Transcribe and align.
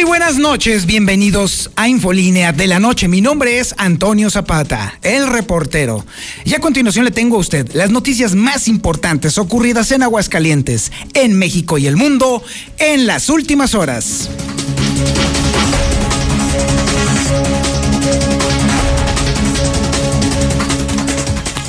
Muy 0.00 0.08
buenas 0.08 0.38
noches, 0.38 0.86
bienvenidos 0.86 1.70
a 1.76 1.86
Infolínea 1.86 2.52
de 2.52 2.66
la 2.66 2.80
Noche. 2.80 3.06
Mi 3.06 3.20
nombre 3.20 3.58
es 3.58 3.74
Antonio 3.76 4.30
Zapata, 4.30 4.98
el 5.02 5.26
reportero. 5.26 6.06
Y 6.46 6.54
a 6.54 6.58
continuación 6.58 7.04
le 7.04 7.10
tengo 7.10 7.36
a 7.36 7.40
usted 7.40 7.70
las 7.74 7.90
noticias 7.90 8.34
más 8.34 8.66
importantes 8.66 9.36
ocurridas 9.36 9.92
en 9.92 10.02
Aguascalientes, 10.02 10.90
en 11.12 11.38
México 11.38 11.76
y 11.76 11.86
el 11.86 11.96
mundo 11.96 12.42
en 12.78 13.06
las 13.06 13.28
últimas 13.28 13.74
horas. 13.74 14.30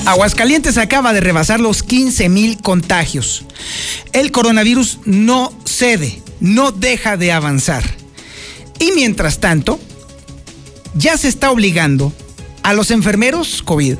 Aguascalientes 0.05 0.77
acaba 0.77 1.11
de 1.11 1.19
rebasar 1.19 1.59
los 1.59 1.83
15 1.83 2.29
mil 2.29 2.61
contagios. 2.61 3.43
El 4.13 4.31
coronavirus 4.31 4.99
no 5.03 5.51
cede, 5.65 6.21
no 6.39 6.71
deja 6.71 7.17
de 7.17 7.33
avanzar. 7.33 8.00
Y 8.81 8.91
mientras 8.93 9.39
tanto, 9.39 9.79
ya 10.95 11.15
se 11.15 11.27
está 11.27 11.51
obligando 11.51 12.11
a 12.63 12.73
los 12.73 12.89
enfermeros 12.89 13.61
COVID 13.61 13.95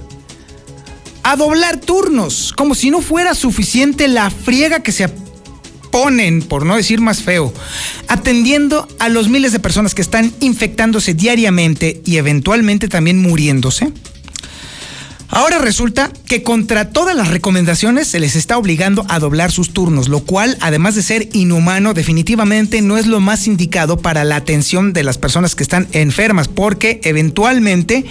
a 1.24 1.36
doblar 1.36 1.80
turnos, 1.80 2.52
como 2.58 2.74
si 2.74 2.90
no 2.90 3.00
fuera 3.00 3.36
suficiente 3.36 4.08
la 4.08 4.32
friega 4.32 4.82
que 4.82 4.92
se 4.92 5.08
ponen, 5.92 6.42
por 6.42 6.66
no 6.66 6.76
decir 6.76 7.00
más 7.00 7.22
feo, 7.22 7.54
atendiendo 8.08 8.88
a 8.98 9.08
los 9.08 9.30
miles 9.30 9.52
de 9.52 9.60
personas 9.60 9.94
que 9.94 10.02
están 10.02 10.34
infectándose 10.40 11.14
diariamente 11.14 12.02
y 12.04 12.18
eventualmente 12.18 12.88
también 12.88 13.22
muriéndose. 13.22 13.92
Ahora 15.34 15.60
resulta 15.60 16.12
que 16.26 16.44
contra 16.44 16.90
todas 16.90 17.16
las 17.16 17.30
recomendaciones 17.30 18.10
se 18.10 18.20
les 18.20 18.36
está 18.36 18.58
obligando 18.58 19.06
a 19.08 19.18
doblar 19.18 19.50
sus 19.50 19.72
turnos, 19.72 20.10
lo 20.10 20.20
cual, 20.26 20.58
además 20.60 20.94
de 20.96 21.04
ser 21.04 21.30
inhumano, 21.32 21.94
definitivamente 21.94 22.82
no 22.82 22.98
es 22.98 23.08
lo 23.08 23.22
más 23.22 23.48
indicado 23.48 23.98
para 23.98 24.26
la 24.26 24.36
atención 24.36 24.92
de 24.92 25.06
las 25.06 25.18
personas 25.18 25.56
que 25.56 25.64
están 25.64 25.88
enfermas, 25.94 26.50
porque 26.50 27.00
eventualmente, 27.06 28.04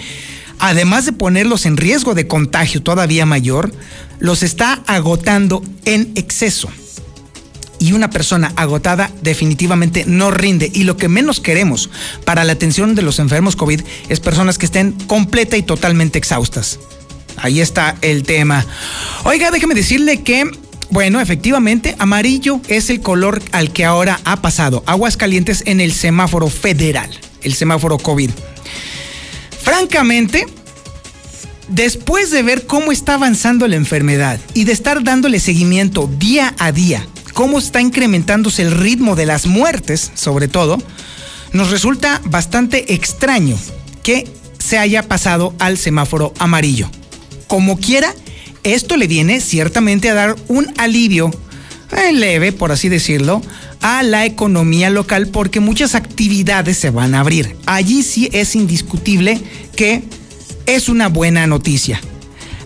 además 0.57 1.05
de 1.05 1.11
ponerlos 1.11 1.67
en 1.67 1.77
riesgo 1.77 2.15
de 2.15 2.25
contagio 2.25 2.81
todavía 2.81 3.27
mayor, 3.27 3.71
los 4.17 4.41
está 4.41 4.81
agotando 4.87 5.61
en 5.85 6.11
exceso. 6.15 6.69
Y 7.77 7.93
una 7.93 8.09
persona 8.09 8.51
agotada 8.55 9.11
definitivamente 9.21 10.05
no 10.07 10.31
rinde. 10.31 10.71
Y 10.73 10.85
lo 10.85 10.97
que 10.97 11.07
menos 11.07 11.39
queremos 11.39 11.91
para 12.25 12.43
la 12.45 12.53
atención 12.53 12.95
de 12.95 13.03
los 13.03 13.19
enfermos 13.19 13.55
COVID 13.55 13.81
es 14.09 14.19
personas 14.19 14.57
que 14.57 14.65
estén 14.65 14.93
completa 15.05 15.55
y 15.55 15.61
totalmente 15.61 16.17
exhaustas. 16.17 16.79
Ahí 17.37 17.61
está 17.61 17.95
el 18.01 18.23
tema. 18.23 18.65
Oiga, 19.23 19.51
déjeme 19.51 19.75
decirle 19.75 20.21
que 20.21 20.49
bueno, 20.91 21.21
efectivamente, 21.21 21.95
amarillo 21.99 22.59
es 22.67 22.89
el 22.89 22.99
color 22.99 23.41
al 23.53 23.71
que 23.71 23.85
ahora 23.85 24.19
ha 24.25 24.41
pasado 24.41 24.83
Aguas 24.85 25.15
Calientes 25.15 25.63
en 25.65 25.79
el 25.79 25.93
semáforo 25.93 26.49
federal, 26.49 27.09
el 27.43 27.53
semáforo 27.53 27.97
COVID. 27.97 28.29
Francamente, 29.63 30.45
después 31.69 32.29
de 32.29 32.43
ver 32.43 32.65
cómo 32.65 32.91
está 32.91 33.13
avanzando 33.13 33.69
la 33.69 33.77
enfermedad 33.77 34.37
y 34.53 34.65
de 34.65 34.73
estar 34.73 35.01
dándole 35.01 35.39
seguimiento 35.39 36.09
día 36.19 36.55
a 36.59 36.73
día, 36.73 37.07
cómo 37.33 37.59
está 37.59 37.79
incrementándose 37.79 38.61
el 38.61 38.71
ritmo 38.71 39.15
de 39.15 39.27
las 39.27 39.47
muertes, 39.47 40.11
sobre 40.13 40.49
todo, 40.49 40.77
nos 41.53 41.71
resulta 41.71 42.19
bastante 42.25 42.93
extraño 42.93 43.57
que 44.03 44.27
se 44.59 44.77
haya 44.77 45.03
pasado 45.03 45.53
al 45.57 45.77
semáforo 45.77 46.33
amarillo 46.37 46.91
como 47.51 47.77
quiera, 47.77 48.15
esto 48.63 48.95
le 48.95 49.07
viene 49.07 49.41
ciertamente 49.41 50.09
a 50.09 50.13
dar 50.13 50.37
un 50.47 50.73
alivio 50.77 51.31
eh, 51.91 52.13
leve, 52.13 52.53
por 52.53 52.71
así 52.71 52.87
decirlo, 52.87 53.41
a 53.81 54.03
la 54.03 54.25
economía 54.25 54.89
local 54.89 55.27
porque 55.27 55.59
muchas 55.59 55.93
actividades 55.93 56.77
se 56.77 56.91
van 56.91 57.13
a 57.13 57.19
abrir. 57.19 57.57
Allí 57.65 58.03
sí 58.03 58.29
es 58.31 58.55
indiscutible 58.55 59.37
que 59.75 60.01
es 60.65 60.87
una 60.87 61.09
buena 61.09 61.45
noticia. 61.45 61.99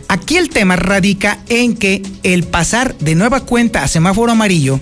Aquí 0.07 0.37
el 0.37 0.49
tema 0.49 0.75
radica 0.75 1.39
en 1.49 1.75
que 1.75 2.03
el 2.21 2.43
pasar 2.43 2.95
de 2.99 3.15
nueva 3.15 3.39
cuenta 3.39 3.81
a 3.81 3.87
semáforo 3.87 4.33
amarillo 4.33 4.79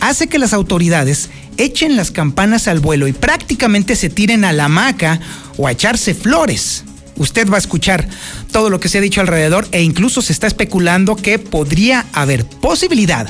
hace 0.00 0.26
que 0.26 0.40
las 0.40 0.54
autoridades 0.54 1.30
echen 1.56 1.94
las 1.94 2.10
campanas 2.10 2.66
al 2.66 2.80
vuelo 2.80 3.06
y 3.06 3.12
prácticamente 3.12 3.94
se 3.94 4.10
tiren 4.10 4.44
a 4.44 4.52
la 4.52 4.64
hamaca 4.64 5.20
o 5.56 5.68
a 5.68 5.70
echarse 5.70 6.14
flores 6.14 6.82
usted 7.16 7.48
va 7.50 7.56
a 7.56 7.58
escuchar 7.58 8.08
todo 8.52 8.70
lo 8.70 8.80
que 8.80 8.88
se 8.88 8.98
ha 8.98 9.00
dicho 9.00 9.20
alrededor 9.20 9.68
e 9.72 9.82
incluso 9.82 10.22
se 10.22 10.32
está 10.32 10.46
especulando 10.46 11.16
que 11.16 11.38
podría 11.38 12.06
haber 12.12 12.44
posibilidad 12.46 13.28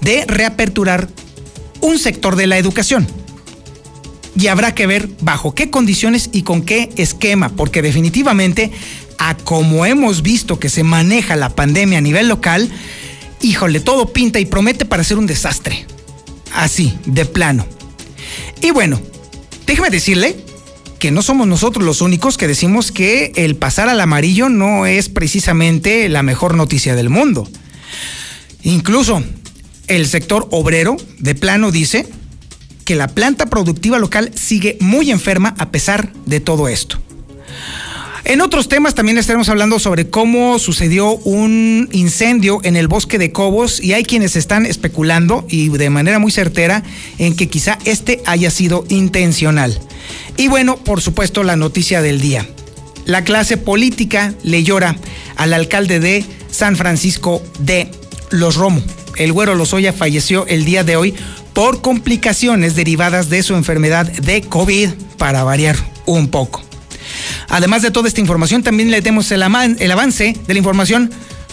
de 0.00 0.24
reaperturar 0.26 1.08
un 1.80 1.98
sector 1.98 2.36
de 2.36 2.46
la 2.46 2.58
educación. 2.58 3.06
Y 4.36 4.48
habrá 4.48 4.74
que 4.74 4.86
ver 4.86 5.08
bajo 5.20 5.54
qué 5.54 5.70
condiciones 5.70 6.30
y 6.32 6.42
con 6.42 6.62
qué 6.62 6.90
esquema, 6.96 7.50
porque 7.50 7.82
definitivamente, 7.82 8.72
a 9.18 9.36
como 9.36 9.86
hemos 9.86 10.22
visto 10.22 10.58
que 10.58 10.68
se 10.68 10.82
maneja 10.82 11.36
la 11.36 11.50
pandemia 11.50 11.98
a 11.98 12.02
nivel 12.02 12.28
local, 12.28 12.68
híjole, 13.42 13.78
todo 13.80 14.12
pinta 14.12 14.40
y 14.40 14.46
promete 14.46 14.84
para 14.84 15.04
ser 15.04 15.18
un 15.18 15.26
desastre. 15.26 15.86
Así, 16.52 16.98
de 17.06 17.24
plano. 17.24 17.66
Y 18.60 18.70
bueno, 18.70 19.00
déjeme 19.66 19.90
decirle 19.90 20.36
que 21.04 21.10
no 21.10 21.20
somos 21.20 21.46
nosotros 21.46 21.84
los 21.84 22.00
únicos 22.00 22.38
que 22.38 22.48
decimos 22.48 22.90
que 22.90 23.30
el 23.36 23.56
pasar 23.56 23.90
al 23.90 24.00
amarillo 24.00 24.48
no 24.48 24.86
es 24.86 25.10
precisamente 25.10 26.08
la 26.08 26.22
mejor 26.22 26.54
noticia 26.54 26.94
del 26.94 27.10
mundo. 27.10 27.46
Incluso 28.62 29.22
el 29.86 30.06
sector 30.06 30.48
obrero 30.50 30.96
de 31.18 31.34
plano 31.34 31.72
dice 31.72 32.08
que 32.86 32.94
la 32.94 33.08
planta 33.08 33.44
productiva 33.50 33.98
local 33.98 34.30
sigue 34.34 34.78
muy 34.80 35.10
enferma 35.10 35.54
a 35.58 35.70
pesar 35.70 36.10
de 36.24 36.40
todo 36.40 36.68
esto. 36.68 36.98
En 38.24 38.40
otros 38.40 38.68
temas 38.68 38.94
también 38.94 39.18
estaremos 39.18 39.50
hablando 39.50 39.78
sobre 39.78 40.08
cómo 40.08 40.58
sucedió 40.58 41.10
un 41.24 41.90
incendio 41.92 42.60
en 42.62 42.74
el 42.74 42.88
bosque 42.88 43.18
de 43.18 43.32
Cobos 43.32 43.82
y 43.82 43.92
hay 43.92 44.02
quienes 44.02 44.34
están 44.34 44.64
especulando 44.64 45.44
y 45.50 45.68
de 45.68 45.90
manera 45.90 46.18
muy 46.18 46.32
certera 46.32 46.82
en 47.18 47.36
que 47.36 47.48
quizá 47.48 47.78
este 47.84 48.22
haya 48.24 48.50
sido 48.50 48.86
intencional. 48.88 49.78
Y 50.38 50.48
bueno, 50.48 50.78
por 50.78 51.02
supuesto, 51.02 51.42
la 51.42 51.56
noticia 51.56 52.00
del 52.00 52.22
día. 52.22 52.48
La 53.04 53.24
clase 53.24 53.58
política 53.58 54.32
le 54.42 54.64
llora 54.64 54.96
al 55.36 55.52
alcalde 55.52 56.00
de 56.00 56.24
San 56.50 56.76
Francisco 56.76 57.42
de 57.58 57.90
Los 58.30 58.56
Romo. 58.56 58.82
El 59.16 59.32
güero 59.32 59.54
Lozoya 59.54 59.92
falleció 59.92 60.46
el 60.46 60.64
día 60.64 60.82
de 60.82 60.96
hoy 60.96 61.14
por 61.52 61.82
complicaciones 61.82 62.74
derivadas 62.74 63.28
de 63.28 63.42
su 63.42 63.54
enfermedad 63.54 64.10
de 64.10 64.40
COVID, 64.40 64.90
para 65.18 65.44
variar 65.44 65.76
un 66.06 66.28
poco. 66.28 66.62
Además 67.48 67.82
de 67.82 67.90
toda 67.90 68.08
esta 68.08 68.20
información, 68.20 68.62
también 68.62 68.90
le 68.90 69.02
tenemos 69.02 69.30
el, 69.32 69.42
avance 69.42 70.36
de 70.46 70.54
la 70.54 70.58
información 70.58 71.10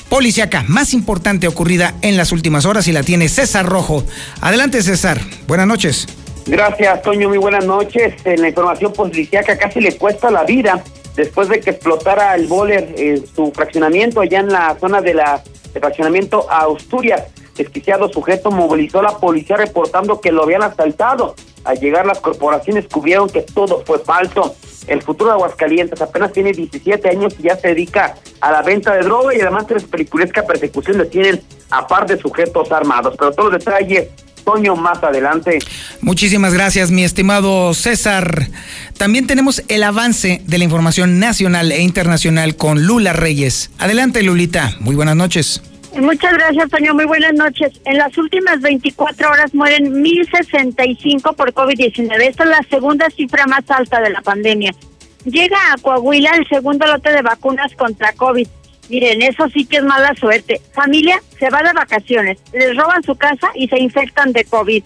policiaca 0.09 0.66
más 0.68 0.94
importante 0.94 1.48
ocurrida 1.48 1.96
en 2.02 2.18
las 2.18 2.32
últimas 2.32 2.66
horas 2.66 2.88
y 2.88 2.92
la 2.92 3.04
tiene 3.04 3.30
César 3.30 3.66
Rojo. 3.66 4.04
Adelante, 4.42 4.81
César. 4.81 5.22
Buenas 5.48 5.68
noches. 5.68 6.08
Gracias, 6.46 7.02
Toño. 7.02 7.30
Muy 7.30 7.38
buenas 7.38 7.66
noches. 7.66 8.14
La 8.26 8.50
información 8.50 8.92
policiaca 8.94 9.58
casi 9.58 9.80
le 9.80 9.98
cuesta 9.98 10.30
la 10.30 10.44
vida 10.44 10.84
después 11.16 11.50
de 11.50 11.60
que 11.60 11.72
explotara 11.72 12.36
el 12.36 12.48
bóler 12.48 12.94
en 12.98 13.25
su 13.28 13.51
fraccionamiento 13.51 14.22
allá 14.22 14.40
en 14.40 14.50
la 14.50 14.78
zona 14.80 15.01
de 15.01 15.13
la 15.13 15.44
de 15.74 15.80
fraccionamiento 15.80 16.48
Asturias. 16.50 17.24
Desquiciado 17.56 18.12
sujeto 18.12 18.50
movilizó 18.50 19.00
a 19.00 19.04
la 19.04 19.18
policía 19.18 19.57
reportando 19.57 20.22
que 20.22 20.31
lo 20.31 20.44
habían 20.44 20.63
asaltado. 20.63 21.36
Al 21.63 21.80
llegar 21.80 22.06
las 22.06 22.19
corporaciones 22.19 22.86
cubrieron 22.92 23.30
que 23.30 23.42
todo 23.42 23.84
fue 23.86 24.00
falso. 24.00 24.56
El 24.88 25.01
futuro 25.01 25.30
de 25.30 25.36
Aguascalientes 25.36 26.01
apenas 26.01 26.33
tiene 26.33 26.51
17 26.51 27.10
años 27.10 27.36
y 27.39 27.44
ya 27.44 27.56
se 27.56 27.69
dedica 27.69 28.16
a 28.39 28.51
la 28.51 28.62
venta 28.62 28.94
de 28.94 29.04
droga 29.04 29.36
y 29.36 29.42
además 29.42 29.68
tres 29.68 29.83
peliculesca 29.83 30.44
persecución 30.44 30.98
le 30.98 31.06
tienen 31.06 31.42
a 31.69 31.88
par 31.88 32.07
de 32.07 32.18
sujetos 32.18 32.72
armados. 32.72 33.16
Pero 33.18 33.31
todos 33.31 33.51
los 33.51 33.63
detalles 33.63 34.07
Toño 34.44 34.75
más 34.75 35.04
adelante. 35.04 35.60
Muchísimas 36.01 36.54
gracias, 36.54 36.92
mi 36.92 37.04
estimado 37.04 37.74
César. 37.74 38.48
También 38.98 39.28
tenemos 39.28 39.63
el 39.68 39.83
avance 39.83 40.42
de 40.45 40.57
la 40.57 40.63
información 40.63 41.19
nacional 41.19 41.72
e 41.72 41.81
internacional 41.81 42.56
con 42.56 42.86
Lula 42.86 43.13
Reyes. 43.13 43.72
Adelante, 43.78 44.24
Lulita. 44.24 44.75
Muy 44.80 44.95
buenas 44.95 45.16
noches. 45.16 45.62
Muchas 45.96 46.34
gracias, 46.34 46.70
Toño. 46.70 46.94
Muy 46.94 47.06
buenas 47.06 47.34
noches. 47.34 47.74
En 47.86 47.98
las 47.98 48.18
últimas 48.18 48.62
24 48.62 49.30
horas 49.30 49.54
mueren 49.54 49.94
1.065 49.94 51.36
por 51.36 51.54
COVID-19. 51.54 52.22
Esta 52.22 52.44
es 52.44 52.50
la 52.50 52.66
segunda 52.70 53.10
cifra 53.10 53.46
más 53.46 53.70
alta 53.70 54.00
de 54.00 54.10
la 54.10 54.22
pandemia. 54.22 54.74
Llega 55.26 55.58
a 55.72 55.78
Coahuila 55.78 56.32
el 56.32 56.48
segundo 56.48 56.88
lote 56.88 57.12
de 57.12 57.22
vacunas 57.22 57.76
contra 57.76 58.14
COVID. 58.14 58.48
Miren, 58.90 59.22
eso 59.22 59.48
sí 59.50 59.66
que 59.66 59.78
es 59.78 59.84
mala 59.84 60.16
suerte. 60.16 60.62
Familia 60.74 61.22
se 61.38 61.50
va 61.50 61.62
de 61.62 61.74
vacaciones, 61.74 62.40
les 62.54 62.76
roban 62.76 63.04
su 63.04 63.16
casa 63.16 63.50
y 63.54 63.68
se 63.68 63.80
infectan 63.80 64.32
de 64.34 64.46
COVID. 64.46 64.84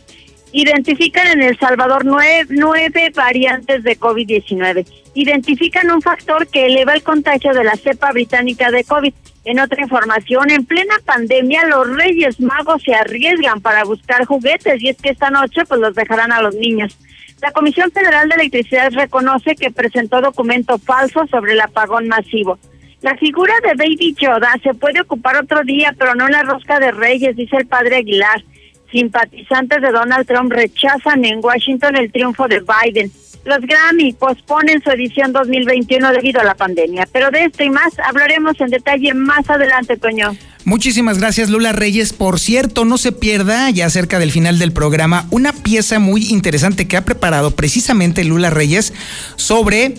Identifican 0.52 1.28
en 1.28 1.42
El 1.42 1.58
Salvador 1.58 2.06
nueve, 2.06 2.48
nueve 2.50 3.12
variantes 3.16 3.84
de 3.84 4.00
COVID-19. 4.00 4.86
Identifican 5.14 5.92
un 5.92 6.02
factor 6.02 6.48
que 6.48 6.66
eleva 6.66 6.94
el 6.94 7.04
contagio 7.04 7.54
de 7.54 7.64
la 7.64 7.76
cepa 7.76 8.12
británica 8.12 8.72
de 8.72 8.84
COVID. 8.84 9.14
En 9.46 9.60
otra 9.60 9.82
información, 9.82 10.50
en 10.50 10.66
plena 10.66 10.96
pandemia, 11.06 11.66
los 11.68 11.88
Reyes 11.96 12.40
Magos 12.40 12.82
se 12.82 12.96
arriesgan 12.96 13.62
para 13.62 13.84
buscar 13.84 14.26
juguetes 14.26 14.82
y 14.82 14.90
es 14.90 14.98
que 14.98 15.12
esta 15.12 15.30
noche 15.30 15.66
pues 15.66 15.80
los 15.80 15.94
dejarán 15.94 16.32
a 16.32 16.42
los 16.42 16.56
niños. 16.56 16.98
La 17.44 17.52
Comisión 17.52 17.92
Federal 17.92 18.28
de 18.28 18.36
Electricidad 18.36 18.92
reconoce 18.92 19.56
que 19.56 19.70
presentó 19.70 20.20
documento 20.20 20.80
falso 20.80 21.28
sobre 21.28 21.54
el 21.54 21.62
apagón 21.62 22.08
masivo. 22.08 22.58
La 23.02 23.16
figura 23.18 23.54
de 23.62 23.76
Baby 23.76 24.16
Yoda 24.20 24.52
se 24.64 24.74
puede 24.74 25.02
ocupar 25.02 25.38
otro 25.38 25.62
día, 25.64 25.94
pero 25.96 26.16
no 26.16 26.26
en 26.26 26.32
la 26.32 26.42
rosca 26.42 26.80
de 26.80 26.92
Reyes, 26.92 27.36
dice 27.36 27.58
el 27.58 27.68
padre 27.68 27.98
Aguilar. 27.98 28.44
Simpatizantes 28.92 29.80
de 29.80 29.92
Donald 29.92 30.26
Trump 30.26 30.52
rechazan 30.52 31.24
en 31.24 31.40
Washington 31.44 31.98
el 31.98 32.12
triunfo 32.12 32.48
de 32.48 32.62
Biden. 32.62 33.12
Los 33.46 33.60
Grammy 33.62 34.12
posponen 34.14 34.82
su 34.84 34.90
edición 34.90 35.32
2021 35.32 36.12
debido 36.14 36.42
a 36.42 36.44
la 36.44 36.56
pandemia. 36.56 37.08
Pero 37.12 37.30
de 37.30 37.46
esto 37.46 37.64
y 37.64 37.70
más 37.70 37.94
hablaremos 38.04 38.60
en 38.60 38.70
detalle 38.70 39.14
más 39.14 39.48
adelante, 39.50 39.98
Toño. 39.98 40.36
Muchísimas 40.64 41.20
gracias, 41.20 41.52
Lula 41.52 41.72
Reyes. 41.72 42.12
Por 42.12 42.40
cierto, 42.40 42.86
no 42.86 42.98
se 42.98 43.12
pierda, 43.12 43.70
ya 43.70 43.88
cerca 43.92 44.18
del 44.18 44.32
final 44.32 44.58
del 44.58 44.72
programa, 44.72 45.28
una 45.30 45.54
pieza 45.54 46.00
muy 46.00 46.26
interesante 46.30 46.88
que 46.88 46.98
ha 46.98 47.06
preparado 47.06 47.52
precisamente 47.52 48.24
Lula 48.24 48.50
Reyes 48.50 48.94
sobre 49.36 49.94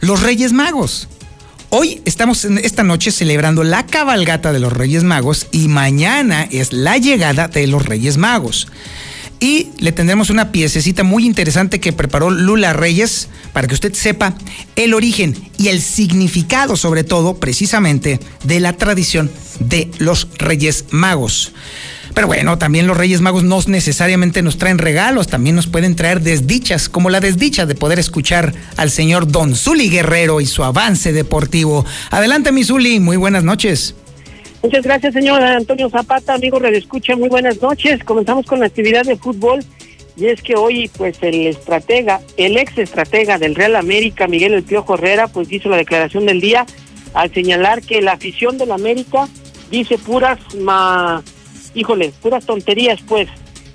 los 0.00 0.20
Reyes 0.20 0.52
Magos. 0.52 1.08
Hoy 1.70 2.02
estamos 2.04 2.44
en 2.46 2.58
esta 2.58 2.82
noche 2.82 3.12
celebrando 3.12 3.62
la 3.62 3.86
cabalgata 3.86 4.52
de 4.52 4.58
los 4.58 4.72
Reyes 4.72 5.04
Magos 5.04 5.46
y 5.52 5.68
mañana 5.68 6.48
es 6.50 6.72
la 6.72 6.96
llegada 6.96 7.46
de 7.46 7.68
los 7.68 7.86
Reyes 7.86 8.16
Magos. 8.16 8.66
Y 9.40 9.68
le 9.78 9.92
tendremos 9.92 10.30
una 10.30 10.50
piececita 10.50 11.04
muy 11.04 11.24
interesante 11.24 11.78
que 11.78 11.92
preparó 11.92 12.30
Lula 12.30 12.72
Reyes 12.72 13.28
para 13.52 13.68
que 13.68 13.74
usted 13.74 13.94
sepa 13.94 14.34
el 14.74 14.94
origen 14.94 15.36
y 15.58 15.68
el 15.68 15.80
significado, 15.80 16.76
sobre 16.76 17.04
todo, 17.04 17.36
precisamente, 17.36 18.18
de 18.44 18.60
la 18.60 18.72
tradición 18.72 19.30
de 19.60 19.90
los 19.98 20.28
Reyes 20.38 20.86
Magos. 20.90 21.52
Pero 22.14 22.26
bueno, 22.26 22.58
también 22.58 22.88
los 22.88 22.96
Reyes 22.96 23.20
Magos 23.20 23.44
no 23.44 23.60
necesariamente 23.68 24.42
nos 24.42 24.58
traen 24.58 24.78
regalos, 24.78 25.28
también 25.28 25.54
nos 25.54 25.68
pueden 25.68 25.94
traer 25.94 26.20
desdichas, 26.20 26.88
como 26.88 27.10
la 27.10 27.20
desdicha 27.20 27.64
de 27.64 27.76
poder 27.76 28.00
escuchar 28.00 28.54
al 28.76 28.90
señor 28.90 29.30
Don 29.30 29.54
Zuli 29.54 29.88
Guerrero 29.88 30.40
y 30.40 30.46
su 30.46 30.64
avance 30.64 31.12
deportivo. 31.12 31.86
Adelante, 32.10 32.50
mi 32.50 32.64
Zuli, 32.64 32.98
muy 32.98 33.16
buenas 33.16 33.44
noches. 33.44 33.94
Muchas 34.60 34.82
gracias, 34.82 35.14
señor 35.14 35.40
Antonio 35.40 35.88
Zapata, 35.88 36.34
amigo 36.34 36.58
Radio 36.58 36.78
Escucha, 36.78 37.14
muy 37.14 37.28
buenas 37.28 37.62
noches. 37.62 38.02
Comenzamos 38.02 38.44
con 38.44 38.58
la 38.58 38.66
actividad 38.66 39.04
de 39.04 39.16
fútbol 39.16 39.64
y 40.16 40.26
es 40.26 40.42
que 40.42 40.56
hoy, 40.56 40.90
pues, 40.96 41.16
el 41.22 41.46
estratega, 41.46 42.20
el 42.36 42.56
ex 42.56 42.76
estratega 42.76 43.38
del 43.38 43.54
Real 43.54 43.76
América, 43.76 44.26
Miguel 44.26 44.54
El 44.54 44.64
Piojo 44.64 44.94
Herrera, 44.94 45.28
pues 45.28 45.52
hizo 45.52 45.68
la 45.68 45.76
declaración 45.76 46.26
del 46.26 46.40
día 46.40 46.66
al 47.14 47.32
señalar 47.32 47.82
que 47.82 48.02
la 48.02 48.12
afición 48.12 48.58
del 48.58 48.72
América 48.72 49.28
dice 49.70 49.96
puras, 49.96 50.40
ma, 50.56 51.22
híjole, 51.74 52.12
puras 52.20 52.44
tonterías, 52.44 53.00
pues. 53.06 53.28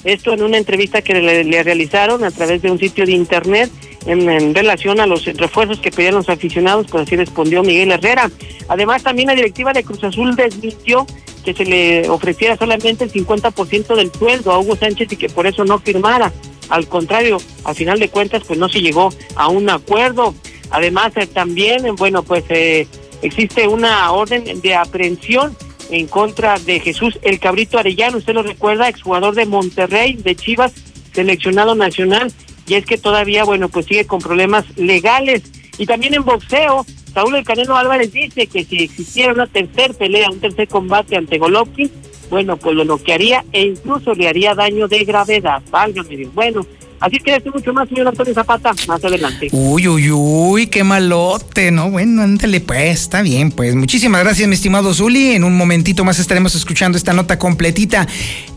Esto 0.04 0.34
en 0.34 0.44
una 0.44 0.58
entrevista 0.58 1.02
que 1.02 1.14
le, 1.14 1.64
realizaron 1.64 2.24
a 2.24 2.32
través 2.32 2.62
de 2.62 2.72
un 2.72 2.80
sitio 2.80 3.06
de 3.06 3.14
internet 3.14 3.72
en, 4.06 4.54
relación 4.54 5.00
a 5.00 5.08
los 5.08 5.26
refuerzos 5.26 5.80
que 5.80 5.92
pedían 5.92 6.16
los 6.16 6.30
aficionados, 6.30 6.88
pues 6.90 7.04
así 7.04 7.16
respondió 7.16 7.64
Miguel 7.64 7.92
Herrera. 7.92 8.30
Además, 8.68 9.04
también 9.04 9.28
la 9.28 9.36
directiva 9.36 9.72
de 9.72 9.84
Cruz 9.84 10.04
Azul 10.04 10.36
desmintió 10.36 11.06
que 11.46 11.54
se 11.54 11.66
le 11.66 12.10
ofreciera 12.10 12.58
solamente 12.58 13.04
el 13.04 13.12
50% 13.12 13.96
del 13.96 14.12
sueldo 14.12 14.52
a 14.52 14.60
Hugo 14.60 14.76
Sánchez 14.76 15.12
y 15.12 15.18
que 15.18 15.30
por 15.30 15.48
eso 15.48 15.64
no 15.66 15.80
firmara. 15.80 16.32
Al 16.70 16.88
contrario, 16.88 17.38
al 17.66 17.76
final 17.76 18.00
de 18.00 18.10
cuentas, 18.10 18.44
pues 18.48 18.58
no 18.58 18.70
se 18.70 18.82
llegó 18.82 19.10
a 19.36 19.50
un 19.50 19.70
acuerdo. 19.70 20.34
Además, 20.70 21.12
eh, 21.16 21.28
también, 21.28 21.96
bueno, 21.96 22.24
pues 22.24 22.44
eh, 22.50 22.88
existe 23.22 23.68
una 23.68 24.12
orden 24.12 24.62
de 24.62 24.76
aprehensión 24.76 25.56
en 25.90 26.08
contra 26.08 26.60
de 26.60 26.80
Jesús 26.80 27.20
El 27.22 27.40
Cabrito 27.40 27.78
Arellano, 27.78 28.18
usted 28.18 28.34
lo 28.34 28.44
recuerda, 28.44 28.90
exjugador 28.90 29.36
de 29.36 29.46
Monterrey, 29.46 30.14
de 30.16 30.36
Chivas, 30.36 30.74
seleccionado 31.14 31.76
nacional, 31.76 32.32
y 32.68 32.76
es 32.76 32.86
que 32.86 32.98
todavía, 32.98 33.44
bueno, 33.44 33.70
pues 33.70 33.86
sigue 33.86 34.06
con 34.06 34.20
problemas 34.20 34.66
legales. 34.78 35.44
Y 35.78 35.86
también 35.86 36.14
en 36.14 36.24
boxeo, 36.24 36.86
Saúl 37.14 37.36
El 37.36 37.44
Canelo 37.44 37.76
Álvarez 37.76 38.12
dice 38.12 38.48
que 38.48 38.64
si 38.64 38.84
existiera 38.84 39.34
una 39.34 39.48
tercera 39.48 39.94
pelea, 39.94 40.30
un 40.30 40.40
tercer 40.40 40.68
combate 40.68 41.16
ante 41.16 41.38
Golovkin, 41.38 41.92
bueno, 42.30 42.58
pues 42.58 42.76
lo 42.76 42.84
bloquearía 42.84 43.46
e 43.52 43.62
incluso 43.62 44.14
le 44.14 44.28
haría 44.28 44.56
daño 44.56 44.88
de 44.88 45.04
gravedad. 45.04 45.62
Válgame 45.70 46.18
Dios. 46.18 46.34
Bueno, 46.34 46.66
Así 47.04 47.20
que 47.20 47.36
estoy 47.36 47.52
mucho 47.52 47.74
más, 47.74 47.90
señor 47.90 48.08
Antonio 48.08 48.34
Zapata, 48.34 48.72
más 48.88 49.04
adelante. 49.04 49.50
Uy, 49.52 49.90
uy, 49.90 50.10
uy, 50.10 50.68
qué 50.68 50.86
malote, 50.86 51.70
¿no? 51.70 51.92
Bueno, 51.92 52.22
ándale, 52.22 52.62
pues, 52.62 53.02
está 53.02 53.22
bien, 53.22 53.52
pues. 53.52 53.76
Muchísimas 53.76 54.24
gracias, 54.24 54.48
mi 54.48 54.56
estimado 54.56 54.94
Zuli. 54.94 55.32
En 55.32 55.44
un 55.44 55.58
momentito 55.58 56.06
más 56.06 56.18
estaremos 56.20 56.56
escuchando 56.56 56.98
esta 56.98 57.12
nota 57.12 57.38
completita. 57.38 58.08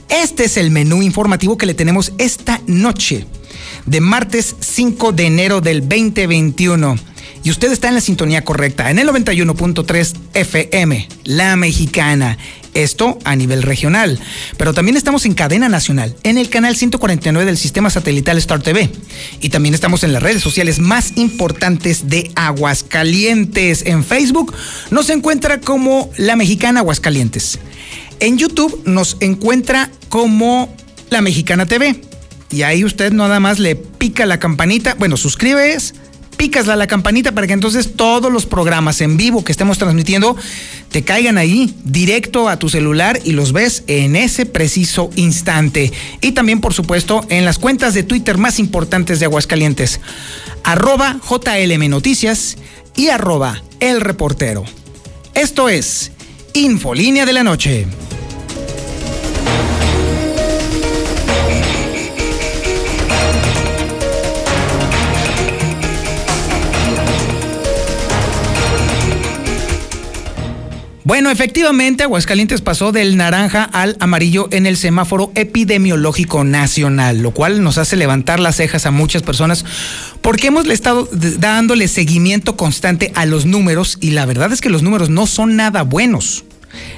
Este 0.09 0.45
es 0.45 0.59
el 0.59 0.71
menú 0.71 1.03
informativo 1.03 1.59
que 1.59 1.67
le 1.67 1.75
tenemos 1.75 2.13
esta 2.19 2.61
noche, 2.69 3.27
de 3.85 4.01
martes 4.01 4.55
5 4.61 5.11
de 5.11 5.27
enero 5.27 5.61
del 5.61 5.81
2021 5.81 6.95
y 7.47 7.51
usted 7.51 7.71
está 7.71 7.87
en 7.87 7.95
la 7.95 8.01
sintonía 8.01 8.43
correcta, 8.43 8.91
en 8.91 8.99
el 8.99 9.09
91.3 9.09 10.15
FM, 10.35 11.09
La 11.23 11.55
Mexicana. 11.55 12.39
Esto 12.77 13.19
a 13.25 13.35
nivel 13.37 13.63
regional. 13.63 14.21
Pero 14.59 14.75
también 14.75 14.99
estamos 14.99 15.25
en 15.25 15.33
cadena 15.33 15.71
nacional, 15.71 16.15
en 16.25 16.37
el 16.37 16.51
canal 16.51 16.77
149 16.77 17.47
del 17.47 17.57
sistema 17.57 17.89
satelital 17.89 18.37
Star 18.37 18.63
TV. 18.63 18.91
Y 19.41 19.49
también 19.49 19.75
estamos 19.75 20.05
en 20.05 20.13
las 20.13 20.23
redes 20.23 20.43
sociales 20.43 20.79
más 20.79 21.17
importantes 21.17 22.09
de 22.09 22.31
Aguascalientes. 22.35 23.83
En 23.87 24.05
Facebook 24.05 24.55
nos 24.91 25.09
encuentra 25.09 25.59
como 25.59 26.11
La 26.19 26.37
Mexicana 26.37 26.81
Aguascalientes. 26.81 27.59
En 28.21 28.37
YouTube 28.37 28.83
nos 28.85 29.17
encuentra 29.21 29.91
como 30.11 30.75
La 31.09 31.23
Mexicana 31.23 31.65
TV. 31.65 31.99
Y 32.51 32.63
ahí 32.63 32.85
usted 32.85 33.11
nada 33.11 33.41
más 33.41 33.59
le 33.59 33.75
pica 33.75 34.27
la 34.27 34.39
campanita, 34.39 34.95
bueno, 34.99 35.17
suscribes 35.17 35.95
picas 36.37 36.67
la, 36.67 36.77
la 36.77 36.87
campanita 36.87 37.33
para 37.33 37.47
que 37.47 37.53
entonces 37.53 37.95
todos 37.97 38.33
los 38.33 38.47
programas 38.47 39.01
en 39.01 39.17
vivo 39.17 39.45
que 39.45 39.53
estemos 39.53 39.79
transmitiendo 39.79 40.37
te 40.91 41.03
caigan 41.03 41.39
ahí 41.39 41.75
directo 41.85 42.49
a 42.49 42.59
tu 42.59 42.69
celular 42.69 43.21
y 43.25 43.33
los 43.33 43.53
ves 43.53 43.85
en 43.87 44.17
ese 44.17 44.47
preciso 44.47 45.11
instante. 45.17 45.93
Y 46.21 46.33
también, 46.33 46.61
por 46.61 46.75
supuesto, 46.75 47.25
en 47.29 47.45
las 47.45 47.59
cuentas 47.59 47.95
de 47.95 48.03
Twitter 48.03 48.39
más 48.39 48.59
importantes 48.59 49.21
de 49.21 49.27
Aguascalientes, 49.27 50.01
arroba 50.65 51.21
JLM 51.29 51.89
Noticias 51.89 52.57
y 52.97 53.09
arroba 53.09 53.63
El 53.81 54.01
Reportero. 54.01 54.65
Esto 55.35 55.69
es 55.69 56.13
Infolínea 56.55 57.27
de 57.27 57.33
la 57.33 57.45
Noche. 57.45 57.87
Bueno, 71.07 71.31
efectivamente, 71.31 72.03
Aguascalientes 72.03 72.63
pasó 72.63 72.91
del 72.91 73.17
naranja 73.17 73.63
al 73.63 73.97
amarillo 74.01 74.49
en 74.51 74.67
el 74.67 74.77
semáforo 74.77 75.31
epidemiológico 75.37 76.43
nacional, 76.43 77.23
lo 77.23 77.31
cual 77.31 77.63
nos 77.63 77.79
hace 77.79 77.95
levantar 77.95 78.41
las 78.41 78.57
cejas 78.57 78.87
a 78.87 78.91
muchas 78.91 79.23
personas 79.23 79.65
porque 80.21 80.49
hemos 80.49 80.69
estado 80.69 81.09
dándole 81.13 81.87
seguimiento 81.87 82.57
constante 82.57 83.13
a 83.15 83.25
los 83.25 83.47
números 83.47 83.99
y 84.01 84.11
la 84.11 84.27
verdad 84.27 84.53
es 84.53 84.61
que 84.61 84.69
los 84.69 84.83
números 84.83 85.09
no 85.09 85.29
son 85.29 85.55
nada 85.55 85.83
buenos. 85.83 86.43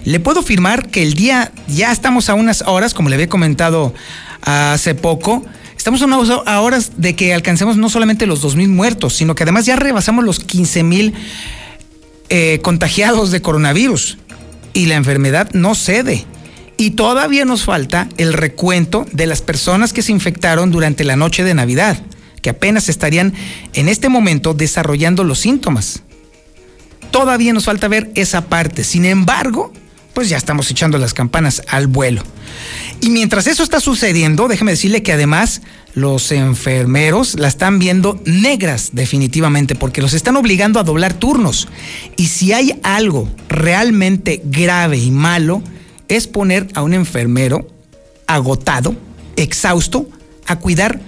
Le 0.05 0.21
puedo 0.21 0.41
afirmar 0.41 0.89
que 0.89 1.03
el 1.03 1.13
día 1.13 1.53
ya 1.67 1.93
estamos 1.93 2.31
a 2.31 2.35
unas 2.35 2.63
horas, 2.63 2.95
como 2.95 3.11
le 3.11 3.17
había 3.17 3.29
comentado 3.29 3.93
hace 4.41 4.95
poco, 4.95 5.45
estamos 5.77 6.01
a 6.01 6.61
horas 6.63 6.93
de 6.97 7.15
que 7.15 7.35
alcancemos 7.35 7.77
no 7.77 7.91
solamente 7.91 8.25
los 8.25 8.43
2.000 8.43 8.69
muertos, 8.69 9.17
sino 9.17 9.35
que 9.35 9.43
además 9.43 9.67
ya 9.67 9.77
rebasamos 9.77 10.25
los 10.25 10.47
15.000 10.47 11.13
eh, 12.31 12.61
contagiados 12.63 13.31
de 13.31 13.43
coronavirus 13.43 14.19
y 14.73 14.87
la 14.87 14.97
enfermedad 14.97 15.51
no 15.53 15.75
cede. 15.75 16.25
Y 16.77 16.91
todavía 16.91 17.45
nos 17.45 17.65
falta 17.65 18.09
el 18.19 18.33
recuento 18.33 19.07
de 19.13 19.27
las 19.27 19.43
personas 19.43 19.93
que 19.93 20.03
se 20.03 20.13
infectaron 20.13 20.71
durante 20.71 21.05
la 21.05 21.17
noche 21.17 21.43
de 21.43 21.55
Navidad, 21.55 22.01
que 22.43 22.51
apenas 22.51 22.89
estarían 22.89 23.35
en 23.73 23.89
este 23.89 24.09
momento 24.09 24.55
desarrollando 24.55 25.25
los 25.25 25.41
síntomas. 25.41 26.03
Todavía 27.11 27.53
nos 27.53 27.65
falta 27.65 27.89
ver 27.89 28.11
esa 28.15 28.47
parte. 28.47 28.85
Sin 28.85 29.05
embargo, 29.05 29.73
pues 30.15 30.29
ya 30.29 30.37
estamos 30.37 30.71
echando 30.71 30.99
las 30.99 31.15
campanas 31.15 31.63
al 31.69 31.87
vuelo. 31.87 32.23
Y 33.01 33.11
mientras 33.11 33.47
eso 33.47 33.63
está 33.63 33.81
sucediendo, 33.81 34.49
déjeme 34.49 34.73
decirle 34.73 35.03
que 35.03 35.13
además 35.13 35.63
los 35.99 36.31
enfermeros 36.33 37.35
la 37.39 37.49
están 37.49 37.79
viendo 37.79 38.21
negras 38.25 38.91
definitivamente 38.93 39.75
porque 39.75 40.01
los 40.01 40.15
están 40.15 40.37
obligando 40.37 40.79
a 40.79 40.85
doblar 40.85 41.13
turnos. 41.15 41.69
Y 42.17 42.27
si 42.27 42.53
hay 42.53 42.79
algo 42.83 43.29
realmente 43.49 44.41
grave 44.45 44.97
y 44.99 45.11
malo, 45.11 45.63
es 46.09 46.27
poner 46.27 46.69
a 46.75 46.83
un 46.83 46.95
enfermero 46.95 47.67
agotado, 48.27 48.95
exhausto, 49.37 50.09
a 50.47 50.57
cuidar 50.57 51.01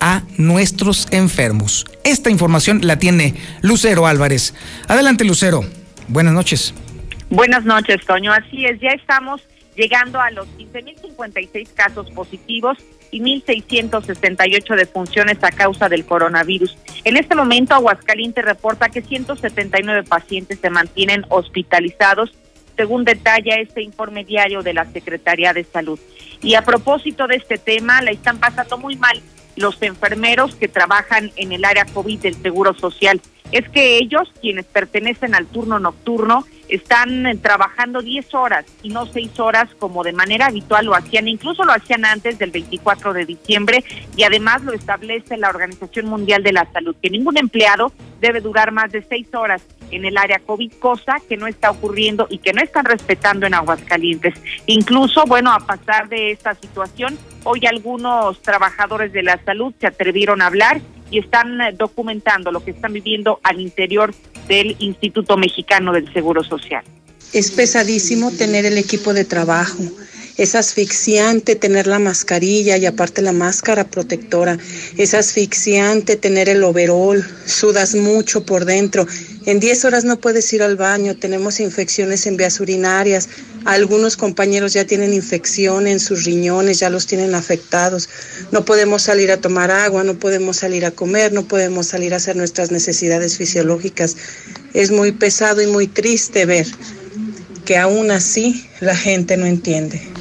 a 0.00 0.22
nuestros 0.36 1.08
enfermos. 1.10 1.84
Esta 2.04 2.30
información 2.30 2.80
la 2.82 2.98
tiene 2.98 3.34
Lucero 3.60 4.06
Álvarez. 4.06 4.54
Adelante, 4.86 5.24
Lucero. 5.24 5.64
Buenas 6.08 6.32
noches. 6.32 6.72
Buenas 7.30 7.64
noches, 7.64 8.04
Toño. 8.06 8.32
Así 8.32 8.64
es, 8.64 8.80
ya 8.80 8.90
estamos 8.90 9.42
llegando 9.76 10.20
a 10.20 10.30
los 10.30 10.48
15.056 10.58 11.68
casos 11.74 12.10
positivos 12.10 12.78
y 13.10 13.20
1.668 13.20 14.76
defunciones 14.76 15.38
a 15.42 15.50
causa 15.50 15.88
del 15.88 16.04
coronavirus. 16.04 16.76
En 17.04 17.16
este 17.16 17.34
momento, 17.34 17.74
Aguascalientes 17.74 18.44
reporta 18.44 18.88
que 18.88 19.02
179 19.02 20.04
pacientes 20.04 20.58
se 20.60 20.70
mantienen 20.70 21.24
hospitalizados, 21.28 22.32
según 22.76 23.04
detalla 23.04 23.56
este 23.56 23.82
informe 23.82 24.24
diario 24.24 24.62
de 24.62 24.74
la 24.74 24.84
Secretaría 24.84 25.52
de 25.52 25.64
Salud. 25.64 25.98
Y 26.42 26.54
a 26.54 26.62
propósito 26.62 27.26
de 27.26 27.36
este 27.36 27.58
tema, 27.58 28.02
la 28.02 28.10
están 28.10 28.38
pasando 28.38 28.78
muy 28.78 28.96
mal 28.96 29.20
los 29.56 29.82
enfermeros 29.82 30.54
que 30.54 30.68
trabajan 30.68 31.32
en 31.36 31.52
el 31.52 31.64
área 31.64 31.84
COVID 31.84 32.20
del 32.20 32.34
Seguro 32.34 32.74
Social. 32.74 33.20
Es 33.50 33.68
que 33.70 33.98
ellos, 33.98 34.32
quienes 34.40 34.66
pertenecen 34.66 35.34
al 35.34 35.46
turno 35.46 35.78
nocturno, 35.78 36.44
están 36.68 37.26
eh, 37.26 37.36
trabajando 37.36 38.00
10 38.00 38.34
horas 38.34 38.64
y 38.82 38.90
no 38.90 39.06
6 39.06 39.38
horas 39.40 39.68
como 39.78 40.04
de 40.04 40.12
manera 40.12 40.46
habitual 40.46 40.86
lo 40.86 40.94
hacían, 40.94 41.28
incluso 41.28 41.64
lo 41.64 41.72
hacían 41.72 42.04
antes 42.04 42.38
del 42.38 42.50
24 42.50 43.12
de 43.12 43.24
diciembre 43.24 43.84
y 44.16 44.22
además 44.22 44.62
lo 44.62 44.72
establece 44.72 45.36
la 45.36 45.48
Organización 45.48 46.06
Mundial 46.06 46.42
de 46.42 46.52
la 46.52 46.70
Salud, 46.72 46.94
que 47.02 47.10
ningún 47.10 47.38
empleado 47.38 47.92
debe 48.20 48.40
durar 48.40 48.72
más 48.72 48.90
de 48.92 49.02
6 49.02 49.34
horas 49.34 49.62
en 49.90 50.04
el 50.04 50.16
área 50.18 50.38
COVID, 50.38 50.72
cosa 50.74 51.16
que 51.28 51.36
no 51.36 51.46
está 51.46 51.70
ocurriendo 51.70 52.26
y 52.30 52.38
que 52.38 52.52
no 52.52 52.62
están 52.62 52.84
respetando 52.84 53.46
en 53.46 53.54
Aguascalientes. 53.54 54.34
Incluso, 54.66 55.24
bueno, 55.24 55.52
a 55.52 55.60
pasar 55.60 56.08
de 56.08 56.32
esta 56.32 56.54
situación, 56.54 57.18
hoy 57.44 57.64
algunos 57.66 58.40
trabajadores 58.42 59.12
de 59.12 59.22
la 59.22 59.42
salud 59.44 59.72
se 59.80 59.86
atrevieron 59.86 60.42
a 60.42 60.46
hablar 60.46 60.80
y 61.10 61.18
están 61.18 61.60
eh, 61.60 61.74
documentando 61.76 62.50
lo 62.50 62.64
que 62.64 62.72
están 62.72 62.92
viviendo 62.92 63.40
al 63.42 63.60
interior 63.60 64.14
del 64.46 64.76
Instituto 64.78 65.36
Mexicano 65.36 65.92
del 65.92 66.12
Seguro 66.12 66.42
Social. 66.44 66.84
Es 67.32 67.50
pesadísimo 67.50 68.30
tener 68.30 68.64
el 68.64 68.78
equipo 68.78 69.12
de 69.12 69.24
trabajo. 69.24 69.82
Es 70.38 70.54
asfixiante 70.54 71.56
tener 71.56 71.88
la 71.88 71.98
mascarilla 71.98 72.76
y 72.76 72.86
aparte 72.86 73.22
la 73.22 73.32
máscara 73.32 73.88
protectora. 73.88 74.56
Es 74.96 75.12
asfixiante 75.12 76.14
tener 76.14 76.48
el 76.48 76.62
overol. 76.62 77.26
Sudas 77.44 77.96
mucho 77.96 78.46
por 78.46 78.64
dentro. 78.64 79.04
En 79.46 79.58
10 79.58 79.84
horas 79.86 80.04
no 80.04 80.20
puedes 80.20 80.52
ir 80.52 80.62
al 80.62 80.76
baño. 80.76 81.16
Tenemos 81.16 81.58
infecciones 81.58 82.24
en 82.28 82.36
vías 82.36 82.60
urinarias. 82.60 83.28
Algunos 83.64 84.16
compañeros 84.16 84.74
ya 84.74 84.84
tienen 84.84 85.12
infección 85.12 85.88
en 85.88 85.98
sus 85.98 86.24
riñones, 86.24 86.78
ya 86.78 86.88
los 86.88 87.08
tienen 87.08 87.34
afectados. 87.34 88.08
No 88.52 88.64
podemos 88.64 89.02
salir 89.02 89.32
a 89.32 89.38
tomar 89.38 89.72
agua, 89.72 90.04
no 90.04 90.20
podemos 90.20 90.58
salir 90.58 90.86
a 90.86 90.92
comer, 90.92 91.32
no 91.32 91.48
podemos 91.48 91.88
salir 91.88 92.14
a 92.14 92.18
hacer 92.18 92.36
nuestras 92.36 92.70
necesidades 92.70 93.36
fisiológicas. 93.36 94.16
Es 94.72 94.92
muy 94.92 95.10
pesado 95.10 95.62
y 95.62 95.66
muy 95.66 95.88
triste 95.88 96.46
ver 96.46 96.68
que 97.64 97.76
aún 97.76 98.12
así 98.12 98.64
la 98.80 98.94
gente 98.94 99.36
no 99.36 99.44
entiende. 99.44 100.17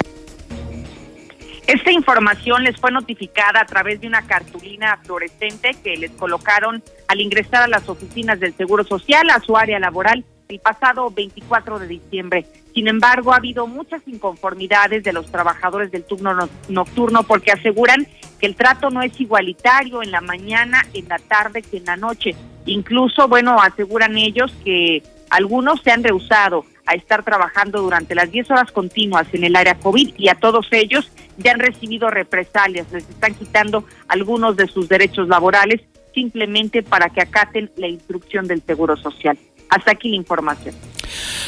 Esta 1.67 1.91
información 1.91 2.63
les 2.63 2.77
fue 2.77 2.91
notificada 2.91 3.59
a 3.59 3.65
través 3.65 3.99
de 3.99 4.07
una 4.07 4.21
cartulina 4.21 4.97
fluorescente 5.03 5.75
que 5.83 5.97
les 5.97 6.11
colocaron 6.11 6.81
al 7.09 7.19
ingresar 7.19 7.63
a 7.63 7.67
las 7.67 7.89
oficinas 7.89 8.39
del 8.39 8.55
Seguro 8.55 8.85
Social, 8.85 9.29
a 9.29 9.41
su 9.41 9.57
área 9.57 9.77
laboral, 9.77 10.23
el 10.47 10.59
pasado 10.61 11.11
24 11.11 11.79
de 11.79 11.87
diciembre. 11.87 12.45
Sin 12.73 12.87
embargo, 12.87 13.33
ha 13.33 13.35
habido 13.35 13.67
muchas 13.67 14.01
inconformidades 14.07 15.03
de 15.03 15.11
los 15.11 15.29
trabajadores 15.29 15.91
del 15.91 16.05
turno 16.05 16.47
nocturno 16.69 17.23
porque 17.23 17.51
aseguran 17.51 18.07
que 18.39 18.45
el 18.45 18.55
trato 18.55 18.89
no 18.89 19.01
es 19.01 19.19
igualitario 19.19 20.01
en 20.01 20.11
la 20.11 20.21
mañana, 20.21 20.87
en 20.93 21.09
la 21.09 21.19
tarde 21.19 21.63
que 21.63 21.77
en 21.77 21.85
la 21.85 21.97
noche. 21.97 22.33
Incluso, 22.65 23.27
bueno, 23.27 23.61
aseguran 23.61 24.17
ellos 24.17 24.53
que 24.63 25.03
algunos 25.29 25.81
se 25.81 25.91
han 25.91 26.01
rehusado 26.01 26.63
a 26.85 26.93
estar 26.93 27.23
trabajando 27.23 27.81
durante 27.81 28.15
las 28.15 28.31
10 28.31 28.51
horas 28.51 28.71
continuas 28.71 29.27
en 29.33 29.43
el 29.43 29.57
área 29.57 29.75
COVID 29.75 30.13
y 30.17 30.29
a 30.29 30.35
todos 30.35 30.67
ellos 30.71 31.11
ya 31.37 31.51
han 31.51 31.59
recibido 31.59 32.09
represalias, 32.09 32.87
les 32.91 33.07
están 33.09 33.33
quitando 33.35 33.85
algunos 34.07 34.55
de 34.55 34.67
sus 34.67 34.89
derechos 34.89 35.27
laborales 35.27 35.81
simplemente 36.13 36.81
para 36.81 37.09
que 37.09 37.21
acaten 37.21 37.69
la 37.77 37.87
instrucción 37.87 38.47
del 38.47 38.63
Seguro 38.65 38.97
Social. 38.97 39.37
Hasta 39.69 39.91
aquí 39.91 40.09
la 40.09 40.15
información. 40.15 40.73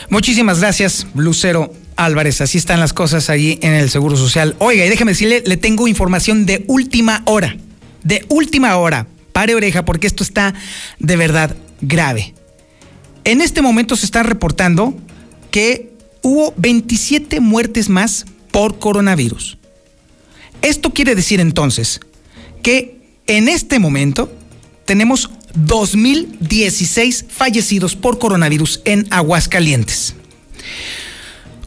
Muchísimas 0.10 0.60
gracias, 0.60 1.08
Lucero 1.15 1.72
Álvarez. 1.96 2.41
Así 2.41 2.58
están 2.58 2.79
las 2.79 2.93
cosas 2.93 3.29
allí 3.29 3.60
en 3.62 3.74
el 3.74 3.89
Seguro 3.89 4.15
Social. 4.15 4.55
Oiga, 4.60 4.86
y 4.86 4.89
déjeme 4.89 5.12
decirle, 5.12 5.43
le 5.46 5.58
tengo 5.58 5.88
información 5.88 6.46
de 6.46 6.65
última 6.67 7.24
hora. 7.25 7.55
De 8.03 8.25
última 8.29 8.77
hora. 8.77 9.08
Pare 9.31 9.55
oreja, 9.55 9.86
porque 9.86 10.08
esto 10.08 10.24
está 10.24 10.53
de 11.00 11.15
verdad 11.15 11.55
grave. 11.81 12.34
En 13.24 13.41
este 13.41 13.62
momento 13.62 13.96
se 13.96 14.05
está 14.05 14.24
reportando 14.24 14.96
que 15.51 15.93
hubo 16.22 16.53
27 16.58 17.39
muertes 17.39 17.89
más 17.89 18.25
por 18.51 18.79
coronavirus. 18.79 19.59
Esto 20.62 20.92
quiere 20.94 21.16
decir 21.16 21.39
entonces 21.39 22.00
que 22.62 23.00
en 23.28 23.48
este 23.48 23.80
momento 23.80 24.32
tenemos 24.86 25.30
2.016 25.54 27.25
fallecidos 27.28 27.96
por 27.96 28.20
coronavirus 28.20 28.82
en 28.86 29.08
Aguascalientes. 29.10 30.16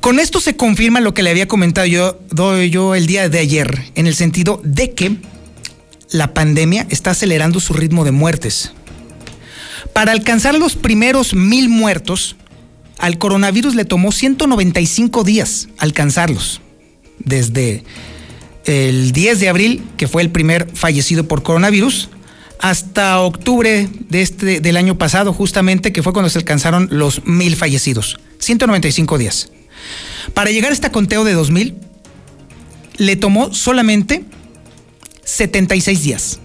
Con 0.01 0.19
esto 0.19 0.41
se 0.41 0.57
confirma 0.57 1.01
lo 1.01 1.15
que 1.15 1.23
le 1.23 1.31
había 1.31 1.47
comentado 1.47 1.87
yo, 1.87 2.19
yo 2.65 2.95
el 2.95 3.07
día 3.07 3.29
de 3.29 3.39
ayer, 3.39 3.93
en 3.95 4.09
el 4.09 4.17
sentido 4.17 4.61
de 4.65 4.93
que 4.93 5.17
la 6.11 6.35
pandemia 6.35 6.87
está 6.91 7.13
acelerando 7.13 7.61
su 7.61 7.73
ritmo 7.73 8.05
de 8.05 8.11
muertes. 8.11 8.73
Para 9.93 10.13
alcanzar 10.13 10.59
los 10.59 10.75
primeros 10.75 11.35
mil 11.35 11.69
muertos, 11.69 12.37
al 12.99 13.19
coronavirus 13.19 13.75
le 13.75 13.85
tomó 13.85 14.11
195 14.11 15.25
días 15.25 15.69
alcanzarlos. 15.79 16.61
Desde 17.19 17.85
el 18.65 19.13
10 19.13 19.41
de 19.41 19.49
abril, 19.49 19.85
que 19.97 20.09
fue 20.09 20.23
el 20.23 20.31
primer 20.31 20.69
fallecido 20.75 21.27
por 21.27 21.43
coronavirus, 21.43 22.09
hasta 22.59 23.21
octubre 23.21 23.89
de 24.09 24.23
este, 24.23 24.61
del 24.61 24.77
año 24.77 24.97
pasado, 24.97 25.33
justamente, 25.33 25.93
que 25.93 26.03
fue 26.03 26.13
cuando 26.13 26.31
se 26.31 26.39
alcanzaron 26.39 26.89
los 26.91 27.25
mil 27.27 27.57
fallecidos. 27.57 28.19
195 28.39 29.19
días. 29.19 29.51
Para 30.35 30.51
llegar 30.51 30.71
a 30.71 30.75
este 30.75 30.91
conteo 30.91 31.25
de 31.25 31.33
2000, 31.33 31.75
le 32.99 33.17
tomó 33.17 33.53
solamente 33.53 34.25
76 35.25 36.03
días. 36.03 36.39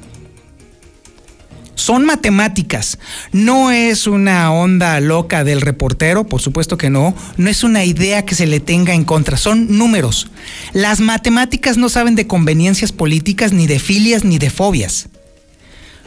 Son 1.77 2.05
matemáticas, 2.05 2.97
no 3.31 3.69
es 3.69 4.07
una 4.07 4.51
onda 4.51 4.99
loca 4.99 5.43
del 5.43 5.61
reportero, 5.61 6.25
por 6.25 6.41
supuesto 6.41 6.75
que 6.75 6.89
no, 6.89 7.15
no 7.37 7.49
es 7.51 7.63
una 7.63 7.85
idea 7.85 8.25
que 8.25 8.33
se 8.33 8.47
le 8.47 8.59
tenga 8.59 8.95
en 8.95 9.03
contra, 9.03 9.37
son 9.37 9.77
números. 9.77 10.27
Las 10.73 11.01
matemáticas 11.01 11.77
no 11.77 11.87
saben 11.87 12.15
de 12.15 12.25
conveniencias 12.25 12.91
políticas, 12.91 13.53
ni 13.53 13.67
de 13.67 13.77
filias, 13.77 14.23
ni 14.23 14.39
de 14.39 14.49
fobias. 14.49 15.09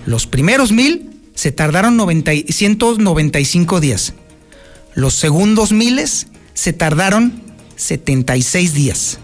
Los 0.07 0.27
primeros 0.27 0.73
mil 0.73 1.09
se 1.37 1.53
tardaron 1.53 2.01
195 2.49 3.81
días. 3.81 4.15
Los 4.97 5.15
segundos 5.15 5.71
miles 5.71 6.27
se 6.53 6.73
tardaron 6.73 7.43
76 7.77 8.75
días. 8.75 9.21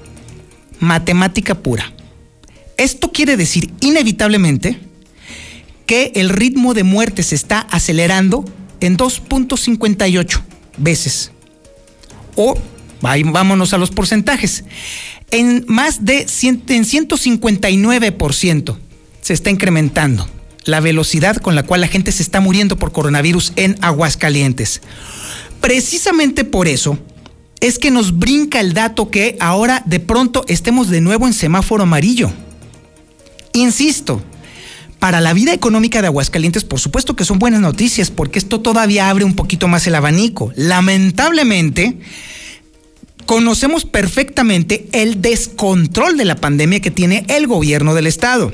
Matemática 0.78 1.56
pura. 1.56 1.92
Esto 2.76 3.10
quiere 3.10 3.36
decir 3.36 3.72
inevitablemente 3.80 4.78
que 5.86 6.12
el 6.14 6.28
ritmo 6.28 6.74
de 6.74 6.82
muerte 6.84 7.22
se 7.22 7.34
está 7.34 7.60
acelerando 7.60 8.44
en 8.80 8.96
2.58 8.96 10.40
veces. 10.76 11.30
O 12.34 12.58
vámonos 13.00 13.72
a 13.72 13.78
los 13.78 13.90
porcentajes. 13.90 14.64
En 15.30 15.64
más 15.68 16.04
de 16.04 16.26
en 16.42 16.62
159% 16.84 18.76
se 19.20 19.32
está 19.32 19.50
incrementando 19.50 20.28
la 20.64 20.80
velocidad 20.80 21.36
con 21.36 21.54
la 21.54 21.62
cual 21.62 21.80
la 21.80 21.88
gente 21.88 22.12
se 22.12 22.22
está 22.22 22.40
muriendo 22.40 22.76
por 22.76 22.92
coronavirus 22.92 23.52
en 23.56 23.76
Aguascalientes. 23.80 24.82
Precisamente 25.60 26.44
por 26.44 26.68
eso 26.68 26.98
es 27.60 27.78
que 27.78 27.90
nos 27.90 28.18
brinca 28.18 28.60
el 28.60 28.74
dato 28.74 29.10
que 29.10 29.36
ahora 29.40 29.82
de 29.86 30.00
pronto 30.00 30.44
estemos 30.48 30.88
de 30.88 31.00
nuevo 31.00 31.26
en 31.26 31.32
semáforo 31.32 31.84
amarillo. 31.84 32.30
Insisto, 33.52 34.22
para 35.06 35.20
la 35.20 35.34
vida 35.34 35.52
económica 35.52 36.02
de 36.02 36.08
Aguascalientes, 36.08 36.64
por 36.64 36.80
supuesto 36.80 37.14
que 37.14 37.24
son 37.24 37.38
buenas 37.38 37.60
noticias, 37.60 38.10
porque 38.10 38.40
esto 38.40 38.60
todavía 38.60 39.08
abre 39.08 39.24
un 39.24 39.36
poquito 39.36 39.68
más 39.68 39.86
el 39.86 39.94
abanico. 39.94 40.52
Lamentablemente, 40.56 41.96
conocemos 43.24 43.84
perfectamente 43.84 44.88
el 44.90 45.22
descontrol 45.22 46.16
de 46.16 46.24
la 46.24 46.34
pandemia 46.34 46.80
que 46.80 46.90
tiene 46.90 47.24
el 47.28 47.46
gobierno 47.46 47.94
del 47.94 48.08
estado, 48.08 48.52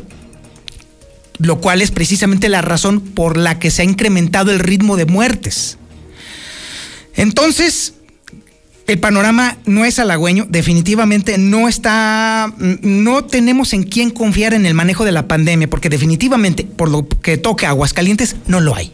lo 1.38 1.58
cual 1.58 1.80
es 1.80 1.90
precisamente 1.90 2.50
la 2.50 2.60
razón 2.60 3.00
por 3.00 3.38
la 3.38 3.58
que 3.58 3.70
se 3.70 3.80
ha 3.80 3.86
incrementado 3.86 4.50
el 4.50 4.58
ritmo 4.58 4.98
de 4.98 5.06
muertes. 5.06 5.78
Entonces, 7.14 7.94
el 8.92 8.98
panorama 8.98 9.56
no 9.64 9.86
es 9.86 9.98
halagüeño, 9.98 10.46
definitivamente 10.50 11.38
no 11.38 11.66
está, 11.66 12.52
no 12.58 13.24
tenemos 13.24 13.72
en 13.72 13.84
quién 13.84 14.10
confiar 14.10 14.52
en 14.52 14.66
el 14.66 14.74
manejo 14.74 15.06
de 15.06 15.12
la 15.12 15.26
pandemia, 15.26 15.70
porque 15.70 15.88
definitivamente, 15.88 16.64
por 16.64 16.90
lo 16.90 17.08
que 17.08 17.38
toca 17.38 17.70
Aguascalientes, 17.70 18.36
no 18.46 18.60
lo 18.60 18.74
hay. 18.74 18.92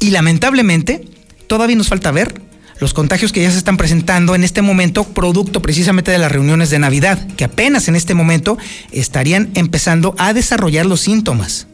Y 0.00 0.10
lamentablemente, 0.10 1.08
todavía 1.46 1.76
nos 1.76 1.88
falta 1.88 2.12
ver 2.12 2.42
los 2.78 2.92
contagios 2.92 3.32
que 3.32 3.40
ya 3.40 3.50
se 3.50 3.56
están 3.56 3.78
presentando 3.78 4.34
en 4.34 4.44
este 4.44 4.60
momento, 4.60 5.04
producto 5.04 5.62
precisamente 5.62 6.10
de 6.10 6.18
las 6.18 6.30
reuniones 6.30 6.68
de 6.68 6.78
Navidad, 6.78 7.26
que 7.36 7.44
apenas 7.44 7.88
en 7.88 7.96
este 7.96 8.12
momento 8.12 8.58
estarían 8.92 9.50
empezando 9.54 10.14
a 10.18 10.34
desarrollar 10.34 10.84
los 10.84 11.00
síntomas. 11.00 11.68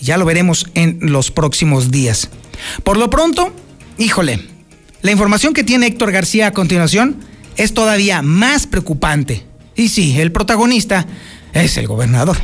Ya 0.00 0.16
lo 0.16 0.24
veremos 0.24 0.66
en 0.74 0.98
los 1.00 1.30
próximos 1.30 1.92
días. 1.92 2.30
Por 2.82 2.96
lo 2.96 3.10
pronto, 3.10 3.54
híjole, 3.96 4.55
la 5.02 5.12
información 5.12 5.54
que 5.54 5.64
tiene 5.64 5.86
Héctor 5.86 6.12
García 6.12 6.48
a 6.48 6.52
continuación 6.52 7.16
es 7.56 7.74
todavía 7.74 8.22
más 8.22 8.66
preocupante. 8.66 9.44
Y 9.74 9.88
sí, 9.88 10.18
el 10.20 10.32
protagonista 10.32 11.06
es 11.52 11.76
el 11.76 11.86
gobernador. 11.86 12.36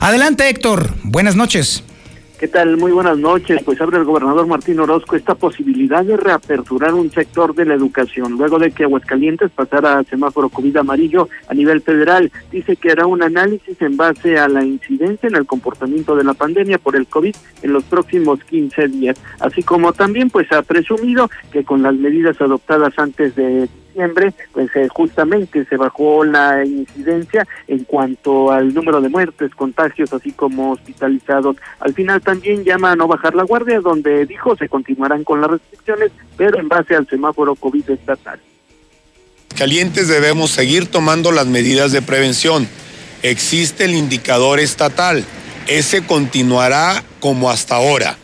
Adelante 0.00 0.48
Héctor, 0.48 0.94
buenas 1.02 1.36
noches. 1.36 1.82
¿Qué 2.38 2.46
tal? 2.46 2.76
Muy 2.76 2.92
buenas 2.92 3.18
noches. 3.18 3.64
Pues 3.64 3.80
abre 3.80 3.98
el 3.98 4.04
gobernador 4.04 4.46
Martín 4.46 4.78
Orozco 4.78 5.16
esta 5.16 5.34
posibilidad 5.34 6.04
de 6.04 6.16
reaperturar 6.16 6.94
un 6.94 7.10
sector 7.10 7.52
de 7.52 7.64
la 7.64 7.74
educación. 7.74 8.34
Luego 8.38 8.60
de 8.60 8.70
que 8.70 8.84
Aguascalientes 8.84 9.50
pasara 9.50 9.98
a 9.98 10.04
semáforo 10.04 10.48
COVID 10.48 10.76
amarillo 10.76 11.28
a 11.48 11.54
nivel 11.54 11.80
federal, 11.80 12.30
dice 12.52 12.76
que 12.76 12.92
hará 12.92 13.06
un 13.06 13.24
análisis 13.24 13.82
en 13.82 13.96
base 13.96 14.38
a 14.38 14.46
la 14.46 14.64
incidencia 14.64 15.28
en 15.28 15.34
el 15.34 15.46
comportamiento 15.46 16.14
de 16.14 16.22
la 16.22 16.34
pandemia 16.34 16.78
por 16.78 16.94
el 16.94 17.08
COVID 17.08 17.34
en 17.62 17.72
los 17.72 17.82
próximos 17.82 18.38
15 18.44 18.86
días. 18.86 19.20
Así 19.40 19.64
como 19.64 19.92
también 19.92 20.30
pues 20.30 20.46
ha 20.52 20.62
presumido 20.62 21.28
que 21.50 21.64
con 21.64 21.82
las 21.82 21.96
medidas 21.96 22.40
adoptadas 22.40 22.96
antes 22.98 23.34
de 23.34 23.68
pues 24.52 24.74
eh, 24.76 24.88
justamente 24.88 25.64
se 25.64 25.76
bajó 25.76 26.24
la 26.24 26.64
incidencia 26.64 27.46
en 27.66 27.84
cuanto 27.84 28.52
al 28.52 28.72
número 28.72 29.00
de 29.00 29.08
muertes, 29.08 29.54
contagios, 29.54 30.12
así 30.12 30.32
como 30.32 30.72
hospitalizados. 30.72 31.56
Al 31.80 31.94
final 31.94 32.20
también 32.20 32.64
llama 32.64 32.92
a 32.92 32.96
no 32.96 33.08
bajar 33.08 33.34
la 33.34 33.42
guardia, 33.42 33.80
donde 33.80 34.26
dijo 34.26 34.56
se 34.56 34.68
continuarán 34.68 35.24
con 35.24 35.40
las 35.40 35.50
restricciones, 35.50 36.12
pero 36.36 36.58
en 36.58 36.68
base 36.68 36.94
al 36.94 37.08
semáforo 37.08 37.54
COVID 37.54 37.90
estatal. 37.90 38.40
Calientes 39.56 40.08
debemos 40.08 40.50
seguir 40.50 40.86
tomando 40.86 41.32
las 41.32 41.46
medidas 41.46 41.90
de 41.90 42.02
prevención. 42.02 42.68
Existe 43.22 43.84
el 43.84 43.94
indicador 43.94 44.60
estatal. 44.60 45.24
Ese 45.66 46.06
continuará 46.06 47.02
como 47.20 47.50
hasta 47.50 47.76
ahora 47.76 48.16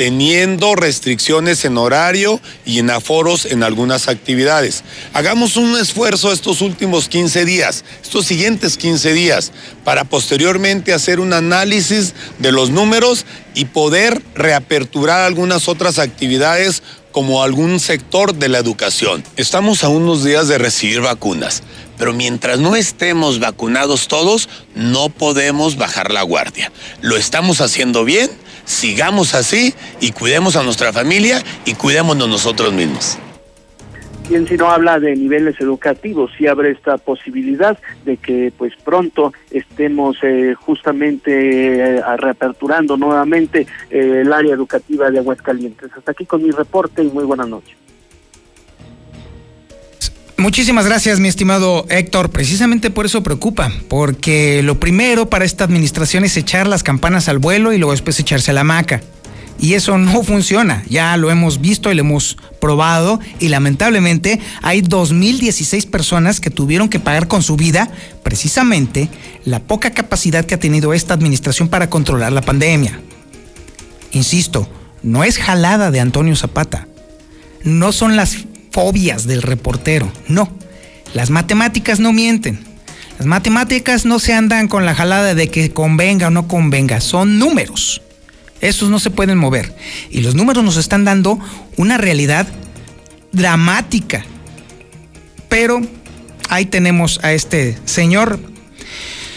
teniendo 0.00 0.76
restricciones 0.76 1.66
en 1.66 1.76
horario 1.76 2.40
y 2.64 2.78
en 2.78 2.88
aforos 2.88 3.44
en 3.44 3.62
algunas 3.62 4.08
actividades. 4.08 4.82
Hagamos 5.12 5.58
un 5.58 5.78
esfuerzo 5.78 6.32
estos 6.32 6.62
últimos 6.62 7.06
15 7.10 7.44
días, 7.44 7.84
estos 8.02 8.24
siguientes 8.24 8.78
15 8.78 9.12
días, 9.12 9.52
para 9.84 10.04
posteriormente 10.04 10.94
hacer 10.94 11.20
un 11.20 11.34
análisis 11.34 12.14
de 12.38 12.50
los 12.50 12.70
números 12.70 13.26
y 13.54 13.66
poder 13.66 14.22
reaperturar 14.34 15.20
algunas 15.20 15.68
otras 15.68 15.98
actividades 15.98 16.82
como 17.12 17.42
algún 17.42 17.78
sector 17.78 18.34
de 18.34 18.48
la 18.48 18.56
educación. 18.56 19.22
Estamos 19.36 19.84
a 19.84 19.90
unos 19.90 20.24
días 20.24 20.48
de 20.48 20.56
recibir 20.56 21.02
vacunas, 21.02 21.62
pero 21.98 22.14
mientras 22.14 22.58
no 22.58 22.74
estemos 22.74 23.38
vacunados 23.38 24.08
todos, 24.08 24.48
no 24.74 25.10
podemos 25.10 25.76
bajar 25.76 26.10
la 26.10 26.22
guardia. 26.22 26.72
Lo 27.02 27.18
estamos 27.18 27.60
haciendo 27.60 28.06
bien 28.06 28.30
sigamos 28.64 29.34
así 29.34 29.74
y 30.00 30.12
cuidemos 30.12 30.56
a 30.56 30.62
nuestra 30.62 30.92
familia 30.92 31.42
y 31.64 31.74
cuidémonos 31.74 32.28
nosotros 32.28 32.72
mismos. 32.72 33.18
Bien, 34.30 34.46
si 34.46 34.56
no 34.56 34.70
habla 34.70 35.00
de 35.00 35.16
niveles 35.16 35.60
educativos, 35.60 36.30
sí 36.38 36.46
abre 36.46 36.70
esta 36.70 36.98
posibilidad 36.98 37.76
de 38.04 38.16
que 38.16 38.52
pues 38.56 38.72
pronto 38.76 39.32
estemos 39.50 40.18
eh, 40.22 40.54
justamente 40.54 41.96
eh, 41.96 42.16
reaperturando 42.16 42.96
nuevamente 42.96 43.66
eh, 43.90 44.20
el 44.22 44.32
área 44.32 44.54
educativa 44.54 45.10
de 45.10 45.18
Aguascalientes. 45.18 45.90
Hasta 45.96 46.12
aquí 46.12 46.26
con 46.26 46.44
mi 46.44 46.52
reporte 46.52 47.02
y 47.02 47.08
muy 47.08 47.24
buenas 47.24 47.48
noches. 47.48 47.76
Muchísimas 50.40 50.86
gracias, 50.86 51.20
mi 51.20 51.28
estimado 51.28 51.84
Héctor. 51.90 52.30
Precisamente 52.30 52.88
por 52.88 53.04
eso 53.04 53.22
preocupa, 53.22 53.70
porque 53.88 54.62
lo 54.62 54.80
primero 54.80 55.28
para 55.28 55.44
esta 55.44 55.64
administración 55.64 56.24
es 56.24 56.34
echar 56.38 56.66
las 56.66 56.82
campanas 56.82 57.28
al 57.28 57.38
vuelo 57.38 57.74
y 57.74 57.78
luego 57.78 57.92
después 57.92 58.18
echarse 58.18 58.50
a 58.50 58.54
la 58.54 58.64
maca. 58.64 59.02
Y 59.60 59.74
eso 59.74 59.98
no 59.98 60.22
funciona, 60.24 60.82
ya 60.88 61.14
lo 61.18 61.30
hemos 61.30 61.60
visto 61.60 61.92
y 61.92 61.94
lo 61.94 62.00
hemos 62.00 62.38
probado 62.58 63.20
y 63.38 63.48
lamentablemente 63.48 64.40
hay 64.62 64.80
2.016 64.80 65.90
personas 65.90 66.40
que 66.40 66.48
tuvieron 66.48 66.88
que 66.88 67.00
pagar 67.00 67.28
con 67.28 67.42
su 67.42 67.56
vida 67.56 67.90
precisamente 68.22 69.10
la 69.44 69.60
poca 69.60 69.90
capacidad 69.90 70.46
que 70.46 70.54
ha 70.54 70.58
tenido 70.58 70.94
esta 70.94 71.12
administración 71.12 71.68
para 71.68 71.90
controlar 71.90 72.32
la 72.32 72.40
pandemia. 72.40 72.98
Insisto, 74.12 74.70
no 75.02 75.22
es 75.22 75.36
jalada 75.36 75.90
de 75.90 76.00
Antonio 76.00 76.34
Zapata, 76.34 76.88
no 77.62 77.92
son 77.92 78.16
las 78.16 78.38
fobias 78.70 79.26
del 79.26 79.42
reportero. 79.42 80.10
No, 80.28 80.52
las 81.14 81.30
matemáticas 81.30 82.00
no 82.00 82.12
mienten. 82.12 82.60
Las 83.18 83.26
matemáticas 83.26 84.06
no 84.06 84.18
se 84.18 84.32
andan 84.32 84.68
con 84.68 84.86
la 84.86 84.94
jalada 84.94 85.34
de 85.34 85.48
que 85.48 85.72
convenga 85.72 86.28
o 86.28 86.30
no 86.30 86.48
convenga, 86.48 87.00
son 87.00 87.38
números. 87.38 88.00
Esos 88.60 88.90
no 88.90 88.98
se 88.98 89.10
pueden 89.10 89.38
mover. 89.38 89.74
Y 90.10 90.20
los 90.20 90.34
números 90.34 90.64
nos 90.64 90.76
están 90.76 91.04
dando 91.04 91.38
una 91.76 91.98
realidad 91.98 92.46
dramática. 93.32 94.24
Pero 95.48 95.80
ahí 96.48 96.66
tenemos 96.66 97.20
a 97.22 97.32
este 97.32 97.76
señor 97.84 98.40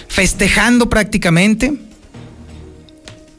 festejando 0.08 0.90
prácticamente. 0.90 1.74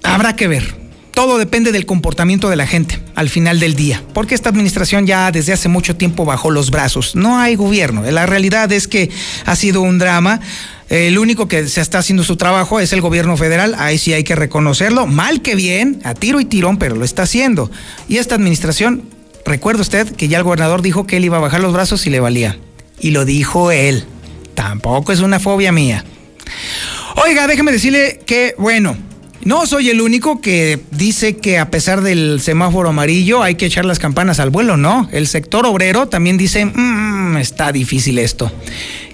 Habrá 0.02 0.36
que 0.36 0.48
ver 0.48 0.83
todo 1.14 1.38
depende 1.38 1.70
del 1.70 1.86
comportamiento 1.86 2.50
de 2.50 2.56
la 2.56 2.66
gente 2.66 3.00
al 3.14 3.28
final 3.28 3.60
del 3.60 3.76
día, 3.76 4.02
porque 4.12 4.34
esta 4.34 4.48
administración 4.48 5.06
ya 5.06 5.30
desde 5.30 5.52
hace 5.52 5.68
mucho 5.68 5.96
tiempo 5.96 6.24
bajó 6.24 6.50
los 6.50 6.70
brazos. 6.70 7.14
No 7.14 7.38
hay 7.38 7.54
gobierno. 7.54 8.02
La 8.10 8.26
realidad 8.26 8.70
es 8.72 8.88
que 8.88 9.10
ha 9.46 9.54
sido 9.54 9.80
un 9.80 9.98
drama. 9.98 10.40
El 10.88 11.16
único 11.18 11.48
que 11.48 11.66
se 11.68 11.80
está 11.80 11.98
haciendo 11.98 12.24
su 12.24 12.36
trabajo 12.36 12.80
es 12.80 12.92
el 12.92 13.00
gobierno 13.00 13.36
federal, 13.36 13.74
ahí 13.78 13.96
sí 13.96 14.12
hay 14.12 14.22
que 14.22 14.34
reconocerlo, 14.34 15.06
mal 15.06 15.40
que 15.40 15.54
bien, 15.54 16.00
a 16.04 16.12
tiro 16.12 16.40
y 16.40 16.44
tirón, 16.44 16.76
pero 16.76 16.94
lo 16.94 17.04
está 17.04 17.22
haciendo. 17.22 17.70
Y 18.06 18.18
esta 18.18 18.34
administración, 18.34 19.08
recuerda 19.46 19.80
usted 19.80 20.14
que 20.14 20.28
ya 20.28 20.38
el 20.38 20.44
gobernador 20.44 20.82
dijo 20.82 21.06
que 21.06 21.16
él 21.16 21.24
iba 21.24 21.38
a 21.38 21.40
bajar 21.40 21.60
los 21.60 21.72
brazos 21.72 22.06
y 22.06 22.10
le 22.10 22.20
valía. 22.20 22.58
Y 23.00 23.12
lo 23.12 23.24
dijo 23.24 23.70
él. 23.70 24.04
Tampoco 24.54 25.10
es 25.10 25.20
una 25.20 25.40
fobia 25.40 25.72
mía. 25.72 26.04
Oiga, 27.24 27.46
déjeme 27.46 27.72
decirle 27.72 28.20
que, 28.26 28.54
bueno, 28.58 28.96
no 29.44 29.66
soy 29.66 29.90
el 29.90 30.00
único 30.00 30.40
que 30.40 30.80
dice 30.90 31.36
que 31.36 31.58
a 31.58 31.70
pesar 31.70 32.00
del 32.00 32.40
semáforo 32.40 32.88
amarillo 32.88 33.42
hay 33.42 33.54
que 33.56 33.66
echar 33.66 33.84
las 33.84 33.98
campanas 33.98 34.40
al 34.40 34.50
vuelo, 34.50 34.76
no. 34.76 35.08
El 35.12 35.26
sector 35.26 35.66
obrero 35.66 36.08
también 36.08 36.36
dice, 36.38 36.64
mmm, 36.64 37.36
está 37.36 37.72
difícil 37.72 38.18
esto. 38.18 38.50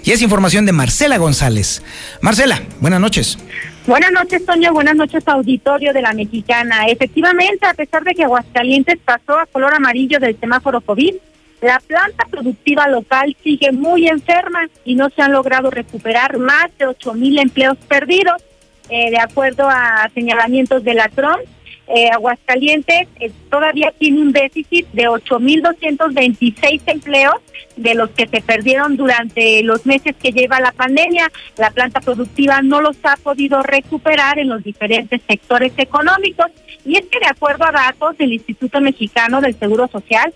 Y 0.03 0.11
es 0.11 0.21
información 0.21 0.65
de 0.65 0.71
Marcela 0.71 1.17
González. 1.17 1.83
Marcela, 2.21 2.61
buenas 2.79 2.99
noches. 2.99 3.37
Buenas 3.85 4.11
noches, 4.11 4.45
Toño. 4.45 4.73
Buenas 4.73 4.95
noches, 4.95 5.27
auditorio 5.27 5.91
de 5.91 6.01
la 6.01 6.13
Mexicana. 6.13 6.85
Efectivamente, 6.87 7.65
a 7.65 7.73
pesar 7.73 8.03
de 8.03 8.13
que 8.13 8.23
Aguascalientes 8.23 8.99
pasó 9.03 9.39
a 9.39 9.45
color 9.47 9.73
amarillo 9.73 10.19
del 10.19 10.39
semáforo 10.39 10.81
COVID, 10.81 11.15
la 11.61 11.79
planta 11.79 12.25
productiva 12.29 12.87
local 12.87 13.35
sigue 13.43 13.71
muy 13.71 14.07
enferma 14.07 14.67
y 14.85 14.95
no 14.95 15.09
se 15.09 15.21
han 15.21 15.31
logrado 15.31 15.69
recuperar 15.69 16.37
más 16.37 16.67
de 16.77 16.87
8 16.87 17.13
mil 17.13 17.37
empleos 17.39 17.77
perdidos. 17.87 18.41
Eh, 18.89 19.11
de 19.11 19.19
acuerdo 19.19 19.69
a 19.69 20.09
señalamientos 20.13 20.83
de 20.83 20.93
la 20.93 21.07
TRON, 21.07 21.39
eh, 21.87 22.09
Aguascalientes 22.09 23.07
eh, 23.19 23.31
todavía 23.49 23.91
tiene 23.97 24.21
un 24.21 24.31
déficit 24.31 24.87
de 24.91 25.09
8.226 25.09 26.83
empleos 26.85 27.35
de 27.75 27.95
los 27.95 28.11
que 28.11 28.27
se 28.27 28.39
perdieron 28.41 28.95
durante 28.97 29.63
los 29.63 29.83
meses 29.85 30.15
que 30.21 30.31
lleva 30.31 30.59
la 30.59 30.71
pandemia. 30.71 31.31
La 31.57 31.71
planta 31.71 32.01
productiva 32.01 32.61
no 32.61 32.81
los 32.81 32.97
ha 33.03 33.15
podido 33.17 33.63
recuperar 33.63 34.37
en 34.39 34.49
los 34.49 34.63
diferentes 34.63 35.21
sectores 35.27 35.73
económicos. 35.77 36.47
Y 36.85 36.97
es 36.97 37.05
que 37.05 37.19
de 37.19 37.27
acuerdo 37.27 37.65
a 37.65 37.71
datos 37.71 38.17
del 38.17 38.33
Instituto 38.33 38.81
Mexicano 38.81 39.41
del 39.41 39.57
Seguro 39.57 39.87
Social, 39.87 40.33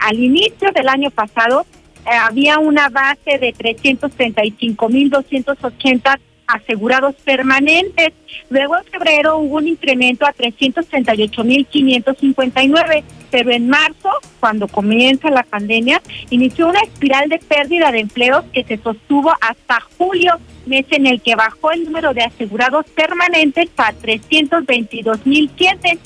al 0.00 0.18
inicio 0.18 0.72
del 0.72 0.88
año 0.88 1.10
pasado 1.10 1.64
había 2.06 2.58
una 2.58 2.88
base 2.88 3.38
de 3.38 3.52
335.280 3.54 6.18
asegurados 6.54 7.14
permanentes. 7.16 8.14
Luego 8.48 8.76
en 8.76 8.84
febrero 8.84 9.38
hubo 9.38 9.56
un 9.56 9.66
incremento 9.68 10.24
a 10.24 10.32
338.559, 10.34 13.02
pero 13.30 13.50
en 13.50 13.68
marzo 13.68 14.10
cuando 14.38 14.68
comienza 14.68 15.28
la 15.30 15.42
pandemia, 15.42 16.00
inició 16.30 16.68
una 16.68 16.80
espiral 16.80 17.28
de 17.28 17.38
pérdida 17.38 17.90
de 17.90 17.98
empleos 18.00 18.44
que 18.52 18.64
se 18.64 18.78
sostuvo 18.78 19.32
hasta 19.40 19.80
julio, 19.98 20.38
mes 20.66 20.86
en 20.90 21.06
el 21.06 21.20
que 21.20 21.34
bajó 21.34 21.72
el 21.72 21.84
número 21.84 22.14
de 22.14 22.22
asegurados 22.22 22.86
permanentes 22.90 23.68
a 23.76 23.92
322 23.92 25.26
mil 25.26 25.50
clientes. 25.50 25.98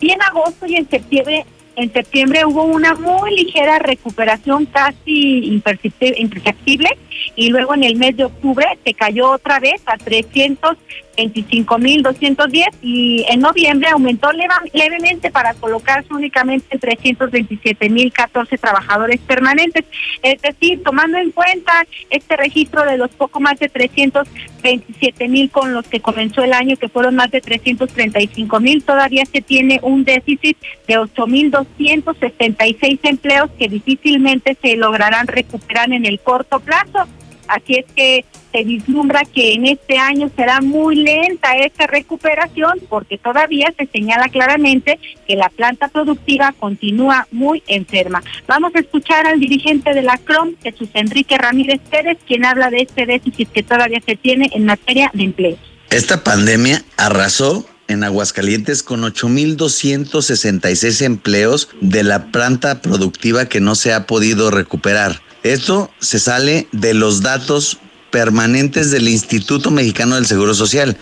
Y 0.00 0.10
en 0.10 0.22
agosto 0.22 0.66
y 0.66 0.76
en 0.76 0.88
septiembre 0.88 1.44
en 1.76 1.92
septiembre 1.92 2.44
hubo 2.44 2.64
una 2.64 2.94
muy 2.94 3.34
ligera 3.34 3.78
recuperación 3.78 4.66
casi 4.66 5.46
imperceptible 5.46 6.88
y 7.36 7.48
luego 7.50 7.74
en 7.74 7.84
el 7.84 7.96
mes 7.96 8.16
de 8.16 8.24
octubre 8.24 8.66
se 8.84 8.94
cayó 8.94 9.30
otra 9.32 9.58
vez 9.60 9.82
a 9.86 9.96
300 9.96 10.76
25.210 11.16 12.66
y 12.82 13.24
en 13.28 13.40
noviembre 13.40 13.88
aumentó 13.88 14.30
levemente 14.32 15.30
para 15.30 15.54
colocarse 15.54 16.12
únicamente 16.12 16.66
en 16.70 16.80
327.014 16.80 18.60
trabajadores 18.60 19.20
permanentes. 19.20 19.84
Es 20.22 20.40
decir, 20.42 20.82
tomando 20.82 21.18
en 21.18 21.30
cuenta 21.32 21.86
este 22.10 22.36
registro 22.36 22.84
de 22.84 22.98
los 22.98 23.10
poco 23.10 23.40
más 23.40 23.58
de 23.58 23.70
327.000 23.70 25.50
con 25.50 25.72
los 25.72 25.86
que 25.86 26.00
comenzó 26.00 26.42
el 26.42 26.52
año, 26.52 26.76
que 26.76 26.88
fueron 26.88 27.14
más 27.14 27.30
de 27.30 27.42
335.000, 27.42 28.84
todavía 28.84 29.24
se 29.26 29.40
tiene 29.40 29.78
un 29.82 30.04
déficit 30.04 30.56
de 30.86 30.98
8.276 30.98 32.98
empleos 33.02 33.50
que 33.58 33.68
difícilmente 33.68 34.56
se 34.60 34.76
lograrán 34.76 35.26
recuperar 35.26 35.92
en 35.92 36.06
el 36.06 36.20
corto 36.20 36.60
plazo. 36.60 37.06
Así 37.48 37.74
es 37.74 37.84
que 37.94 38.24
se 38.54 38.62
vislumbra 38.62 39.24
que 39.24 39.54
en 39.54 39.66
este 39.66 39.98
año 39.98 40.30
será 40.36 40.60
muy 40.60 40.94
lenta 40.94 41.56
esta 41.56 41.88
recuperación 41.88 42.78
porque 42.88 43.18
todavía 43.18 43.74
se 43.76 43.86
señala 43.86 44.28
claramente 44.28 45.00
que 45.26 45.34
la 45.34 45.48
planta 45.48 45.88
productiva 45.88 46.54
continúa 46.60 47.26
muy 47.32 47.64
enferma. 47.66 48.22
Vamos 48.46 48.72
a 48.76 48.78
escuchar 48.78 49.26
al 49.26 49.40
dirigente 49.40 49.92
de 49.92 50.02
la 50.02 50.18
CROM, 50.18 50.54
Jesús 50.62 50.88
Enrique 50.94 51.36
Ramírez 51.36 51.80
Pérez, 51.90 52.18
quien 52.24 52.44
habla 52.44 52.70
de 52.70 52.82
este 52.82 53.06
déficit 53.06 53.50
que 53.50 53.64
todavía 53.64 54.00
se 54.06 54.14
tiene 54.14 54.48
en 54.52 54.66
materia 54.66 55.10
de 55.14 55.24
empleo. 55.24 55.56
Esta 55.90 56.22
pandemia 56.22 56.84
arrasó 56.96 57.66
en 57.88 58.04
Aguascalientes 58.04 58.84
con 58.84 59.02
8.266 59.02 61.04
empleos 61.04 61.70
de 61.80 62.04
la 62.04 62.30
planta 62.30 62.80
productiva 62.80 63.46
que 63.46 63.60
no 63.60 63.74
se 63.74 63.92
ha 63.92 64.06
podido 64.06 64.52
recuperar. 64.52 65.20
Esto 65.42 65.90
se 65.98 66.20
sale 66.20 66.68
de 66.72 66.94
los 66.94 67.20
datos 67.20 67.78
permanentes 68.14 68.92
del 68.92 69.08
Instituto 69.08 69.72
Mexicano 69.72 70.14
del 70.14 70.24
Seguro 70.24 70.54
Social. 70.54 70.96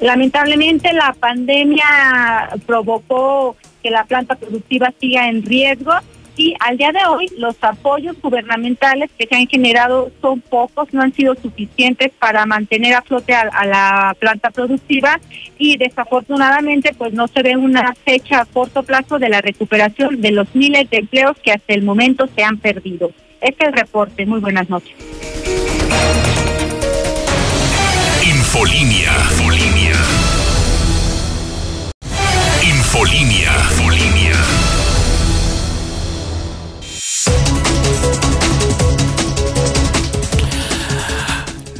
Lamentablemente 0.00 0.92
la 0.92 1.16
pandemia 1.18 1.84
provocó 2.64 3.56
que 3.82 3.90
la 3.90 4.04
planta 4.04 4.36
productiva 4.36 4.94
siga 5.00 5.28
en 5.28 5.42
riesgo 5.42 5.94
y 6.36 6.54
al 6.60 6.76
día 6.76 6.92
de 6.92 7.04
hoy 7.08 7.28
los 7.38 7.56
apoyos 7.62 8.14
gubernamentales 8.22 9.10
que 9.18 9.26
se 9.26 9.34
han 9.34 9.48
generado 9.48 10.12
son 10.20 10.40
pocos, 10.42 10.94
no 10.94 11.02
han 11.02 11.12
sido 11.12 11.34
suficientes 11.34 12.12
para 12.20 12.46
mantener 12.46 12.94
a 12.94 13.02
flote 13.02 13.34
a, 13.34 13.66
la 13.66 14.14
planta 14.20 14.50
productiva 14.50 15.18
y 15.58 15.76
desafortunadamente 15.76 16.94
pues 16.96 17.12
no 17.14 17.26
se 17.26 17.42
ve 17.42 17.56
una 17.56 17.96
fecha 18.04 18.42
a 18.42 18.44
corto 18.44 18.84
plazo 18.84 19.18
de 19.18 19.28
la 19.28 19.40
recuperación 19.40 20.20
de 20.20 20.30
los 20.30 20.54
miles 20.54 20.88
de 20.88 20.98
empleos 20.98 21.36
que 21.42 21.50
hasta 21.50 21.74
el 21.74 21.82
momento 21.82 22.28
se 22.36 22.44
han 22.44 22.58
perdido. 22.58 23.10
Este 23.40 23.64
es 23.64 23.68
el 23.68 23.72
reporte. 23.72 24.26
Muy 24.26 24.40
buenas 24.40 24.68
noches. 24.70 24.94
Infolinia. 28.22 29.12
Infolinia. 29.30 29.94
Infolinia. 32.62 33.52
Infolinia. 33.70 34.36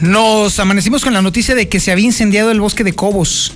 Nos 0.00 0.60
amanecimos 0.60 1.02
con 1.02 1.14
la 1.14 1.22
noticia 1.22 1.54
de 1.54 1.68
que 1.68 1.80
se 1.80 1.90
había 1.90 2.04
incendiado 2.04 2.50
el 2.50 2.60
bosque 2.60 2.84
de 2.84 2.92
Cobos. 2.92 3.54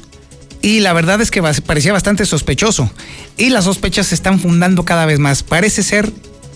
Y 0.62 0.80
la 0.80 0.92
verdad 0.92 1.20
es 1.20 1.30
que 1.30 1.42
parecía 1.42 1.92
bastante 1.92 2.24
sospechoso. 2.26 2.90
Y 3.36 3.50
las 3.50 3.64
sospechas 3.64 4.08
se 4.08 4.14
están 4.14 4.40
fundando 4.40 4.84
cada 4.84 5.06
vez 5.06 5.18
más. 5.18 5.42
Parece 5.42 5.82
ser, 5.82 6.10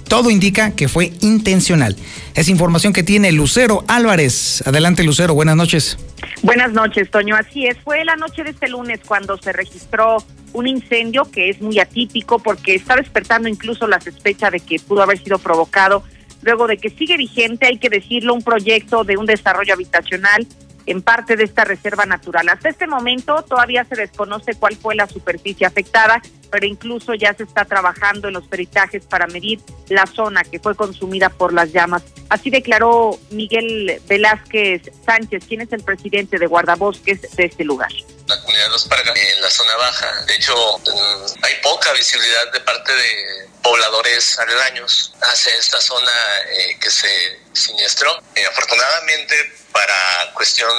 todo 0.09 0.31
indica 0.31 0.71
que 0.73 0.89
fue 0.89 1.13
intencional. 1.21 1.97
Es 2.35 2.49
información 2.49 2.93
que 2.93 3.03
tiene 3.03 3.33
Lucero 3.33 3.85
Álvarez. 3.89 4.63
Adelante, 4.67 5.03
Lucero, 5.03 5.35
buenas 5.35 5.57
noches. 5.57 5.99
Buenas 6.43 6.73
noches, 6.73 7.11
Toño. 7.11 7.37
Así 7.37 7.67
es, 7.67 7.77
fue 7.85 8.05
la 8.05 8.17
noche 8.17 8.45
de 8.45 8.51
este 8.51 8.69
lunes 8.69 9.01
cuando 9.07 9.37
se 9.39 9.53
registró 9.53 10.19
un 10.53 10.67
incendio 10.67 11.31
que 11.31 11.51
es 11.51 11.61
muy 11.61 11.79
atípico 11.79 12.39
porque 12.39 12.75
está 12.75 12.97
despertando 12.97 13.49
incluso 13.49 13.87
la 13.87 14.01
sospecha 14.01 14.51
de 14.51 14.61
que 14.61 14.79
pudo 14.79 15.03
haber 15.03 15.19
sido 15.23 15.39
provocado 15.39 16.05
luego 16.45 16.67
de 16.67 16.77
que 16.77 16.91
sigue 16.91 17.17
vigente, 17.17 17.67
hay 17.67 17.79
que 17.79 17.89
decirlo, 17.89 18.35
un 18.35 18.43
proyecto 18.43 19.03
de 19.03 19.17
un 19.17 19.27
desarrollo 19.27 19.75
habitacional 19.75 20.47
en 20.87 21.03
parte 21.03 21.37
de 21.37 21.45
esta 21.45 21.65
reserva 21.65 22.05
natural. 22.05 22.49
Hasta 22.49 22.69
este 22.69 22.87
momento 22.87 23.43
todavía 23.43 23.85
se 23.85 23.97
desconoce 23.97 24.55
cuál 24.55 24.77
fue 24.77 24.95
la 24.95 25.07
superficie 25.07 25.67
afectada, 25.67 26.21
pero 26.51 26.67
incluso 26.67 27.15
ya 27.15 27.35
se 27.35 27.45
está 27.45 27.65
trabajando 27.65 28.29
en 28.29 28.35
los 28.35 28.47
peritajes 28.47 29.05
para 29.07 29.27
medir 29.27 29.61
la 29.89 30.07
zona 30.07 30.45
que 30.45 30.59
fue 30.59 30.75
consumida 30.75 31.29
por 31.29 31.53
las 31.53 31.73
llamas. 31.73 32.03
Así 32.29 32.51
declaró 32.51 33.19
Miguel 33.31 34.01
Velázquez 34.07 34.83
Sánchez, 35.05 35.45
quien 35.47 35.61
es 35.61 35.73
el 35.73 35.83
presidente 35.83 36.39
de 36.39 36.47
guardabosques 36.47 37.23
de 37.37 37.45
este 37.45 37.65
lugar. 37.65 37.91
La 38.27 38.41
comunidad 38.41 38.65
de 38.65 38.71
Los 38.71 38.85
Pargas 38.87 39.17
en 39.17 39.43
la 39.43 39.51
zona 39.51 39.77
baja, 39.77 40.25
de 40.27 40.35
hecho 40.35 40.55
mm, 40.79 41.45
hay 41.45 41.53
poca 41.63 41.93
visibilidad 41.93 42.53
de 42.53 42.61
parte 42.61 42.93
de 42.93 43.49
pobladores 43.63 44.39
aledaños 44.39 45.15
hacia 45.21 45.55
esta 45.55 45.81
zona 45.81 46.13
eh, 46.51 46.79
que 46.81 46.91
se 46.91 47.41
siniestró. 47.53 48.11
Eh, 48.35 48.47
afortunadamente, 48.47 49.35
para 49.73 50.33
cuestión 50.35 50.71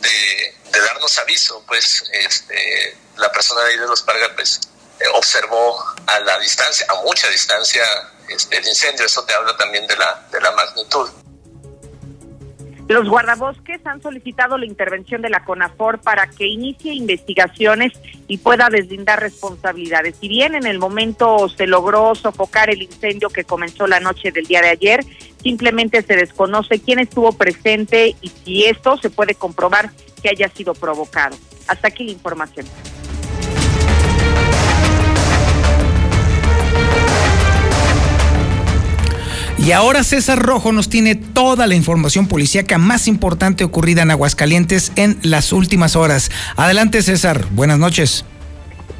de, 0.00 0.54
darnos 0.70 1.16
aviso, 1.18 1.62
pues 1.66 2.04
este, 2.12 2.96
la 3.16 3.30
persona 3.32 3.62
de 3.62 3.70
ahí 3.70 3.78
de 3.78 3.86
los 3.86 4.02
Pargas 4.02 4.30
pues, 4.34 4.60
observó 5.14 5.84
a 6.06 6.20
la 6.20 6.38
distancia, 6.38 6.86
a 6.88 7.02
mucha 7.02 7.28
distancia, 7.28 7.82
este, 8.28 8.58
el 8.58 8.66
incendio. 8.66 9.06
Eso 9.06 9.24
te 9.24 9.34
habla 9.34 9.56
también 9.56 9.86
de 9.86 9.96
la, 9.96 10.26
de 10.30 10.40
la 10.40 10.50
magnitud. 10.52 11.08
Los 12.88 13.08
guardabosques 13.08 13.84
han 13.84 14.00
solicitado 14.00 14.56
la 14.58 14.64
intervención 14.64 15.20
de 15.20 15.28
la 15.28 15.44
CONAFOR 15.44 16.00
para 16.00 16.28
que 16.28 16.46
inicie 16.46 16.94
investigaciones 16.94 17.92
y 18.28 18.38
pueda 18.38 18.68
deslindar 18.70 19.18
responsabilidades. 19.20 20.14
Si 20.20 20.28
bien 20.28 20.54
en 20.54 20.66
el 20.66 20.78
momento 20.78 21.48
se 21.48 21.66
logró 21.66 22.14
sofocar 22.14 22.70
el 22.70 22.82
incendio 22.82 23.28
que 23.28 23.42
comenzó 23.42 23.88
la 23.88 23.98
noche 23.98 24.30
del 24.30 24.46
día 24.46 24.62
de 24.62 24.68
ayer, 24.68 25.04
simplemente 25.42 26.00
se 26.02 26.14
desconoce 26.14 26.80
quién 26.80 27.00
estuvo 27.00 27.32
presente 27.32 28.14
y 28.20 28.28
si 28.28 28.66
esto 28.66 28.96
se 28.98 29.10
puede 29.10 29.34
comprobar 29.34 29.90
que 30.22 30.28
haya 30.28 30.48
sido 30.48 30.72
provocado. 30.72 31.36
Hasta 31.66 31.88
aquí 31.88 32.04
la 32.04 32.12
información. 32.12 32.66
Y 39.66 39.72
ahora 39.72 40.04
César 40.04 40.38
Rojo 40.38 40.70
nos 40.70 40.88
tiene 40.88 41.16
toda 41.16 41.66
la 41.66 41.74
información 41.74 42.28
policíaca 42.28 42.78
más 42.78 43.08
importante 43.08 43.64
ocurrida 43.64 44.02
en 44.02 44.12
Aguascalientes 44.12 44.92
en 44.94 45.16
las 45.24 45.52
últimas 45.52 45.96
horas. 45.96 46.30
Adelante 46.56 47.02
César, 47.02 47.40
buenas 47.50 47.76
noches. 47.76 48.24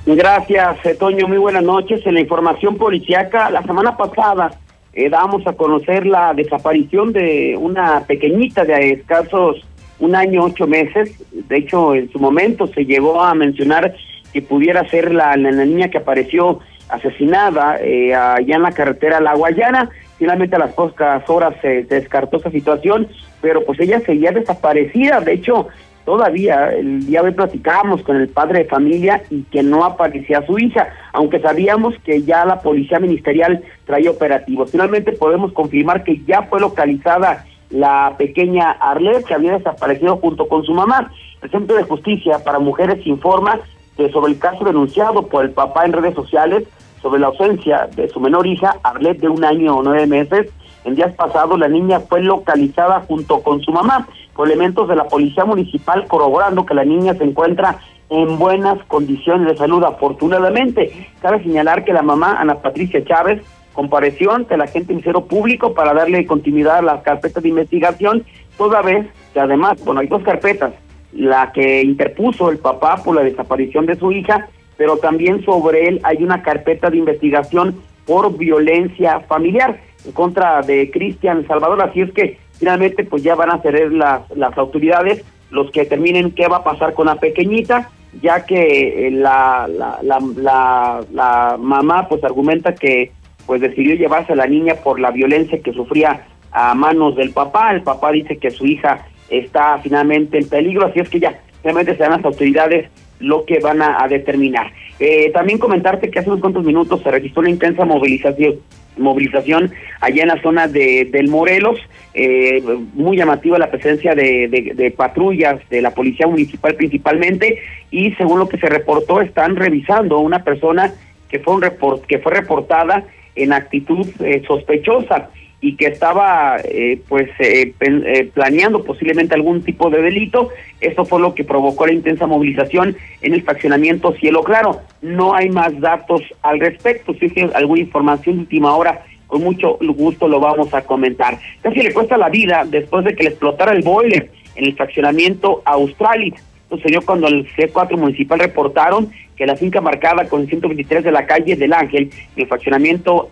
Gracias, 0.07 0.77
Toño, 0.99 1.29
muy 1.29 1.39
buenas 1.39 1.63
noches. 1.63 2.05
En 2.05 2.15
la 2.15 2.21
información 2.21 2.79
policíaca, 2.79 3.49
la 3.51 3.63
semana 3.63 3.97
pasada 3.97 4.59
eh, 4.93 5.09
damos 5.09 5.47
a 5.47 5.53
conocer 5.53 6.05
la 6.05 6.35
desaparición 6.35 7.13
de 7.13 7.57
una 7.57 8.01
pequeñita 8.01 8.65
de 8.65 8.91
escasos 8.91 9.65
un 10.01 10.17
año, 10.17 10.43
ocho 10.43 10.67
meses. 10.67 11.13
De 11.31 11.59
hecho, 11.59 11.95
en 11.95 12.11
su 12.11 12.19
momento 12.19 12.67
se 12.67 12.85
llegó 12.85 13.23
a 13.23 13.33
mencionar 13.37 13.95
que 14.33 14.43
pudiera 14.43 14.85
ser 14.89 15.15
la, 15.15 15.37
la, 15.37 15.65
niña 15.65 15.91
que 15.91 15.99
apareció 15.99 16.59
asesinada 16.89 17.79
eh, 17.81 18.13
allá 18.13 18.57
en 18.57 18.63
la 18.63 18.73
carretera 18.73 19.21
La 19.21 19.37
Guayana. 19.37 19.91
Finalmente 20.19 20.57
a 20.57 20.61
las 20.61 20.73
pocas 20.73 21.29
horas 21.29 21.55
se, 21.61 21.83
descartó 21.85 22.39
esa 22.39 22.51
situación, 22.51 23.09
pero 23.41 23.65
pues 23.65 23.79
ella 23.81 24.01
seguía 24.01 24.31
desaparecida. 24.33 25.21
De 25.21 25.35
hecho, 25.35 25.69
todavía 26.05 26.69
el 26.71 27.07
día 27.07 27.21
de 27.21 27.29
hoy 27.29 27.35
platicábamos 27.35 28.03
con 28.03 28.17
el 28.17 28.29
padre 28.29 28.61
de 28.61 28.65
familia 28.65 29.23
y 29.29 29.43
que 29.43 29.63
no 29.63 29.85
aparecía 29.85 30.47
su 30.47 30.59
hija, 30.59 30.89
aunque 31.13 31.41
sabíamos 31.41 31.95
que 32.05 32.23
ya 32.23 32.45
la 32.47 32.61
policía 32.61 32.99
ministerial 32.99 33.63
traía 33.85 34.11
operativos. 34.11 34.71
Finalmente 34.71 35.13
podemos 35.13 35.53
confirmar 35.53 36.05
que 36.05 36.23
ya 36.27 36.43
fue 36.43 36.61
localizada 36.61 37.45
la 37.71 38.15
pequeña 38.17 38.71
Arlet, 38.71 39.25
que 39.25 39.35
había 39.35 39.59
desaparecido 39.59 40.17
junto 40.17 40.49
con 40.49 40.65
su 40.65 40.73
mamá. 40.73 41.11
El 41.43 41.51
Centro 41.51 41.77
de 41.77 41.83
Justicia 41.83 42.39
para 42.43 42.59
Mujeres 42.59 43.07
informa 43.07 43.61
que 43.97 44.11
sobre 44.11 44.33
el 44.33 44.39
caso 44.39 44.65
denunciado 44.65 45.27
por 45.27 45.45
el 45.45 45.51
papá 45.51 45.85
en 45.85 45.93
redes 45.93 46.15
sociales, 46.15 46.65
sobre 47.03 47.21
la 47.21 47.29
ausencia 47.29 47.89
de 47.95 48.09
su 48.09 48.21
menor 48.21 48.47
hija, 48.47 48.77
Arlet, 48.83 49.19
de 49.19 49.29
un 49.29 49.45
año 49.45 49.77
o 49.77 49.83
nueve 49.83 50.07
meses, 50.07 50.53
En 50.85 50.95
días 50.95 51.13
pasados 51.17 51.59
la 51.59 51.67
niña 51.67 51.99
fue 51.99 52.23
localizada 52.23 53.01
junto 53.09 53.43
con 53.43 53.61
su 53.61 53.73
mamá 53.73 54.07
por 54.37 54.47
elementos 54.47 54.89
de 54.89 54.95
la 54.95 55.09
policía 55.09 55.45
municipal 55.45 56.07
corroborando 56.07 56.65
que 56.65 56.75
la 56.75 56.85
niña 56.85 57.15
se 57.15 57.25
encuentra 57.25 57.79
en 58.09 58.39
buenas 58.39 58.79
condiciones 58.87 59.49
de 59.49 59.57
salud 59.57 59.83
afortunadamente. 59.83 61.11
Cabe 61.21 61.43
señalar 61.43 61.85
que 61.85 61.93
la 61.93 62.03
mamá, 62.03 62.37
Ana 62.39 62.55
Patricia 62.55 63.05
Chávez, 63.05 63.43
compareció 63.73 64.33
ante 64.33 64.57
la 64.57 64.65
agente 64.65 64.93
Ministerio 64.93 65.25
Público 65.27 65.75
para 65.75 65.93
darle 65.93 66.25
continuidad 66.25 66.79
a 66.79 66.83
las 66.83 67.03
carpetas 67.03 67.43
de 67.43 67.49
investigación, 67.49 68.25
toda 68.57 68.81
vez 68.81 69.07
que 69.35 69.41
además, 69.41 69.85
bueno, 69.85 70.01
hay 70.01 70.07
dos 70.07 70.23
carpetas, 70.23 70.73
la 71.13 71.51
que 71.53 71.83
interpuso 71.83 72.51
el 72.51 72.59
papá 72.59 73.03
por 73.05 73.17
la 73.17 73.23
desaparición 73.23 73.87
de 73.87 73.97
su 73.97 74.13
hija, 74.13 74.49
pero 74.77 74.99
también 74.99 75.45
sobre 75.45 75.89
él 75.89 76.01
hay 76.03 76.23
una 76.23 76.43
carpeta 76.43 76.91
de 76.91 76.99
investigación 76.99 77.81
por 78.05 78.37
violencia 78.37 79.21
familiar 79.21 79.81
en 80.05 80.13
contra 80.13 80.63
de 80.63 80.91
Cristian 80.91 81.47
Salvador, 81.47 81.83
así 81.83 82.01
es 82.03 82.13
que 82.13 82.39
finalmente 82.59 83.05
pues 83.05 83.23
ya 83.23 83.35
van 83.35 83.51
a 83.51 83.63
ser 83.63 83.93
las, 83.93 84.31
las 84.37 84.57
autoridades 84.57 85.25
los 85.51 85.71
que 85.71 85.81
determinen 85.81 86.33
qué 86.33 86.49
va 86.49 86.59
a 86.59 86.65
pasar 86.65 86.95
con 86.95 87.07
la 87.07 87.17
pequeñita, 87.17 87.91
ya 88.21 88.45
que 88.45 89.07
eh, 89.07 89.11
la, 89.11 89.69
la, 89.69 89.99
la, 90.03 91.01
la, 91.13 91.57
mamá 91.59 92.09
pues 92.09 92.23
argumenta 92.25 92.75
que 92.75 93.13
pues 93.47 93.61
decidió 93.61 93.95
llevarse 93.95 94.33
a 94.33 94.37
la 94.37 94.47
niña 94.47 94.75
por 94.77 94.99
la 94.99 95.11
violencia 95.11 95.61
que 95.61 95.73
sufría 95.73 96.27
a 96.51 96.75
manos 96.75 97.17
del 97.17 97.31
papá, 97.31 97.73
el 97.73 97.83
papá 97.83 98.11
dice 98.13 98.39
que 98.39 98.51
su 98.51 98.67
hija 98.67 99.07
está 99.29 99.79
finalmente 99.83 100.39
en 100.39 100.49
peligro, 100.49 100.87
así 100.87 101.01
es 101.01 101.09
que 101.09 101.21
ya 101.21 101.41
realmente 101.63 101.97
serán 101.97 102.13
las 102.13 102.25
autoridades 102.25 102.91
lo 103.21 103.45
que 103.45 103.61
van 103.61 103.83
a, 103.83 104.07
determinar. 104.09 104.73
Eh, 104.99 105.31
también 105.33 105.59
comentarte 105.59 106.11
que 106.11 106.19
hace 106.19 106.31
unos 106.31 106.41
cuantos 106.41 106.65
minutos 106.65 107.03
se 107.03 107.11
registró 107.11 107.41
una 107.41 107.51
intensa 107.51 107.85
movilización 107.85 108.57
movilización 108.99 109.73
allá 110.01 110.23
en 110.23 110.29
la 110.29 110.41
zona 110.41 110.69
de 110.69 111.07
del 111.13 111.29
Morelos, 111.29 111.79
eh, 112.15 112.63
muy 112.95 113.17
llamativa 113.17 113.59
la 113.59 113.71
presencia 113.71 114.15
de, 114.15 114.49
de, 114.49 114.91
patrullas 114.91 115.61
de 115.69 115.83
la 115.83 115.91
policía 115.91 116.27
municipal 116.27 116.75
principalmente. 116.75 117.59
Y 117.91 118.13
según 118.13 118.39
lo 118.39 118.49
que 118.49 118.59
se 118.59 118.69
reportó 118.69 119.21
están 119.21 119.57
revisando 119.57 120.19
una 120.19 120.45
persona 120.45 120.95
que 121.29 121.41
fue 121.41 121.55
un 121.55 121.63
report, 121.63 122.07
que 122.07 122.19
fue 122.21 122.33
reportada 122.33 123.05
en 123.35 123.53
actitud 123.53 124.07
eh, 124.21 124.43
sospechosa 124.47 125.29
y 125.61 125.77
que 125.77 125.87
estaba 125.87 126.59
eh, 126.65 127.01
pues 127.09 127.29
eh, 127.39 127.73
eh, 127.81 128.31
planeando 128.33 128.85
posiblemente 128.85 129.35
algún 129.35 129.63
tipo 129.63 129.91
de 129.91 130.03
delito. 130.03 130.51
Esto 130.81 131.05
fue 131.05 131.21
lo 131.21 131.35
que 131.35 131.45
provocó 131.45 131.87
la 131.87 131.93
intensa 131.93 132.27
movilización 132.27 132.97
en 133.23 133.35
el 133.35 133.43
fraccionamiento 133.43 134.13
Cielo 134.13 134.43
Claro. 134.43 134.81
No 135.01 135.35
hay 135.35 135.49
más 135.49 135.79
datos 135.81 136.23
al 136.43 136.61
respecto. 136.61 137.15
Si 137.15 137.27
hay 137.27 137.51
alguna 137.55 137.81
información 137.81 138.37
de 138.37 138.43
última 138.43 138.77
hora, 138.77 139.05
con 139.27 139.43
mucho 139.43 139.79
gusto 139.81 140.29
lo 140.29 140.41
vamos 140.41 140.73
a 140.75 140.83
comentar. 140.83 141.39
Casi 141.63 141.83
le 141.83 141.93
cuesta 141.93 142.17
la 142.17 142.29
vida 142.29 142.65
después 142.67 143.05
de 143.05 143.15
que 143.15 143.25
le 143.25 143.31
explotara 143.31 143.73
el 143.73 143.83
boiler 143.83 144.31
en 144.55 144.65
el 144.67 144.75
fraccionamiento 144.75 145.63
Australis. 145.65 146.35
Sucedió 146.69 147.01
cuando 147.03 147.29
el 147.29 147.47
C4 147.55 147.97
municipal 147.97 148.41
reportaron 148.41 149.11
que 149.37 149.47
la 149.47 149.57
finca 149.57 149.81
marcada 149.81 150.29
con 150.29 150.43
el 150.43 150.49
123 150.49 151.05
de 151.05 151.13
la 151.13 151.27
calle 151.27 151.57
del 151.57 151.73
Ángel, 151.73 152.11
en 152.37 152.43
el 152.43 152.47
fraccionamiento 152.47 153.31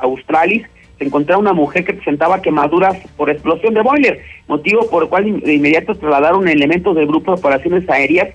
Australis, 0.00 0.66
se 0.98 1.04
encontraba 1.04 1.40
una 1.40 1.52
mujer 1.52 1.84
que 1.84 1.94
presentaba 1.94 2.42
quemaduras 2.42 2.96
por 3.16 3.30
explosión 3.30 3.74
de 3.74 3.82
boiler, 3.82 4.20
motivo 4.46 4.88
por 4.88 5.04
el 5.04 5.08
cual 5.08 5.40
de 5.40 5.54
inmediato 5.54 5.94
trasladaron 5.94 6.48
elementos 6.48 6.94
del 6.94 7.06
grupo 7.06 7.32
de 7.32 7.40
operaciones 7.40 7.88
aéreas 7.88 8.28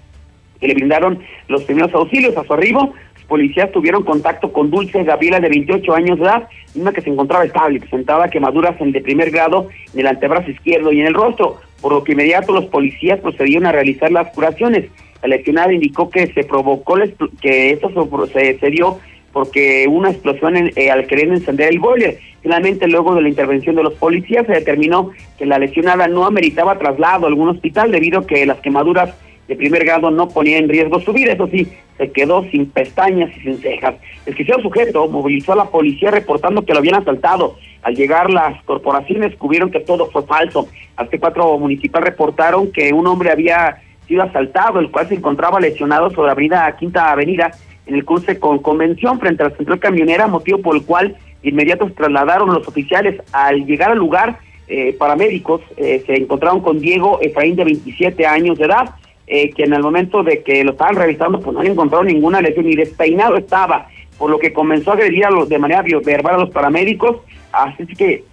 que 0.59 0.67
le 0.67 0.73
brindaron 0.73 1.19
los 1.47 1.63
primeros 1.63 1.93
auxilios. 1.93 2.35
A 2.35 2.43
su 2.43 2.53
arribo, 2.53 2.93
los 3.15 3.23
policías 3.25 3.71
tuvieron 3.71 4.03
contacto 4.03 4.51
con 4.51 4.69
Dulce 4.69 5.03
Gabriela, 5.03 5.39
de 5.39 5.49
28 5.49 5.93
años 5.93 6.19
de 6.19 6.25
edad, 6.25 6.49
una 6.75 6.91
que 6.91 7.01
se 7.01 7.09
encontraba 7.09 7.45
estable, 7.45 7.79
presentaba 7.79 8.27
quemaduras 8.27 8.79
en 8.81 8.91
de 8.91 9.01
primer 9.01 9.31
grado 9.31 9.67
en 9.93 10.01
el 10.01 10.07
antebrazo 10.07 10.51
izquierdo 10.51 10.91
y 10.91 10.99
en 10.99 11.07
el 11.07 11.13
rostro, 11.13 11.57
por 11.81 11.93
lo 11.93 12.03
que 12.03 12.11
inmediato 12.11 12.53
los 12.53 12.65
policías 12.65 13.19
procedieron 13.19 13.67
a 13.67 13.71
realizar 13.71 14.11
las 14.11 14.33
curaciones. 14.33 14.89
La 15.21 15.29
lesionada 15.29 15.73
indicó 15.73 16.09
que 16.09 16.27
se 16.27 16.43
provocó, 16.43 16.95
que 17.41 17.71
esto 17.71 17.91
se, 18.33 18.59
se 18.59 18.69
dio 18.69 18.99
porque 19.31 19.87
una 19.87 20.11
explosión 20.11 20.71
eh, 20.75 20.91
al 20.91 21.07
querer 21.07 21.29
encender 21.29 21.69
el 21.69 21.79
boiler. 21.79 22.19
Finalmente, 22.41 22.87
luego 22.87 23.15
de 23.15 23.21
la 23.21 23.29
intervención 23.29 23.75
de 23.75 23.83
los 23.83 23.93
policías, 23.93 24.45
se 24.45 24.53
determinó 24.53 25.11
que 25.37 25.45
la 25.45 25.59
lesionada 25.59 26.07
no 26.07 26.25
ameritaba 26.25 26.77
traslado 26.77 27.25
a 27.25 27.29
algún 27.29 27.49
hospital 27.49 27.91
debido 27.91 28.19
a 28.19 28.27
que 28.27 28.45
las 28.45 28.59
quemaduras 28.59 29.13
de 29.49 29.55
primer 29.55 29.83
grado 29.83 30.11
no 30.11 30.29
ponían 30.29 30.63
en 30.63 30.69
riesgo 30.69 31.01
su 31.01 31.11
vida. 31.11 31.33
Eso 31.33 31.47
sí, 31.47 31.67
se 31.97 32.11
quedó 32.11 32.43
sin 32.49 32.69
pestañas 32.69 33.29
y 33.37 33.41
sin 33.41 33.57
cejas. 33.57 33.95
El 34.25 34.35
quisiera 34.35 34.61
sujeto 34.61 35.07
movilizó 35.07 35.53
a 35.53 35.57
la 35.57 35.65
policía 35.65 36.11
reportando 36.11 36.63
que 36.63 36.73
lo 36.73 36.79
habían 36.79 36.95
asaltado. 36.95 37.57
Al 37.81 37.95
llegar 37.95 38.29
las 38.29 38.61
corporaciones 38.63 39.31
descubrieron 39.31 39.71
que 39.71 39.79
todo 39.79 40.09
fue 40.11 40.23
falso. 40.23 40.67
Al 40.95 41.09
C4 41.09 41.59
municipal 41.59 42.03
reportaron 42.03 42.71
que 42.71 42.93
un 42.93 43.07
hombre 43.07 43.31
había 43.31 43.81
sido 44.07 44.23
asaltado, 44.23 44.79
el 44.79 44.91
cual 44.91 45.07
se 45.07 45.15
encontraba 45.15 45.59
lesionado 45.59 46.09
sobre 46.11 46.27
la 46.27 46.31
avenida 46.33 46.75
Quinta 46.77 47.11
Avenida 47.11 47.51
en 47.89 47.95
el 47.95 48.05
cruce 48.05 48.39
con 48.39 48.59
Convención 48.59 49.19
frente 49.19 49.43
a 49.43 49.49
la 49.49 49.55
central 49.55 49.79
camionera, 49.79 50.27
motivo 50.27 50.59
por 50.59 50.75
el 50.75 50.83
cual 50.83 51.17
inmediato 51.41 51.87
se 51.87 51.95
trasladaron 51.95 52.53
los 52.53 52.67
oficiales. 52.67 53.19
Al 53.31 53.65
llegar 53.65 53.91
al 53.91 53.97
lugar, 53.97 54.39
eh, 54.67 54.95
paramédicos 54.97 55.61
eh, 55.75 56.03
se 56.05 56.15
encontraron 56.15 56.61
con 56.61 56.79
Diego 56.79 57.19
Efraín 57.19 57.55
de 57.55 57.63
27 57.63 58.27
años 58.27 58.59
de 58.59 58.65
edad, 58.65 58.91
eh, 59.25 59.49
que 59.51 59.63
en 59.63 59.73
el 59.73 59.81
momento 59.81 60.21
de 60.21 60.43
que 60.43 60.63
lo 60.63 60.71
estaban 60.71 60.95
revisando, 60.95 61.39
pues 61.39 61.51
no 61.51 61.61
han 61.61 61.67
encontrado 61.67 62.03
ninguna 62.03 62.41
lesión, 62.41 62.67
ni 62.67 62.75
despeinado 62.75 63.37
estaba, 63.37 63.87
por 64.19 64.29
lo 64.29 64.37
que 64.37 64.53
comenzó 64.53 64.91
a 64.91 64.93
agredir 64.93 65.25
a 65.25 65.31
los, 65.31 65.49
de 65.49 65.57
manera 65.57 65.83
verbal 66.05 66.35
a 66.35 66.39
los 66.39 66.51
paramédicos, 66.51 67.17
así 67.51 67.87
que 67.87 68.23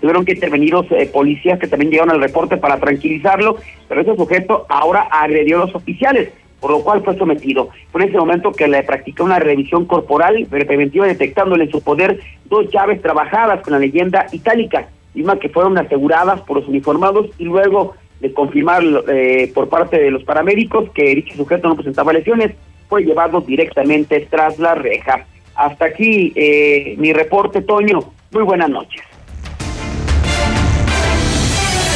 tuvieron 0.00 0.24
que 0.24 0.32
intervenir 0.32 0.72
los 0.72 0.90
eh, 0.92 1.10
policías 1.12 1.58
que 1.58 1.66
también 1.66 1.90
llegaron 1.90 2.14
al 2.14 2.22
reporte 2.22 2.56
para 2.56 2.78
tranquilizarlo, 2.78 3.56
pero 3.88 4.00
ese 4.00 4.14
sujeto 4.14 4.66
ahora 4.68 5.08
agredió 5.10 5.56
a 5.56 5.66
los 5.66 5.74
oficiales 5.74 6.30
por 6.62 6.70
lo 6.70 6.80
cual 6.82 7.02
fue 7.02 7.18
sometido. 7.18 7.70
Fue 7.90 8.02
en 8.02 8.08
ese 8.08 8.16
momento 8.16 8.52
que 8.52 8.68
le 8.68 8.84
practicó 8.84 9.24
una 9.24 9.40
revisión 9.40 9.84
corporal 9.84 10.46
preventiva 10.48 11.06
detectándole 11.06 11.64
en 11.64 11.72
su 11.72 11.82
poder 11.82 12.20
dos 12.44 12.70
llaves 12.72 13.02
trabajadas 13.02 13.62
con 13.62 13.72
la 13.72 13.80
leyenda 13.80 14.26
itálica, 14.30 14.88
mismas 15.12 15.40
que 15.40 15.48
fueron 15.48 15.76
aseguradas 15.76 16.40
por 16.42 16.58
los 16.58 16.68
uniformados 16.68 17.26
y 17.36 17.44
luego 17.44 17.94
de 18.20 18.32
confirmar 18.32 18.84
eh, 19.08 19.50
por 19.52 19.68
parte 19.68 19.98
de 20.00 20.12
los 20.12 20.22
paramédicos 20.22 20.88
que 20.90 21.16
dicho 21.16 21.34
sujeto 21.34 21.68
no 21.68 21.74
presentaba 21.74 22.12
lesiones, 22.12 22.52
fue 22.88 23.02
llevado 23.02 23.40
directamente 23.40 24.20
tras 24.30 24.60
la 24.60 24.76
reja. 24.76 25.26
Hasta 25.56 25.86
aquí 25.86 26.32
eh, 26.36 26.94
mi 26.98 27.12
reporte, 27.12 27.62
Toño. 27.62 27.98
Muy 28.30 28.44
buenas 28.44 28.70
noches. 28.70 29.02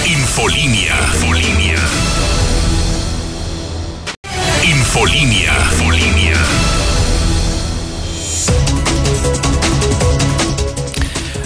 Infolinia. 0.05 0.95
Infolinia. 1.15 2.06
Infolinia. 4.97 5.53
Infolinia. 5.73 6.35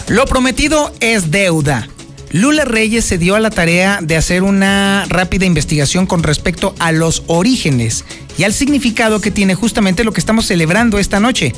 Lo 0.06 0.24
prometido 0.26 0.92
es 1.00 1.32
deuda. 1.32 1.88
Lula 2.30 2.64
Reyes 2.64 3.04
se 3.04 3.18
dio 3.18 3.34
a 3.34 3.40
la 3.40 3.50
tarea 3.50 3.98
de 4.02 4.16
hacer 4.16 4.44
una 4.44 5.04
rápida 5.08 5.46
investigación 5.46 6.06
con 6.06 6.22
respecto 6.22 6.76
a 6.78 6.92
los 6.92 7.24
orígenes 7.26 8.04
y 8.38 8.44
al 8.44 8.52
significado 8.52 9.20
que 9.20 9.32
tiene 9.32 9.56
justamente 9.56 10.04
lo 10.04 10.12
que 10.12 10.20
estamos 10.20 10.46
celebrando 10.46 11.00
esta 11.00 11.18
noche, 11.18 11.52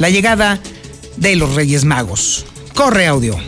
la 0.00 0.10
llegada 0.10 0.58
de 1.16 1.36
los 1.36 1.54
Reyes 1.54 1.84
Magos. 1.84 2.44
Corre 2.74 3.06
audio. 3.06 3.38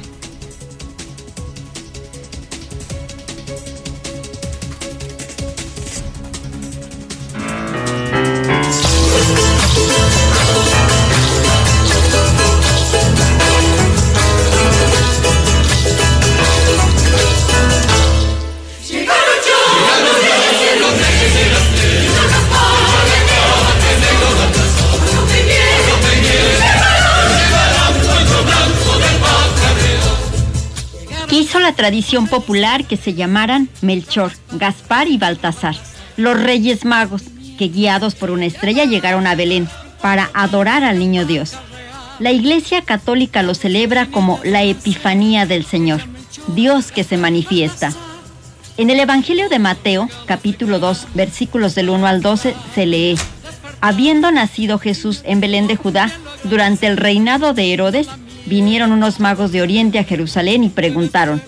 Tradición 31.79 32.27
popular 32.27 32.85
que 32.87 32.97
se 32.97 33.15
llamaran 33.15 33.69
Melchor, 33.83 34.33
Gaspar 34.51 35.07
y 35.07 35.17
Baltasar, 35.17 35.77
los 36.17 36.37
Reyes 36.37 36.85
Magos, 36.85 37.23
que 37.57 37.69
guiados 37.69 38.17
por 38.17 38.33
una 38.33 38.47
estrella 38.47 38.85
llegaron 38.85 39.29
a 39.29 39.37
Belén 39.37 39.69
para 40.03 40.29
adorar 40.35 40.83
al 40.83 40.99
Niño 40.99 41.25
Dios. 41.25 41.55
La 42.19 42.33
Iglesia 42.33 42.83
Católica 42.83 43.45
lo 43.45 43.55
celebra 43.55 44.07
como 44.07 44.41
la 44.43 44.65
Epifanía 44.65 45.47
del 45.47 45.65
Señor, 45.65 46.01
Dios 46.49 46.91
que 46.91 47.05
se 47.05 47.17
manifiesta. 47.17 47.93
En 48.77 48.91
el 48.91 48.99
Evangelio 48.99 49.49
de 49.49 49.61
Mateo, 49.61 50.09
capítulo 50.27 50.81
2, 50.81 51.07
versículos 51.15 51.77
del 51.77 51.91
1 51.91 52.09
al 52.09 52.23
12, 52.23 52.57
se 52.75 52.87
lee, 52.87 53.17
Habiendo 53.81 54.33
nacido 54.33 54.81
Jesús 54.81 55.23
en 55.25 55.41
Belén 55.41 55.69
de 55.69 55.77
Judá, 55.77 56.11
durante 56.43 56.89
el 56.89 56.97
reinado 56.97 57.55
de 57.55 57.73
Herodes, 57.73 58.09
Vinieron 58.49 58.93
unos 58.93 59.21
magos 59.21 59.53
de 59.53 59.61
Oriente 59.61 59.99
a 59.99 60.05
Jerusalén 60.05 60.65
y 60.65 60.71
preguntaron, 60.71 61.43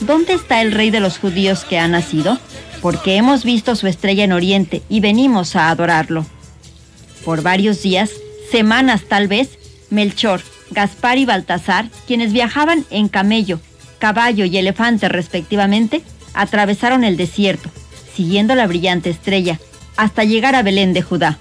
¿Dónde 0.00 0.34
está 0.34 0.62
el 0.62 0.72
rey 0.72 0.90
de 0.90 1.00
los 1.00 1.18
judíos 1.18 1.64
que 1.64 1.78
ha 1.78 1.88
nacido? 1.88 2.38
Porque 2.80 3.16
hemos 3.16 3.44
visto 3.44 3.74
su 3.74 3.88
estrella 3.88 4.24
en 4.24 4.32
Oriente 4.32 4.82
y 4.88 5.00
venimos 5.00 5.56
a 5.56 5.70
adorarlo. 5.70 6.24
Por 7.24 7.42
varios 7.42 7.82
días, 7.82 8.10
semanas 8.50 9.02
tal 9.08 9.26
vez, 9.26 9.58
Melchor, 9.90 10.40
Gaspar 10.70 11.18
y 11.18 11.24
Baltasar, 11.24 11.90
quienes 12.06 12.32
viajaban 12.32 12.84
en 12.90 13.08
camello, 13.08 13.60
caballo 13.98 14.44
y 14.44 14.56
elefante 14.56 15.08
respectivamente, 15.08 16.02
atravesaron 16.32 17.02
el 17.02 17.16
desierto, 17.16 17.68
siguiendo 18.14 18.54
la 18.54 18.68
brillante 18.68 19.10
estrella, 19.10 19.58
hasta 19.96 20.22
llegar 20.22 20.54
a 20.54 20.62
Belén 20.62 20.92
de 20.92 21.02
Judá. 21.02 21.38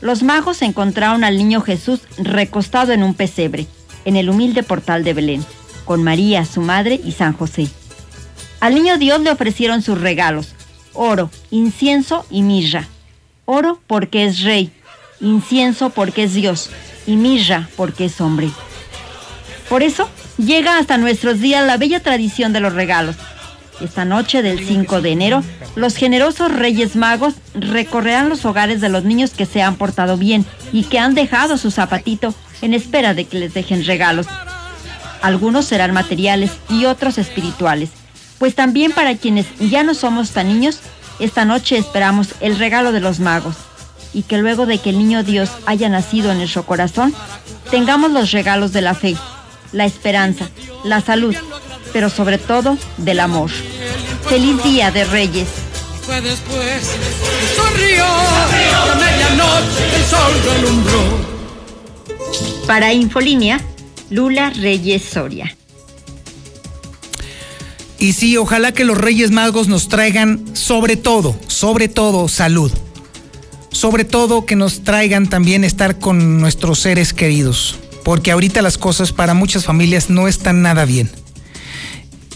Los 0.00 0.22
magos 0.22 0.62
encontraron 0.62 1.24
al 1.24 1.36
niño 1.36 1.60
Jesús 1.60 2.02
recostado 2.18 2.92
en 2.92 3.02
un 3.02 3.14
pesebre, 3.14 3.66
en 4.04 4.16
el 4.16 4.30
humilde 4.30 4.62
portal 4.62 5.02
de 5.02 5.14
Belén, 5.14 5.44
con 5.84 6.02
María, 6.02 6.44
su 6.44 6.60
madre, 6.60 7.00
y 7.04 7.12
San 7.12 7.32
José. 7.32 7.68
Al 8.60 8.74
niño 8.74 8.98
Dios 8.98 9.20
le 9.20 9.30
ofrecieron 9.30 9.82
sus 9.82 10.00
regalos, 10.00 10.54
oro, 10.94 11.30
incienso 11.50 12.26
y 12.30 12.42
mirra. 12.42 12.86
Oro 13.44 13.80
porque 13.86 14.24
es 14.24 14.42
rey, 14.42 14.72
incienso 15.20 15.90
porque 15.90 16.24
es 16.24 16.34
Dios, 16.34 16.70
y 17.06 17.16
mirra 17.16 17.68
porque 17.76 18.04
es 18.04 18.20
hombre. 18.20 18.50
Por 19.68 19.82
eso 19.82 20.08
llega 20.38 20.78
hasta 20.78 20.98
nuestros 20.98 21.40
días 21.40 21.66
la 21.66 21.76
bella 21.76 22.00
tradición 22.00 22.52
de 22.52 22.60
los 22.60 22.72
regalos. 22.74 23.16
Esta 23.80 24.04
noche 24.04 24.42
del 24.42 24.64
5 24.64 25.00
de 25.00 25.10
enero, 25.10 25.42
los 25.74 25.96
generosos 25.96 26.52
Reyes 26.52 26.94
Magos 26.94 27.34
recorrerán 27.54 28.28
los 28.28 28.44
hogares 28.44 28.80
de 28.80 28.88
los 28.88 29.04
niños 29.04 29.30
que 29.30 29.46
se 29.46 29.62
han 29.62 29.76
portado 29.76 30.16
bien 30.16 30.44
y 30.72 30.84
que 30.84 30.98
han 30.98 31.14
dejado 31.14 31.58
su 31.58 31.70
zapatito 31.70 32.34
en 32.60 32.74
espera 32.74 33.14
de 33.14 33.24
que 33.24 33.38
les 33.38 33.54
dejen 33.54 33.84
regalos. 33.84 34.26
Algunos 35.22 35.66
serán 35.66 35.92
materiales 35.92 36.50
y 36.68 36.84
otros 36.84 37.16
espirituales, 37.16 37.90
pues 38.38 38.54
también 38.54 38.92
para 38.92 39.16
quienes 39.16 39.46
ya 39.58 39.84
no 39.84 39.94
somos 39.94 40.32
tan 40.32 40.48
niños, 40.48 40.80
esta 41.20 41.44
noche 41.44 41.78
esperamos 41.78 42.34
el 42.40 42.58
regalo 42.58 42.90
de 42.90 43.00
los 43.00 43.20
magos 43.20 43.54
y 44.12 44.22
que 44.22 44.38
luego 44.38 44.66
de 44.66 44.78
que 44.78 44.90
el 44.90 44.98
niño 44.98 45.22
Dios 45.22 45.50
haya 45.66 45.88
nacido 45.88 46.32
en 46.32 46.38
nuestro 46.38 46.66
corazón, 46.66 47.14
tengamos 47.70 48.10
los 48.10 48.32
regalos 48.32 48.72
de 48.72 48.82
la 48.82 48.94
fe, 48.94 49.16
la 49.72 49.84
esperanza, 49.84 50.48
la 50.84 51.00
salud, 51.00 51.34
pero 51.92 52.10
sobre 52.10 52.38
todo 52.38 52.76
del 52.98 53.20
amor. 53.20 53.50
Feliz 54.28 54.62
Día 54.62 54.90
de 54.90 55.04
Reyes. 55.04 55.48
Fue 56.04 56.20
después, 56.20 56.90
sonrió, 57.54 58.04
a 58.04 58.94
medianoche 58.96 59.96
el 59.96 60.04
sol 60.04 60.32
relumbró. 60.44 61.32
Para 62.66 62.92
Infolínea, 62.92 63.60
Lula 64.12 64.50
Reyes 64.50 65.02
Soria. 65.02 65.56
Y 67.98 68.12
sí, 68.12 68.36
ojalá 68.36 68.72
que 68.72 68.84
los 68.84 68.98
Reyes 68.98 69.30
Magos 69.30 69.68
nos 69.68 69.88
traigan 69.88 70.44
sobre 70.54 70.96
todo, 70.96 71.34
sobre 71.46 71.88
todo 71.88 72.28
salud. 72.28 72.70
Sobre 73.70 74.04
todo 74.04 74.44
que 74.44 74.54
nos 74.54 74.84
traigan 74.84 75.30
también 75.30 75.64
estar 75.64 75.98
con 75.98 76.40
nuestros 76.40 76.80
seres 76.80 77.14
queridos. 77.14 77.78
Porque 78.04 78.32
ahorita 78.32 78.60
las 78.60 78.76
cosas 78.76 79.12
para 79.12 79.32
muchas 79.32 79.64
familias 79.64 80.10
no 80.10 80.28
están 80.28 80.60
nada 80.60 80.84
bien. 80.84 81.10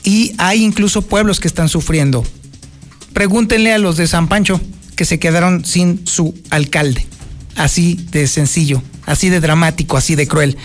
Y 0.03 0.33
hay 0.39 0.65
incluso 0.65 1.03
pueblos 1.03 1.41
que 1.41 1.49
están 1.49 1.69
sufriendo. 1.69 2.25
Pregúntenle 3.13 3.75
a 3.75 3.79
los 3.79 3.99
de 3.99 4.07
San 4.07 4.29
Pancho 4.29 4.63
que 4.97 5.05
se 5.05 5.19
quedaron 5.19 5.67
sin 5.67 6.07
su 6.07 6.35
alcalde. 6.49 7.07
Así 7.57 7.99
de 8.11 8.27
sencillo, 8.27 8.83
así 9.05 9.31
de 9.31 9.41
dramático, 9.41 9.97
así 9.97 10.15
de 10.15 10.29
cruel. 10.29 10.57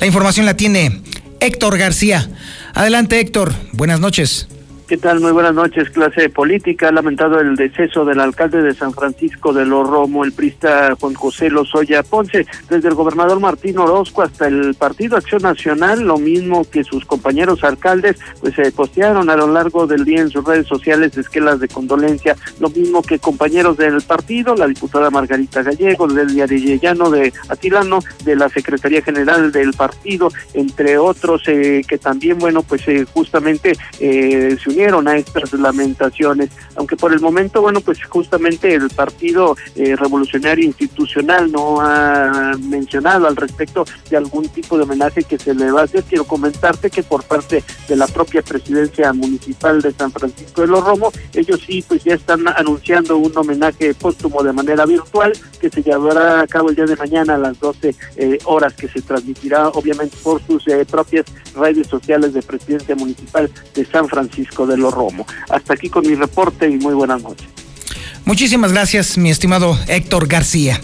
La 0.00 0.06
información 0.06 0.46
la 0.46 0.56
tiene 0.56 1.00
Héctor 1.40 1.78
García. 1.78 2.30
Adelante 2.74 3.18
Héctor, 3.20 3.54
buenas 3.72 4.00
noches. 4.00 4.48
¿Qué 4.86 4.98
tal? 4.98 5.20
Muy 5.20 5.32
buenas 5.32 5.54
noches, 5.54 5.88
clase 5.88 6.28
política. 6.28 6.88
Ha 6.88 6.92
lamentado 6.92 7.40
el 7.40 7.56
deceso 7.56 8.04
del 8.04 8.20
alcalde 8.20 8.60
de 8.60 8.74
San 8.74 8.92
Francisco 8.92 9.54
de 9.54 9.64
los 9.64 9.88
Romo, 9.88 10.24
el 10.24 10.32
prista 10.32 10.94
Juan 11.00 11.14
José 11.14 11.48
Lozoya 11.48 12.02
Ponce. 12.02 12.46
Desde 12.68 12.88
el 12.88 12.94
gobernador 12.94 13.40
Martín 13.40 13.78
Orozco 13.78 14.20
hasta 14.20 14.46
el 14.46 14.74
Partido 14.74 15.16
Acción 15.16 15.40
Nacional, 15.40 16.02
lo 16.02 16.18
mismo 16.18 16.66
que 16.70 16.84
sus 16.84 17.06
compañeros 17.06 17.64
alcaldes, 17.64 18.18
pues 18.42 18.56
se 18.56 18.70
postearon 18.72 19.30
a 19.30 19.36
lo 19.36 19.46
largo 19.46 19.86
del 19.86 20.04
día 20.04 20.20
en 20.20 20.28
sus 20.28 20.44
redes 20.44 20.66
sociales 20.66 21.16
esquelas 21.16 21.60
de 21.60 21.68
condolencia, 21.68 22.36
lo 22.60 22.68
mismo 22.68 23.00
que 23.00 23.18
compañeros 23.18 23.78
del 23.78 24.02
partido, 24.02 24.54
la 24.54 24.66
diputada 24.66 25.08
Margarita 25.08 25.62
Gallego, 25.62 26.08
del 26.08 26.34
Diarillano 26.34 27.08
de 27.08 27.32
Atilano, 27.48 28.00
de 28.26 28.36
la 28.36 28.50
Secretaría 28.50 29.00
General 29.00 29.50
del 29.50 29.72
partido, 29.72 30.30
entre 30.52 30.98
otros 30.98 31.40
eh, 31.46 31.80
que 31.88 31.96
también, 31.96 32.38
bueno, 32.38 32.62
pues 32.62 32.86
eh, 32.86 33.06
justamente 33.10 33.72
eh, 33.98 34.58
se 34.62 34.73
unieron 34.74 35.06
a 35.06 35.16
estas 35.16 35.52
lamentaciones, 35.52 36.50
aunque 36.74 36.96
por 36.96 37.12
el 37.12 37.20
momento, 37.20 37.62
bueno, 37.62 37.80
pues 37.80 38.02
justamente 38.04 38.74
el 38.74 38.90
Partido 38.90 39.56
eh, 39.76 39.94
Revolucionario 39.94 40.64
Institucional 40.64 41.50
no 41.50 41.80
ha 41.80 42.52
mencionado 42.58 43.28
al 43.28 43.36
respecto 43.36 43.84
de 44.10 44.16
algún 44.16 44.48
tipo 44.48 44.76
de 44.76 44.82
homenaje 44.82 45.22
que 45.22 45.38
se 45.38 45.54
le 45.54 45.70
va 45.70 45.82
a 45.82 45.84
hacer. 45.84 46.02
Quiero 46.04 46.24
comentarte 46.24 46.90
que 46.90 47.02
por 47.02 47.22
parte 47.22 47.62
de 47.88 47.96
la 47.96 48.06
propia 48.08 48.42
presidencia 48.42 49.12
municipal 49.12 49.80
de 49.80 49.92
San 49.92 50.10
Francisco 50.10 50.62
de 50.62 50.66
los 50.66 50.84
Romos, 50.84 51.14
ellos 51.32 51.60
sí, 51.64 51.84
pues 51.86 52.02
ya 52.02 52.14
están 52.14 52.46
anunciando 52.48 53.16
un 53.16 53.36
homenaje 53.36 53.94
póstumo 53.94 54.42
de 54.42 54.52
manera 54.52 54.86
virtual 54.86 55.32
que 55.60 55.70
se 55.70 55.82
llevará 55.82 56.40
a 56.40 56.46
cabo 56.46 56.70
el 56.70 56.76
día 56.76 56.86
de 56.86 56.96
mañana 56.96 57.36
a 57.36 57.38
las 57.38 57.58
12 57.60 57.94
eh, 58.16 58.38
horas, 58.44 58.74
que 58.74 58.88
se 58.88 59.02
transmitirá 59.02 59.68
obviamente 59.68 60.16
por 60.22 60.42
sus 60.42 60.66
eh, 60.68 60.84
propias 60.84 61.26
redes 61.54 61.86
sociales 61.86 62.34
de 62.34 62.42
presidencia 62.42 62.94
municipal 62.96 63.50
de 63.74 63.84
San 63.84 64.08
Francisco 64.08 64.63
de 64.66 64.76
los 64.76 64.92
Romo. 64.92 65.26
Hasta 65.48 65.74
aquí 65.74 65.88
con 65.88 66.06
mi 66.06 66.14
reporte 66.14 66.68
y 66.68 66.76
muy 66.76 66.94
buenas 66.94 67.22
noches. 67.22 67.46
Muchísimas 68.24 68.72
gracias, 68.72 69.18
mi 69.18 69.30
estimado 69.30 69.78
Héctor 69.86 70.26
García. 70.28 70.80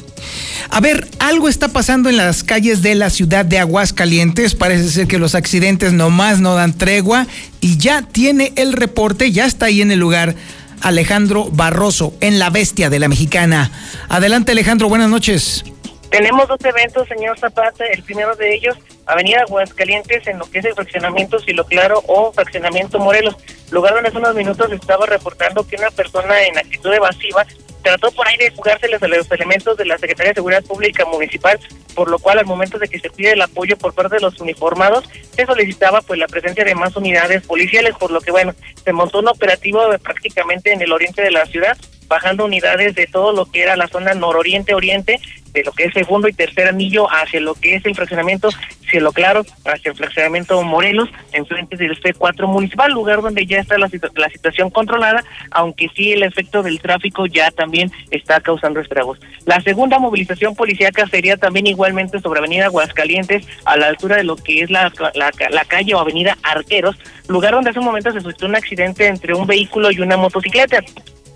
A 0.69 0.81
ver, 0.81 1.09
algo 1.19 1.49
está 1.49 1.69
pasando 1.69 2.09
en 2.11 2.17
las 2.17 2.45
calles 2.45 2.83
de 2.83 2.95
la 2.95 3.11
ciudad 3.11 3.45
de 3.45 3.59
Aguascalientes. 3.59 4.55
Parece 4.55 4.89
ser 4.91 5.07
que 5.07 5.19
los 5.19 5.35
accidentes 5.35 5.93
nomás 5.93 6.41
no 6.41 6.55
dan 6.55 6.77
tregua 6.77 7.27
y 7.61 7.79
ya 7.79 8.03
tiene 8.03 8.53
el 8.57 8.73
reporte, 8.75 9.33
ya 9.33 9.47
está 9.47 9.67
ahí 9.67 9.81
en 9.81 9.91
el 9.91 9.99
lugar 9.99 10.37
Alejandro 10.83 11.49
Barroso, 11.51 12.15
en 12.21 12.39
La 12.39 12.51
Bestia 12.51 12.91
de 12.91 12.99
la 12.99 13.09
Mexicana. 13.09 13.71
Adelante 14.09 14.53
Alejandro, 14.53 14.89
buenas 14.89 15.09
noches. 15.09 15.65
Tenemos 16.11 16.49
dos 16.49 16.59
eventos, 16.65 17.07
señor 17.07 17.39
Zapata. 17.39 17.87
El 17.87 18.03
primero 18.03 18.35
de 18.35 18.55
ellos, 18.55 18.77
Avenida 19.07 19.43
Aguascalientes, 19.43 20.27
en 20.27 20.39
lo 20.39 20.51
que 20.51 20.59
es 20.59 20.65
el 20.65 20.75
fraccionamiento 20.75 21.39
Silo 21.39 21.65
Claro 21.65 22.03
o 22.09 22.33
fraccionamiento 22.33 22.99
Morelos, 22.99 23.37
lugar 23.71 23.95
donde 23.95 24.09
hace 24.09 24.19
unos 24.19 24.35
minutos 24.35 24.73
estaba 24.73 25.07
reportando 25.07 25.67
que 25.67 25.77
una 25.77 25.91
persona 25.91 26.43
en 26.43 26.59
actitud 26.59 26.93
evasiva 26.93 27.47
trató 27.83 28.11
por 28.11 28.27
ahí 28.27 28.37
de 28.37 28.51
jugárseles 28.51 29.03
a 29.03 29.09
los 29.09 29.31
elementos 29.31 29.77
de 29.77 29.85
la 29.87 29.99
Secretaría 29.99 30.31
de 30.31 30.35
Seguridad 30.35 30.65
Pública 30.65 31.05
Municipal, 31.05 31.59
por 31.95 32.11
lo 32.11 32.19
cual 32.19 32.39
al 32.39 32.47
momento 32.47 32.79
de 32.79 32.89
que 32.89 32.99
se 32.99 33.09
pide 33.09 33.33
el 33.33 33.43
apoyo 33.43 33.79
por 33.79 33.95
parte 33.95 34.17
de 34.17 34.21
los 34.21 34.39
uniformados, 34.41 35.09
se 35.35 35.47
solicitaba 35.47 36.03
pues 36.03 36.19
la 36.19 36.27
presencia 36.27 36.65
de 36.65 36.75
más 36.75 36.95
unidades 36.97 37.47
policiales, 37.47 37.95
por 37.97 38.11
lo 38.11 38.21
que 38.21 38.33
bueno, 38.33 38.53
se 38.85 38.93
montó 38.93 39.21
un 39.21 39.29
operativo 39.29 39.81
prácticamente 40.03 40.73
en 40.73 40.83
el 40.83 40.93
oriente 40.93 41.23
de 41.23 41.31
la 41.31 41.47
ciudad, 41.47 41.77
bajando 42.09 42.45
unidades 42.45 42.95
de 42.97 43.07
todo 43.07 43.33
lo 43.33 43.47
que 43.47 43.63
era 43.63 43.77
la 43.77 43.87
zona 43.87 44.15
nororiente-oriente, 44.15 45.21
de 45.53 45.65
lo 45.65 45.73
que 45.73 45.85
es 45.85 45.93
segundo 45.93 46.29
y 46.29 46.33
tercer 46.33 46.69
anillo 46.69 47.07
hacia 47.11 47.41
lo 47.41 47.55
que 47.55 47.75
es 47.77 47.85
el 47.85 47.95
fraccionamiento 47.95 48.51
Cielo 48.89 49.13
Claro, 49.13 49.45
hacia 49.65 49.93
el 49.93 49.97
fraccionamiento 49.97 50.61
Morelos, 50.63 51.09
enfrente 51.33 51.77
del 51.77 52.01
C4 52.01 52.47
municipal, 52.49 52.91
lugar 52.93 53.23
donde 53.23 53.47
ya 53.47 53.59
está 53.59 53.79
la, 53.79 53.89
situ- 53.89 54.11
la 54.17 54.29
situación 54.31 54.69
controlada, 54.71 55.23
aunque 55.53 55.89
sí 55.95 56.13
el 56.13 56.23
efecto 56.25 56.63
del 56.63 56.81
tráfico 56.81 57.27
ya 57.27 57.51
también 57.53 57.93
está 58.11 58.41
causando 58.41 58.81
estragos. 58.81 59.19
La 59.47 59.61
segunda 59.61 59.99
movilización 60.01 60.57
policíaca 60.57 61.07
sería 61.07 61.37
también 61.37 61.67
igualmente 61.69 62.19
sobre 62.21 62.39
Avenida 62.41 62.67
Aguascalientes, 62.67 63.47
a 63.65 63.77
la 63.77 63.87
altura 63.87 64.17
de 64.17 64.25
lo 64.25 64.35
que 64.37 64.61
es 64.63 64.71
la, 64.71 64.93
la, 65.15 65.31
la 65.51 65.65
calle 65.67 65.95
o 65.95 65.99
Avenida 66.01 66.37
Arqueros, 66.43 66.97
lugar 67.29 67.53
donde 67.55 67.71
hace 67.71 67.79
un 67.79 67.85
momento 67.85 68.13
se 68.13 68.21
suscitó 68.21 68.47
un 68.47 68.57
accidente 68.57 69.07
entre 69.07 69.35
un 69.35 69.47
vehículo 69.47 69.93
y 69.93 70.01
una 70.01 70.17
motocicleta. 70.17 70.81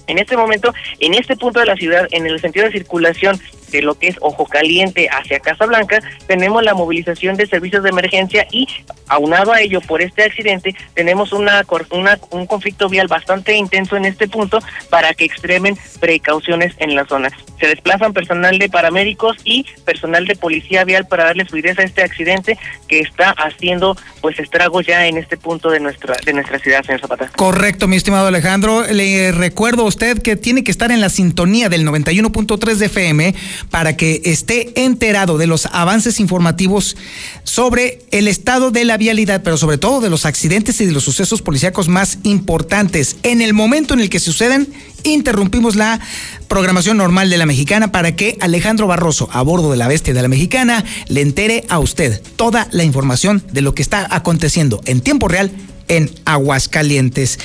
En 0.06 0.18
este 0.18 0.36
momento, 0.36 0.74
en 1.00 1.14
este 1.14 1.34
punto 1.36 1.60
de 1.60 1.66
la 1.66 1.76
ciudad, 1.76 2.06
en 2.10 2.26
el 2.26 2.38
sentido 2.40 2.66
de 2.66 2.72
circulación 2.72 3.40
de 3.74 3.82
lo 3.82 3.94
que 3.96 4.06
es 4.06 4.16
Ojo 4.20 4.46
Caliente 4.46 5.08
hacia 5.10 5.40
Casablanca, 5.40 5.98
tenemos 6.28 6.62
la 6.62 6.74
movilización 6.74 7.36
de 7.36 7.46
servicios 7.46 7.82
de 7.82 7.90
emergencia 7.90 8.46
y 8.52 8.68
aunado 9.08 9.52
a 9.52 9.60
ello 9.60 9.80
por 9.80 10.00
este 10.00 10.22
accidente, 10.22 10.76
tenemos 10.94 11.32
una, 11.32 11.64
una 11.90 12.18
un 12.30 12.46
conflicto 12.46 12.88
vial 12.88 13.08
bastante 13.08 13.54
intenso 13.54 13.96
en 13.96 14.04
este 14.04 14.28
punto 14.28 14.60
para 14.90 15.12
que 15.14 15.24
extremen 15.24 15.76
precauciones 15.98 16.74
en 16.78 16.94
la 16.94 17.04
zona. 17.04 17.30
Se 17.58 17.66
desplazan 17.66 18.12
personal 18.12 18.58
de 18.58 18.68
paramédicos 18.68 19.36
y 19.44 19.66
personal 19.84 20.26
de 20.26 20.36
policía 20.36 20.84
vial 20.84 21.06
para 21.06 21.24
darle 21.24 21.44
fluidez 21.44 21.78
a 21.78 21.82
este 21.82 22.02
accidente 22.02 22.58
que 22.88 23.00
está 23.00 23.30
haciendo 23.30 23.96
pues 24.20 24.38
estragos 24.38 24.86
ya 24.86 25.06
en 25.06 25.18
este 25.18 25.36
punto 25.36 25.70
de 25.70 25.80
nuestra 25.80 26.16
de 26.24 26.32
nuestra 26.32 26.58
ciudad, 26.58 26.84
señor 26.84 27.00
Zapata. 27.00 27.30
Correcto, 27.36 27.88
mi 27.88 27.96
estimado 27.96 28.28
Alejandro. 28.28 28.84
Le 28.90 29.32
recuerdo 29.32 29.82
a 29.82 29.86
usted 29.86 30.22
que 30.22 30.36
tiene 30.36 30.62
que 30.62 30.70
estar 30.70 30.90
en 30.90 31.00
la 31.00 31.08
sintonía 31.08 31.68
del 31.68 31.86
91.3 31.86 32.74
de 32.76 32.86
FM 32.86 33.34
para 33.70 33.96
que 33.96 34.22
esté 34.24 34.72
enterado 34.84 35.38
de 35.38 35.46
los 35.46 35.66
avances 35.66 36.20
informativos 36.20 36.96
sobre 37.42 38.00
el 38.10 38.28
estado 38.28 38.70
de 38.70 38.84
la 38.84 38.96
vialidad, 38.96 39.42
pero 39.42 39.56
sobre 39.56 39.78
todo 39.78 40.00
de 40.00 40.10
los 40.10 40.26
accidentes 40.26 40.80
y 40.80 40.86
de 40.86 40.92
los 40.92 41.04
sucesos 41.04 41.42
policíacos 41.42 41.88
más 41.88 42.18
importantes. 42.22 43.16
En 43.22 43.42
el 43.42 43.54
momento 43.54 43.94
en 43.94 44.00
el 44.00 44.10
que 44.10 44.20
suceden, 44.20 44.72
interrumpimos 45.02 45.76
la 45.76 46.00
programación 46.48 46.96
normal 46.96 47.30
de 47.30 47.38
la 47.38 47.46
mexicana 47.46 47.92
para 47.92 48.16
que 48.16 48.36
Alejandro 48.40 48.86
Barroso, 48.86 49.28
a 49.32 49.42
bordo 49.42 49.70
de 49.70 49.76
la 49.76 49.88
bestia 49.88 50.14
de 50.14 50.22
la 50.22 50.28
mexicana, 50.28 50.84
le 51.08 51.20
entere 51.20 51.64
a 51.68 51.78
usted 51.78 52.22
toda 52.36 52.68
la 52.70 52.84
información 52.84 53.42
de 53.52 53.60
lo 53.60 53.74
que 53.74 53.82
está 53.82 54.06
aconteciendo 54.10 54.80
en 54.84 55.00
tiempo 55.00 55.28
real 55.28 55.50
en 55.88 56.10
Aguascalientes. 56.24 57.38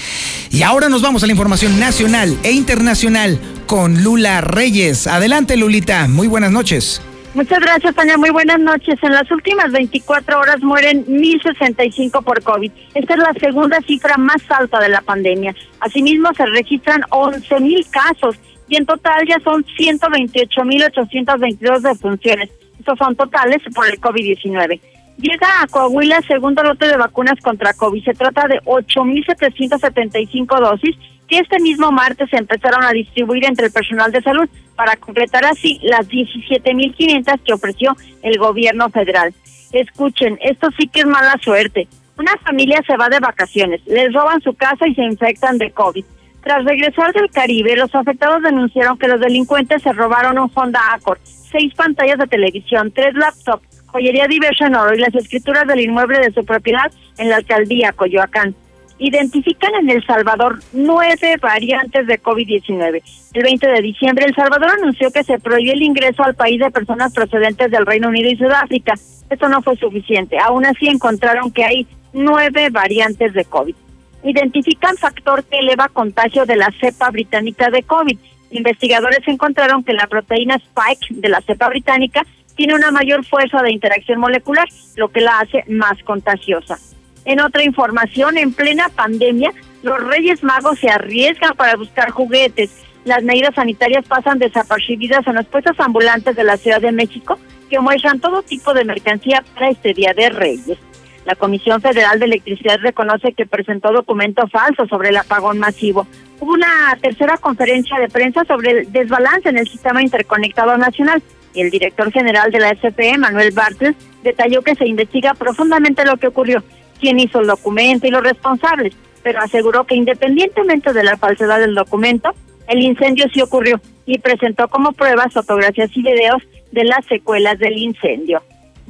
Y 0.52 0.64
ahora 0.64 0.90
nos 0.90 1.02
vamos 1.02 1.24
a 1.24 1.28
la 1.28 1.34
información 1.34 1.80
nacional 1.80 2.38
e 2.44 2.52
internacional 2.52 3.40
con 3.68 4.04
Lula 4.04 4.42
Reyes. 4.42 5.08
Adelante, 5.08 5.58
Lulita. 5.58 6.08
Muy 6.08 6.28
buenas 6.28 6.52
noches. 6.52 7.02
Muchas 7.36 7.60
gracias, 7.60 7.94
Tania. 7.94 8.18
Muy 8.18 8.32
buenas 8.32 8.60
noches. 8.60 8.98
En 9.04 9.12
las 9.12 9.30
últimas 9.32 9.72
24 9.72 10.40
horas 10.40 10.60
mueren 10.62 11.06
1.065 11.06 12.24
por 12.24 12.42
COVID. 12.42 12.72
Esta 12.96 13.14
es 13.14 13.20
la 13.20 13.34
segunda 13.40 13.80
cifra 13.82 14.18
más 14.18 14.42
alta 14.50 14.80
de 14.80 14.90
la 14.90 15.02
pandemia. 15.02 15.56
Asimismo, 15.80 16.34
se 16.36 16.48
registran 16.48 17.02
11.000 17.12 17.88
casos 17.92 18.36
y 18.68 18.78
en 18.78 18.88
total 18.88 19.28
ya 19.28 19.40
son 19.44 19.64
128.822 19.64 21.82
defunciones. 21.82 22.50
Estos 22.80 22.98
son 22.98 23.16
totales 23.16 23.62
por 23.76 23.88
el 23.88 24.02
COVID-19. 24.02 24.82
Llega 25.22 25.62
a 25.62 25.68
Coahuila 25.68 26.22
segundo 26.22 26.64
lote 26.64 26.88
de 26.88 26.96
vacunas 26.96 27.38
contra 27.42 27.74
COVID. 27.74 28.06
Se 28.06 28.14
trata 28.14 28.48
de 28.48 28.62
8.775 28.62 30.60
dosis 30.62 30.96
que 31.28 31.40
este 31.40 31.60
mismo 31.60 31.92
martes 31.92 32.30
se 32.30 32.38
empezaron 32.38 32.86
a 32.86 32.92
distribuir 32.92 33.44
entre 33.44 33.66
el 33.66 33.72
personal 33.74 34.14
de 34.14 34.22
salud 34.22 34.48
para 34.78 34.96
completar 34.96 35.44
así 35.44 35.78
las 35.84 36.08
17.500 36.08 37.42
que 37.44 37.54
ofreció 37.54 37.98
el 38.24 38.38
gobierno 38.38 38.90
federal. 38.90 39.34
Escuchen, 39.74 40.40
esto 40.42 40.70
sí 40.80 40.88
que 40.88 41.02
es 41.02 41.06
mala 41.06 41.38
suerte. 41.44 41.90
Una 42.18 42.38
familia 42.38 42.82
se 42.88 42.96
va 42.96 43.10
de 43.10 43.20
vacaciones, 43.20 43.82
les 43.88 44.14
roban 44.14 44.42
su 44.42 44.54
casa 44.54 44.88
y 44.88 44.96
se 44.96 45.04
infectan 45.04 45.58
de 45.58 45.72
COVID. 45.72 46.06
Tras 46.42 46.64
regresar 46.64 47.12
del 47.12 47.30
Caribe, 47.30 47.76
los 47.76 47.94
afectados 47.94 48.42
denunciaron 48.42 48.98
que 48.98 49.10
los 49.10 49.20
delincuentes 49.20 49.82
se 49.84 49.92
robaron 49.92 50.40
un 50.40 50.50
Honda 50.54 50.80
Accord, 50.94 51.20
seis 51.24 51.74
pantallas 51.76 52.18
de 52.18 52.28
televisión, 52.28 52.92
tres 52.94 53.14
laptops, 53.16 53.69
joyería 53.92 54.28
diversa 54.28 54.68
en 54.68 54.76
oro 54.76 54.96
y 54.96 55.00
las 55.00 55.16
escrituras 55.16 55.68
del 55.68 55.82
inmueble 55.82 56.20
de 56.20 56.34
su 56.34 56.46
propiedad 56.46 56.92
en 57.18 57.30
la 57.30 57.38
alcaldía 57.38 57.92
Coyoacán. 57.94 58.56
Identifican 58.98 59.74
en 59.76 59.90
El 59.90 60.06
Salvador 60.06 60.60
nueve 60.74 61.38
variantes 61.42 62.06
de 62.06 62.22
COVID-19. 62.22 63.02
El 63.34 63.44
20 63.44 63.68
de 63.68 63.82
diciembre, 63.82 64.26
El 64.26 64.36
Salvador 64.36 64.72
anunció 64.72 65.10
que 65.12 65.24
se 65.24 65.40
prohibió 65.40 65.74
el 65.74 65.84
ingreso 65.84 66.24
al 66.24 66.36
país 66.36 66.60
de 66.60 66.70
personas 66.70 67.14
procedentes 67.14 67.72
del 67.72 67.86
Reino 67.86 68.10
Unido 68.10 68.30
y 68.30 68.36
Sudáfrica. 68.36 68.96
Esto 69.30 69.48
no 69.48 69.62
fue 69.62 69.78
suficiente. 69.78 70.38
Aún 70.40 70.66
así 70.66 70.88
encontraron 70.88 71.52
que 71.52 71.64
hay 71.64 71.88
nueve 72.12 72.70
variantes 72.72 73.34
de 73.34 73.46
COVID. 73.46 73.76
Identifican 74.24 74.98
factor 74.98 75.46
que 75.46 75.60
eleva 75.60 75.88
contagio 75.88 76.46
de 76.46 76.58
la 76.58 76.70
cepa 76.82 77.10
británica 77.10 77.70
de 77.70 77.84
COVID. 77.84 78.18
Investigadores 78.52 79.26
encontraron 79.28 79.84
que 79.84 79.94
la 79.94 80.08
proteína 80.08 80.56
spike 80.56 81.22
de 81.22 81.30
la 81.30 81.40
cepa 81.42 81.70
británica 81.70 82.26
tiene 82.60 82.76
una 82.76 82.92
mayor 82.92 83.24
fuerza 83.24 83.62
de 83.64 83.72
interacción 83.72 84.20
molecular, 84.20 84.68
lo 84.98 85.08
que 85.08 85.22
la 85.22 85.40
hace 85.40 85.64
más 85.70 85.98
contagiosa. 86.04 86.78
En 87.24 87.40
otra 87.40 87.64
información, 87.64 88.38
en 88.38 88.52
plena 88.52 88.90
pandemia, 88.90 89.54
los 89.82 89.98
Reyes 90.04 90.44
Magos 90.44 90.78
se 90.78 90.90
arriesgan 90.90 91.54
para 91.56 91.78
buscar 91.78 92.10
juguetes. 92.10 92.70
Las 93.06 93.24
medidas 93.24 93.56
sanitarias 93.56 94.06
pasan 94.06 94.40
desapercibidas 94.40 95.26
en 95.26 95.36
los 95.36 95.46
puestos 95.46 95.80
ambulantes 95.80 96.36
de 96.36 96.44
la 96.44 96.58
Ciudad 96.58 96.82
de 96.82 96.92
México 96.92 97.40
que 97.70 97.80
muestran 97.80 98.20
todo 98.20 98.42
tipo 98.42 98.74
de 98.74 98.84
mercancía 98.84 99.42
para 99.54 99.70
este 99.70 99.94
Día 99.94 100.14
de 100.14 100.30
Reyes. 100.30 100.78
La 101.24 101.36
Comisión 101.36 101.80
Federal 101.80 102.20
de 102.20 102.26
Electricidad 102.26 102.80
reconoce 102.82 103.32
que 103.32 103.46
presentó 103.46 103.94
documento 103.94 104.46
falso 104.50 104.86
sobre 104.88 105.10
el 105.10 105.18
apagón 105.18 105.60
masivo. 105.60 106.06
Hubo 106.42 106.52
una 106.52 106.98
tercera 107.02 107.38
conferencia 107.38 107.98
de 108.00 108.10
prensa 108.10 108.44
sobre 108.44 108.72
el 108.72 108.92
desbalance 108.92 109.48
en 109.48 109.60
el 109.60 109.68
sistema 109.70 110.02
interconectado 110.02 110.78
nacional 110.78 111.24
el 111.56 111.70
director 111.70 112.12
general 112.12 112.52
de 112.52 112.60
la 112.60 112.76
SPE, 112.76 113.18
Manuel 113.18 113.52
Bartles, 113.52 113.96
detalló 114.24 114.62
que 114.62 114.76
se 114.76 114.88
investiga 114.88 115.34
profundamente 115.34 116.06
lo 116.06 116.18
que 116.18 116.28
ocurrió, 116.28 116.64
quién 117.00 117.20
hizo 117.20 117.40
el 117.40 117.48
documento 117.48 118.08
y 118.08 118.12
los 118.12 118.24
responsables, 118.24 118.96
pero 119.24 119.40
aseguró 119.40 119.86
que 119.86 119.96
independientemente 119.96 120.94
de 120.94 121.04
la 121.04 121.18
falsedad 121.18 121.60
del 121.60 121.76
documento, 121.76 122.32
el 122.68 122.82
incendio 122.82 123.26
sí 123.34 123.42
ocurrió 123.42 123.82
y 124.06 124.20
presentó 124.20 124.68
como 124.68 124.92
pruebas 124.92 125.34
fotografías 125.34 125.90
y 125.96 126.02
videos 126.02 126.42
de 126.72 126.84
las 126.84 127.06
secuelas 127.06 127.58
del 127.60 127.78
incendio. 127.78 128.42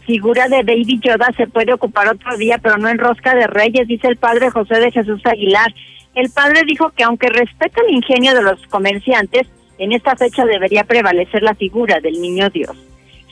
Figura 0.06 0.48
de 0.48 0.64
Baby 0.64 1.00
Yoda 1.04 1.30
se 1.38 1.48
puede 1.48 1.74
ocupar 1.74 2.08
otro 2.08 2.36
día, 2.38 2.58
pero 2.58 2.78
no 2.78 2.90
en 2.90 2.98
rosca 2.98 3.36
de 3.36 3.48
reyes, 3.48 3.88
dice 3.88 4.08
el 4.08 4.18
padre 4.18 4.50
José 4.50 4.80
de 4.80 4.92
Jesús 4.92 5.22
Aguilar. 5.26 5.74
El 6.16 6.32
padre 6.32 6.64
dijo 6.66 6.90
que 6.90 7.04
aunque 7.04 7.30
respeta 7.30 7.82
el 7.88 7.94
ingenio 7.94 8.34
de 8.34 8.42
los 8.42 8.66
comerciantes, 8.68 9.48
en 9.80 9.94
esta 9.94 10.16
fecha 10.16 10.46
debería 10.46 10.84
prevalecer 10.84 11.42
la 11.42 11.56
figura 11.56 12.00
del 12.00 12.22
niño 12.22 12.50
Dios. 12.50 12.78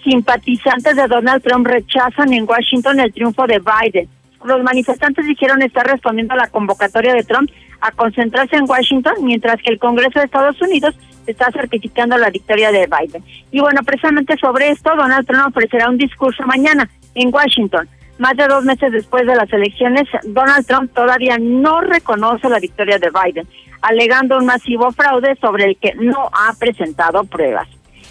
Simpatizantes 0.04 0.96
de 0.96 1.08
Donald 1.08 1.44
Trump 1.44 1.68
rechazan 1.68 2.34
en 2.34 2.46
Washington 2.48 3.00
el 3.00 3.14
triunfo 3.14 3.46
de 3.46 3.60
Biden. 3.60 4.08
Los 4.46 4.64
manifestantes 4.64 5.26
dijeron 5.28 5.62
estar 5.62 5.86
respondiendo 5.86 6.34
a 6.34 6.38
la 6.38 6.48
convocatoria 6.48 7.14
de 7.14 7.24
Trump 7.24 7.52
a 7.82 7.92
concentrarse 7.92 8.56
en 8.56 8.70
Washington, 8.70 9.16
mientras 9.22 9.62
que 9.62 9.72
el 9.72 9.80
Congreso 9.80 10.20
de 10.20 10.26
Estados 10.26 10.60
Unidos 10.62 10.96
está 11.28 11.52
certificando 11.52 12.18
la 12.18 12.30
victoria 12.30 12.72
de 12.72 12.88
Biden. 12.88 13.24
Y 13.52 13.60
bueno, 13.60 13.82
precisamente 13.86 14.38
sobre 14.38 14.70
esto, 14.70 14.96
Donald 14.96 15.28
Trump 15.28 15.48
ofrecerá 15.48 15.90
un 15.90 15.98
discurso 15.98 16.44
mañana 16.46 16.90
en 17.14 17.34
Washington. 17.34 17.90
Más 18.20 18.38
de 18.38 18.48
dos 18.48 18.64
meses 18.64 18.92
después 18.94 19.28
de 19.28 19.36
las 19.36 19.52
elecciones, 19.52 20.08
Donald 20.24 20.66
Trump 20.66 20.94
todavía 20.94 21.38
no 21.38 21.82
reconoce 21.82 22.48
la 22.50 22.60
victoria 22.60 22.98
de 22.98 23.12
Biden 23.12 23.48
alegando 23.82 24.38
un 24.38 24.46
masivo 24.46 24.92
fraude 24.92 25.36
sobre 25.42 25.66
el 25.66 25.78
que 25.78 25.94
no 25.96 26.30
ha 26.32 26.54
presentado 26.54 27.24
pruebas. 27.24 27.68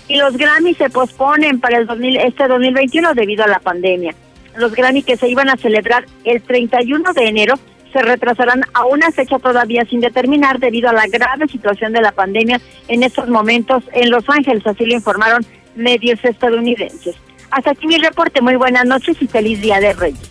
Y 0.09 0.17
los 0.17 0.37
Grammy 0.37 0.75
se 0.75 0.91
posponen 0.91 1.61
para 1.61 1.79
el 1.79 1.87
2000, 1.87 2.17
este 2.19 2.47
2021 2.47 3.15
debido 3.15 3.45
a 3.45 3.49
la 3.49 3.59
pandemia. 3.59 4.15
Los 4.57 4.75
Grammy 4.75 5.03
que 5.03 5.17
se 5.17 5.29
iban 5.29 5.49
a 5.49 5.57
celebrar 5.57 6.07
el 6.25 6.43
31 6.43 7.13
de 7.13 7.29
enero 7.29 7.55
se 7.93 8.03
retrasarán 8.03 8.63
a 8.75 8.85
una 8.85 9.11
fecha 9.11 9.39
todavía 9.39 9.85
sin 9.89 10.01
determinar 10.01 10.59
debido 10.59 10.89
a 10.91 10.93
la 10.93 11.07
grave 11.07 11.49
situación 11.49 11.93
de 11.93 12.03
la 12.03 12.13
pandemia 12.13 12.61
en 12.89 13.03
estos 13.03 13.29
momentos 13.29 13.85
en 13.93 14.11
Los 14.11 14.29
Ángeles, 14.29 14.67
así 14.67 14.85
lo 14.85 14.95
informaron 14.95 15.45
medios 15.77 16.23
estadounidenses. 16.23 17.17
Hasta 17.51 17.71
aquí 17.71 17.87
mi 17.87 17.97
reporte, 17.97 18.41
muy 18.41 18.57
buenas 18.57 18.85
noches 18.85 19.17
y 19.21 19.27
feliz 19.27 19.61
Día 19.61 19.81
de 19.81 19.93
Reyes. 19.95 20.31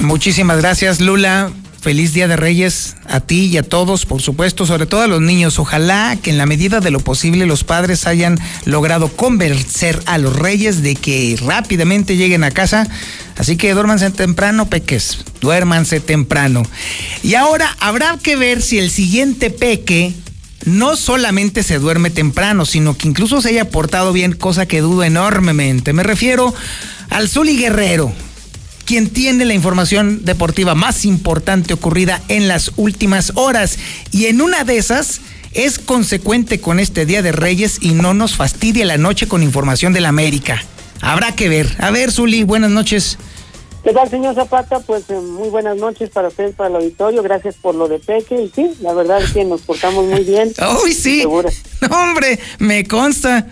Muchísimas 0.00 0.60
gracias, 0.60 1.00
Lula. 1.00 1.50
Feliz 1.80 2.12
Día 2.12 2.28
de 2.28 2.36
Reyes 2.36 2.96
a 3.06 3.20
ti 3.20 3.46
y 3.46 3.56
a 3.56 3.62
todos, 3.62 4.04
por 4.04 4.20
supuesto, 4.20 4.66
sobre 4.66 4.84
todo 4.84 5.00
a 5.00 5.06
los 5.06 5.22
niños. 5.22 5.58
Ojalá 5.58 6.18
que 6.22 6.30
en 6.30 6.36
la 6.36 6.44
medida 6.44 6.80
de 6.80 6.90
lo 6.90 7.00
posible 7.00 7.46
los 7.46 7.64
padres 7.64 8.06
hayan 8.06 8.38
logrado 8.66 9.08
convencer 9.08 10.00
a 10.04 10.18
los 10.18 10.36
reyes 10.36 10.82
de 10.82 10.94
que 10.94 11.38
rápidamente 11.42 12.16
lleguen 12.16 12.44
a 12.44 12.50
casa. 12.50 12.86
Así 13.38 13.56
que 13.56 13.72
duérmanse 13.72 14.10
temprano, 14.10 14.68
peques. 14.68 15.24
Duérmanse 15.40 16.00
temprano. 16.00 16.62
Y 17.22 17.34
ahora 17.34 17.74
habrá 17.80 18.18
que 18.22 18.36
ver 18.36 18.60
si 18.60 18.78
el 18.78 18.90
siguiente 18.90 19.48
peque 19.48 20.14
no 20.66 20.96
solamente 20.96 21.62
se 21.62 21.78
duerme 21.78 22.10
temprano, 22.10 22.66
sino 22.66 22.96
que 22.96 23.08
incluso 23.08 23.40
se 23.40 23.48
haya 23.48 23.70
portado 23.70 24.12
bien, 24.12 24.32
cosa 24.32 24.66
que 24.66 24.82
dudo 24.82 25.02
enormemente. 25.02 25.94
Me 25.94 26.02
refiero 26.02 26.54
al 27.08 27.28
Zuli 27.28 27.56
Guerrero 27.56 28.12
quien 28.90 29.08
tiene 29.08 29.44
la 29.44 29.54
información 29.54 30.24
deportiva 30.24 30.74
más 30.74 31.04
importante 31.04 31.74
ocurrida 31.74 32.20
en 32.26 32.48
las 32.48 32.72
últimas 32.76 33.30
horas. 33.36 33.78
Y 34.10 34.26
en 34.26 34.42
una 34.42 34.64
de 34.64 34.78
esas 34.78 35.20
es 35.52 35.78
consecuente 35.78 36.60
con 36.60 36.80
este 36.80 37.06
Día 37.06 37.22
de 37.22 37.30
Reyes 37.30 37.78
y 37.80 37.92
no 37.92 38.14
nos 38.14 38.34
fastidie 38.34 38.84
la 38.84 38.98
noche 38.98 39.28
con 39.28 39.44
información 39.44 39.92
de 39.92 40.00
la 40.00 40.08
América. 40.08 40.64
Habrá 41.02 41.30
que 41.36 41.48
ver. 41.48 41.68
A 41.78 41.92
ver, 41.92 42.10
Zuli, 42.10 42.42
buenas 42.42 42.72
noches. 42.72 43.16
¿Qué 43.84 43.92
tal, 43.92 44.10
señor 44.10 44.34
Zapata? 44.34 44.80
Pues 44.80 45.08
eh, 45.08 45.20
muy 45.20 45.50
buenas 45.50 45.76
noches 45.76 46.10
para 46.10 46.26
ustedes, 46.26 46.56
para 46.56 46.70
el 46.70 46.74
auditorio. 46.74 47.22
Gracias 47.22 47.54
por 47.62 47.76
lo 47.76 47.86
de 47.86 48.00
Peque. 48.00 48.42
Y 48.42 48.50
sí, 48.52 48.74
la 48.80 48.92
verdad 48.92 49.22
es 49.22 49.30
que 49.30 49.44
nos 49.44 49.60
portamos 49.60 50.04
muy 50.04 50.24
bien. 50.24 50.52
¡Uy, 50.84 50.94
sí! 50.94 51.24
hombre, 51.24 52.40
me 52.58 52.84
consta. 52.88 53.46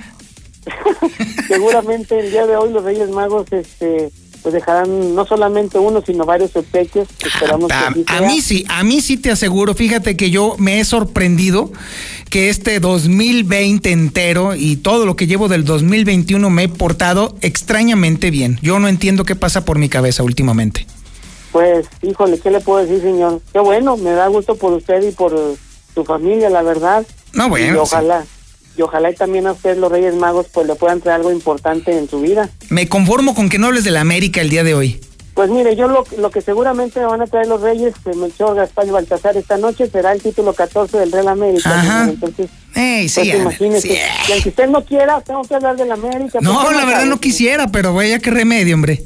Seguramente 1.47 2.18
el 2.18 2.32
día 2.32 2.45
de 2.45 2.57
hoy 2.57 2.72
los 2.72 2.82
Reyes 2.82 3.09
Magos 3.11 3.47
este, 3.53 4.11
pues 4.43 4.55
dejarán 4.55 5.14
no 5.14 5.26
solamente 5.26 5.78
uno, 5.78 6.03
sino 6.05 6.24
varios 6.24 6.55
obsequios. 6.57 7.09
Esperamos 7.24 7.70
a, 7.72 7.93
que 7.93 8.05
a 8.07 8.20
mí 8.22 8.41
sí, 8.41 8.64
a 8.68 8.84
mí 8.84 9.01
sí 9.01 9.16
te 9.16 9.30
aseguro, 9.30 9.74
fíjate 9.74 10.16
que 10.16 10.30
yo 10.30 10.55
me 10.59 10.80
he 10.80 10.84
sorprendido 10.84 11.70
que 12.30 12.49
este 12.49 12.80
2020 12.80 13.91
entero 13.91 14.55
y 14.55 14.76
todo 14.76 15.07
lo 15.07 15.16
que 15.16 15.26
llevo 15.26 15.49
del 15.49 15.64
2021 15.64 16.51
me 16.51 16.64
he 16.64 16.68
portado 16.68 17.34
extrañamente 17.41 18.30
bien. 18.30 18.59
Yo 18.62 18.78
no 18.78 18.89
entiendo 18.89 19.24
qué 19.24 19.36
pasa 19.36 19.64
por 19.64 19.78
mi 19.78 19.89
cabeza 19.89 20.22
últimamente. 20.22 20.86
Pues, 21.53 21.86
híjole, 22.03 22.39
¿qué 22.39 22.51
le 22.51 22.61
puedo 22.61 22.84
decir, 22.84 23.01
señor? 23.01 23.41
Qué 23.53 23.59
bueno, 23.59 23.97
me 23.97 24.11
da 24.11 24.26
gusto 24.28 24.57
por 24.57 24.72
usted 24.72 25.03
y 25.03 25.12
por 25.12 25.57
su 25.95 26.05
familia, 26.05 26.51
la 26.51 26.62
verdad. 26.62 27.07
No, 27.32 27.49
bueno. 27.49 27.82
ojalá 27.82 28.24
y 28.78 28.82
ojalá 28.82 29.10
y 29.10 29.14
también 29.14 29.46
a 29.46 29.52
usted 29.52 29.76
los 29.76 29.90
Reyes 29.90 30.14
Magos 30.14 30.46
pues 30.52 30.66
le 30.66 30.74
puedan 30.76 31.00
traer 31.00 31.16
algo 31.16 31.32
importante 31.32 31.96
en 31.98 32.08
su 32.08 32.20
vida. 32.20 32.48
Me 32.70 32.88
conformo 32.88 33.34
con 33.34 33.48
que 33.48 33.58
no 33.58 33.66
hables 33.66 33.84
de 33.84 33.90
la 33.90 34.00
América 34.00 34.40
el 34.40 34.50
día 34.50 34.62
de 34.62 34.74
hoy. 34.74 35.00
Pues 35.34 35.50
mire, 35.50 35.76
yo 35.76 35.86
lo, 35.86 36.04
lo 36.18 36.30
que 36.30 36.40
seguramente 36.40 36.98
van 37.00 37.22
a 37.22 37.26
traer 37.26 37.46
los 37.46 37.60
Reyes, 37.60 37.94
eh, 38.06 38.14
Melchor, 38.16 38.56
Gaspar 38.56 38.86
y 38.88 38.90
Baltasar 38.90 39.36
esta 39.36 39.56
noche 39.56 39.88
será 39.88 40.12
el 40.12 40.20
título 40.20 40.52
14 40.52 40.98
del 40.98 41.12
Real 41.12 41.28
América. 41.28 41.78
Ajá. 41.78 42.04
Entonces, 42.08 42.50
Ey, 42.74 43.08
sí, 43.08 43.20
pues 43.20 43.34
imagínese. 43.34 43.88
sí. 43.88 43.94
Y 44.28 44.32
aunque 44.32 44.48
usted 44.48 44.68
no 44.68 44.84
quiera, 44.84 45.20
tengo 45.20 45.42
que 45.42 45.54
hablar 45.54 45.76
del 45.76 45.92
América. 45.92 46.38
No, 46.40 46.54
¿por 46.60 46.70
qué 46.70 46.74
la 46.76 46.84
verdad 46.84 47.04
no 47.06 47.20
quisiera, 47.20 47.68
pero 47.68 47.94
vaya 47.94 48.18
qué 48.18 48.30
remedio, 48.30 48.74
hombre. 48.74 49.02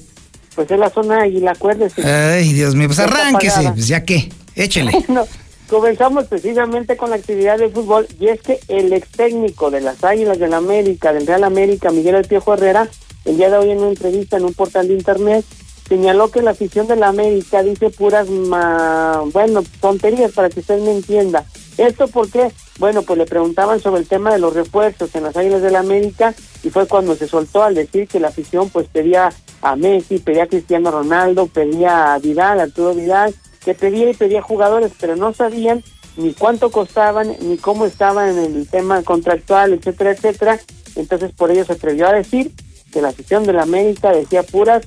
Pues 0.55 0.71
es 0.71 0.79
la 0.79 0.89
zona 0.91 1.27
y 1.27 1.41
la 1.41 1.51
acuérdese. 1.53 2.03
Ay, 2.03 2.53
Dios 2.53 2.75
mío, 2.75 2.89
pues 2.89 2.99
arránquese, 2.99 3.71
pues 3.73 3.89
ya 3.89 4.05
qué, 4.05 4.31
échele. 4.55 4.93
Bueno, 5.07 5.27
comenzamos 5.73 6.27
precisamente 6.27 6.99
con 6.99 7.09
la 7.09 7.17
actividad 7.17 7.57
de 7.59 7.71
fútbol 7.71 8.07
y 8.21 8.29
es 8.29 8.43
que 8.43 8.61
el 8.69 8.93
ex 8.93 9.09
técnico 9.09 9.71
de 9.71 9.81
las 9.81 10.05
Águilas 10.05 10.39
del 10.39 10.53
América, 10.53 11.15
del 11.15 11.27
Real 11.27 11.45
América, 11.45 11.91
Miguel 11.91 12.17
El 12.17 12.27
Piojo 12.27 12.53
Herrera, 12.53 12.89
el 13.25 13.39
día 13.39 13.49
de 13.49 13.57
hoy 13.57 13.71
en 13.71 13.79
una 13.79 13.89
entrevista 13.89 14.37
en 14.37 14.45
un 14.45 14.53
portal 14.53 14.89
de 14.89 14.93
internet, 14.95 15.47
señaló 15.89 16.31
que 16.31 16.43
la 16.43 16.51
afición 16.51 16.87
de 16.89 16.97
la 16.97 17.09
América 17.09 17.63
dice 17.63 17.89
puras, 17.89 18.29
ma- 18.29 19.23
bueno, 19.33 19.63
tonterías 19.81 20.33
para 20.33 20.51
que 20.51 20.61
usted 20.61 20.79
me 20.83 20.91
entienda. 20.93 21.47
¿Esto 21.79 22.07
por 22.07 22.31
qué? 22.31 22.53
Bueno, 22.79 23.01
pues 23.01 23.19
le 23.19 23.25
preguntaban 23.25 23.81
sobre 23.81 24.03
el 24.03 24.07
tema 24.09 24.31
de 24.31 24.41
los 24.41 24.53
refuerzos 24.53 25.15
en 25.15 25.23
las 25.23 25.35
Águilas 25.39 25.63
del 25.63 25.77
América 25.77 26.35
y 26.63 26.69
fue 26.69 26.87
cuando 26.87 27.15
se 27.17 27.27
soltó 27.27 27.63
al 27.63 27.75
decir 27.75 28.09
que 28.09 28.21
la 28.21 28.29
afición 28.29 28.69
pues 28.69 28.89
pedía 28.89 29.33
a 29.63 29.77
Messi, 29.77 30.19
pedía 30.19 30.43
a 30.43 30.49
Cristiano 30.49 30.91
Ronaldo, 30.91 31.47
pedía 31.47 32.13
a 32.13 32.19
Vidal, 32.19 32.61
Arturo 32.61 32.93
Vidal, 32.95 33.35
que 33.65 33.75
pedía 33.75 34.11
y 34.11 34.15
pedía 34.15 34.43
jugadores, 34.43 34.93
pero 34.99 35.17
no 35.17 35.33
sabían 35.33 35.83
ni 36.17 36.35
cuánto 36.35 36.71
costaban, 36.71 37.35
ni 37.41 37.57
cómo 37.57 37.87
estaban 37.87 38.39
en 38.39 38.57
el 38.57 38.69
tema 38.69 39.03
contractual, 39.03 39.73
etcétera, 39.73 40.11
etcétera. 40.11 40.61
Entonces 40.97 41.33
por 41.33 41.51
ello 41.51 41.65
se 41.65 41.73
atrevió 41.73 42.09
a 42.09 42.13
decir 42.13 42.53
que 42.93 43.01
la 43.01 43.09
afición 43.09 43.45
de 43.45 43.55
la 43.55 43.63
América 43.63 44.11
decía 44.11 44.43
puras 44.43 44.87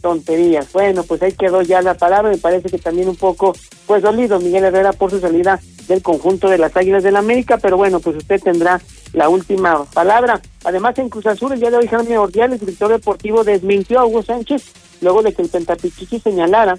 tonterías. 0.00 0.72
Bueno, 0.72 1.02
pues 1.02 1.22
ahí 1.22 1.32
quedó 1.32 1.62
ya 1.62 1.82
la 1.82 1.94
palabra, 1.94 2.30
me 2.30 2.38
parece 2.38 2.68
que 2.68 2.78
también 2.78 3.08
un 3.08 3.16
poco, 3.16 3.54
pues 3.86 4.02
dolido 4.02 4.40
Miguel 4.40 4.64
Herrera 4.64 4.92
por 4.92 5.10
su 5.10 5.20
salida 5.20 5.60
del 5.88 6.02
conjunto 6.02 6.48
de 6.48 6.58
las 6.58 6.76
Águilas 6.76 7.02
del 7.02 7.16
América, 7.16 7.58
pero 7.58 7.76
bueno, 7.76 8.00
pues 8.00 8.16
usted 8.16 8.40
tendrá 8.40 8.80
la 9.12 9.28
última 9.28 9.84
palabra. 9.86 10.40
Además, 10.64 10.96
en 10.98 11.08
Cruz 11.08 11.26
Azul, 11.26 11.52
el 11.52 11.60
día 11.60 11.70
de 11.70 11.78
hoy, 11.78 11.88
Jaime 11.88 12.16
Ordiales, 12.16 12.60
director 12.60 12.90
deportivo, 12.90 13.44
desmintió 13.44 13.98
a 13.98 14.06
Hugo 14.06 14.22
Sánchez 14.22 14.62
luego 15.00 15.22
de 15.22 15.32
que 15.32 15.42
el 15.42 15.48
Pentapichichi 15.48 16.20
señalara 16.20 16.78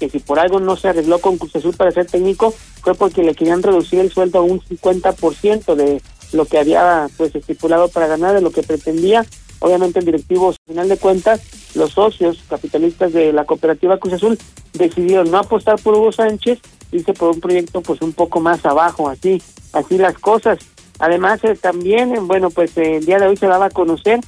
que 0.00 0.08
si 0.08 0.18
por 0.18 0.40
algo 0.40 0.58
no 0.58 0.76
se 0.76 0.88
arregló 0.88 1.20
con 1.20 1.36
Cruz 1.36 1.54
Azul 1.54 1.76
para 1.76 1.92
ser 1.92 2.06
técnico, 2.06 2.52
fue 2.82 2.94
porque 2.94 3.22
le 3.22 3.34
querían 3.34 3.62
reducir 3.62 4.00
el 4.00 4.10
sueldo 4.10 4.38
a 4.38 4.42
un 4.42 4.60
50% 4.60 5.74
de 5.74 6.02
lo 6.32 6.46
que 6.46 6.58
había 6.58 7.06
pues 7.16 7.34
estipulado 7.34 7.88
para 7.88 8.06
ganar, 8.06 8.34
de 8.34 8.40
lo 8.40 8.50
que 8.50 8.62
pretendía. 8.62 9.26
Obviamente 9.60 9.98
el 9.98 10.06
directivo, 10.06 10.48
al 10.48 10.56
final 10.66 10.88
de 10.88 10.96
cuentas, 10.96 11.42
los 11.74 11.92
socios 11.92 12.42
capitalistas 12.48 13.12
de 13.12 13.32
la 13.32 13.44
cooperativa 13.44 13.98
Cruz 13.98 14.14
Azul 14.14 14.38
decidieron 14.72 15.30
no 15.30 15.36
apostar 15.38 15.78
por 15.80 15.94
Hugo 15.94 16.12
Sánchez, 16.12 16.60
irse 16.92 17.12
por 17.12 17.28
un 17.28 17.40
proyecto 17.40 17.82
pues 17.82 18.00
un 18.00 18.14
poco 18.14 18.40
más 18.40 18.64
abajo, 18.64 19.08
así, 19.08 19.42
así 19.74 19.98
las 19.98 20.18
cosas. 20.18 20.58
Además, 20.98 21.44
eh, 21.44 21.56
también, 21.60 22.14
eh, 22.14 22.20
bueno, 22.20 22.50
pues 22.50 22.76
eh, 22.78 22.96
el 22.96 23.06
día 23.06 23.18
de 23.18 23.26
hoy 23.26 23.36
se 23.36 23.46
daba 23.46 23.66
a 23.66 23.70
conocer 23.70 24.20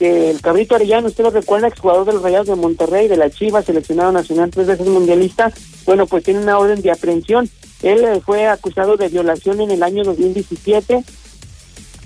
que 0.00 0.30
el 0.30 0.40
Cabrito 0.40 0.74
Arellano, 0.74 1.08
usted 1.08 1.24
lo 1.24 1.30
recuerda, 1.30 1.68
exjugador 1.68 2.06
de 2.06 2.14
los 2.14 2.22
Rayados 2.22 2.46
de 2.46 2.54
Monterrey, 2.54 3.06
de 3.06 3.18
la 3.18 3.28
Chivas, 3.28 3.66
seleccionado 3.66 4.10
nacional 4.10 4.50
tres 4.50 4.66
veces 4.66 4.86
mundialista, 4.86 5.52
bueno, 5.84 6.06
pues 6.06 6.24
tiene 6.24 6.40
una 6.40 6.58
orden 6.58 6.80
de 6.80 6.90
aprehensión. 6.90 7.50
Él 7.82 8.02
eh, 8.04 8.22
fue 8.24 8.46
acusado 8.46 8.96
de 8.96 9.08
violación 9.08 9.60
en 9.60 9.70
el 9.70 9.82
año 9.82 10.02
2017, 10.02 11.04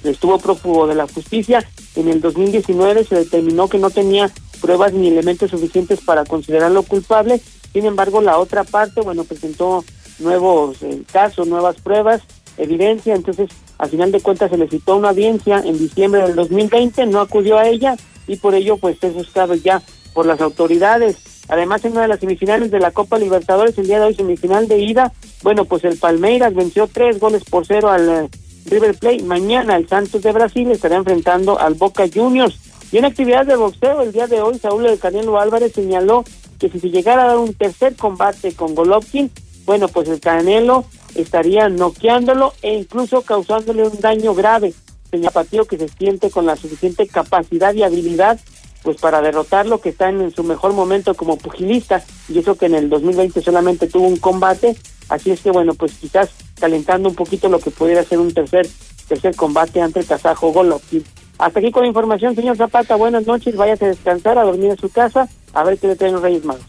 estuvo 0.03 0.41
prófugo 0.41 0.89
de 0.89 0.97
la 0.97 1.07
justicia. 1.07 1.65
En 1.95 2.09
el 2.09 2.21
2019 2.21 3.05
se 3.05 3.15
determinó 3.15 3.69
que 3.69 3.79
no 3.79 3.91
tenía 3.91 4.29
pruebas 4.61 4.93
ni 4.93 5.07
elementos 5.07 5.53
suficientes 5.53 6.01
para 6.01 6.25
considerarlo 6.25 6.83
culpable. 6.83 7.41
Sin 7.73 7.87
embargo, 7.87 8.21
la 8.21 8.39
otra 8.39 8.65
parte, 8.65 9.03
bueno, 9.03 9.23
presentó 9.23 9.85
nuevos 10.19 10.83
eh, 10.83 11.03
casos, 11.13 11.47
nuevas 11.47 11.77
pruebas, 11.77 12.23
evidencia. 12.59 13.15
Entonces, 13.15 13.51
al 13.79 13.91
final 13.91 14.13
de 14.13 14.21
cuentas, 14.21 14.51
se 14.51 14.57
le 14.57 14.69
citó 14.69 14.97
una 14.97 15.11
audiencia 15.11 15.59
en 15.59 15.79
diciembre 15.79 16.23
del 16.23 16.37
2020, 16.37 17.07
no 17.07 17.21
acudió 17.21 17.59
a 17.59 17.69
ella 17.69 17.97
y 18.27 18.37
por 18.37 18.55
ello, 18.55 18.77
pues, 18.77 18.97
es 19.03 19.15
buscado 19.15 19.55
ya 19.55 19.83
por 20.13 20.27
las 20.27 20.41
autoridades. 20.41 21.17
Además, 21.49 21.85
en 21.85 21.93
una 21.93 22.03
de 22.03 22.09
las 22.09 22.21
semifinales 22.21 22.71
de 22.71 22.81
la 22.81 22.91
Copa 22.91 23.19
Libertadores, 23.19 23.77
el 23.77 23.87
día 23.87 23.99
de 23.99 24.07
hoy, 24.07 24.15
semifinal 24.15 24.67
de 24.67 24.79
ida, 24.79 25.13
bueno, 25.43 25.67
pues 25.67 25.85
el 25.85 25.99
Palmeiras 25.99 26.55
venció 26.55 26.87
tres 26.87 27.21
goles 27.21 27.45
por 27.45 27.67
cero 27.67 27.91
al 27.91 28.09
eh, 28.09 28.29
River 28.67 28.97
Plate. 28.97 29.23
Mañana 29.25 29.77
el 29.77 29.89
Santos 29.89 30.23
de 30.23 30.33
Brasil 30.33 30.71
estará 30.71 30.97
enfrentando 30.97 31.59
al 31.59 31.75
Boca 31.75 32.05
Juniors. 32.13 32.59
Y 32.93 32.99
en 32.99 33.05
actividad 33.05 33.45
de 33.45 33.57
boxeo, 33.57 34.01
el 34.03 34.13
día 34.13 34.27
de 34.27 34.41
hoy, 34.41 34.59
Saúl 34.59 34.87
El 34.87 34.99
Canelo 34.99 35.39
Álvarez 35.39 35.73
señaló 35.73 36.25
que 36.59 36.71
si 36.71 36.81
se 36.81 36.91
llegara 36.91 37.25
a 37.25 37.27
dar 37.27 37.39
un 37.39 37.53
tercer 37.53 37.97
combate 37.97 38.55
con 38.55 38.75
Golovkin, 38.75 39.31
bueno, 39.67 39.89
pues 39.89 40.09
el 40.09 40.21
Canelo 40.21 40.85
estaría 41.15 41.69
noqueándolo 41.69 42.53
e 42.63 42.75
incluso 42.75 43.23
causándole 43.23 43.85
un 43.85 44.01
daño 44.01 44.35
grave. 44.35 44.75
Señor 45.11 45.33
Patío 45.33 45.65
que 45.65 45.79
se 45.79 45.89
siente 45.89 46.31
con 46.31 46.47
la 46.47 46.57
suficiente 46.57 47.07
capacidad 47.07 47.75
y 47.75 47.83
habilidad 47.83 48.41
pues 48.85 48.99
para 48.99 49.23
derrotarlo, 49.23 49.81
que 49.81 49.89
está 49.89 50.11
en 50.11 50.31
su 50.31 50.45
mejor 50.45 50.75
momento 50.75 51.15
como 51.15 51.39
pugilista, 51.39 52.05
y 52.29 52.39
eso 52.39 52.55
que 52.57 52.67
en 52.67 52.75
el 52.75 52.91
2020 52.91 53.41
solamente 53.41 53.87
tuvo 53.89 54.07
un 54.07 54.19
combate, 54.19 54.77
así 55.09 55.31
es 55.31 55.41
que 55.41 55.51
bueno, 55.51 55.73
pues 55.75 55.95
quizás 55.95 56.29
calentando 56.61 57.09
un 57.09 57.15
poquito 57.15 57.49
lo 57.49 57.59
que 57.61 57.71
pudiera 57.71 58.05
ser 58.05 58.19
un 58.19 58.33
tercer 58.33 58.69
tercer 59.09 59.35
combate 59.37 59.81
ante 59.81 60.01
el 60.01 60.07
kazajo 60.07 60.53
Golovkin. 60.53 61.05
Hasta 61.39 61.59
aquí 61.59 61.71
con 61.71 61.83
la 61.83 61.89
información, 61.89 62.35
señor 62.35 62.57
Zapata, 62.57 62.95
buenas 62.97 63.27
noches, 63.27 63.57
váyase 63.57 63.87
a 63.87 63.89
descansar, 63.89 64.39
a 64.39 64.45
dormir 64.45 64.71
en 64.71 64.79
su 64.79 64.91
casa, 64.91 65.29
a 65.53 65.65
ver 65.65 65.79
qué 65.79 65.89
le 65.89 65.97
traen 65.97 66.15
los 66.15 66.23
Reyes 66.23 66.45
Magos. 66.45 66.65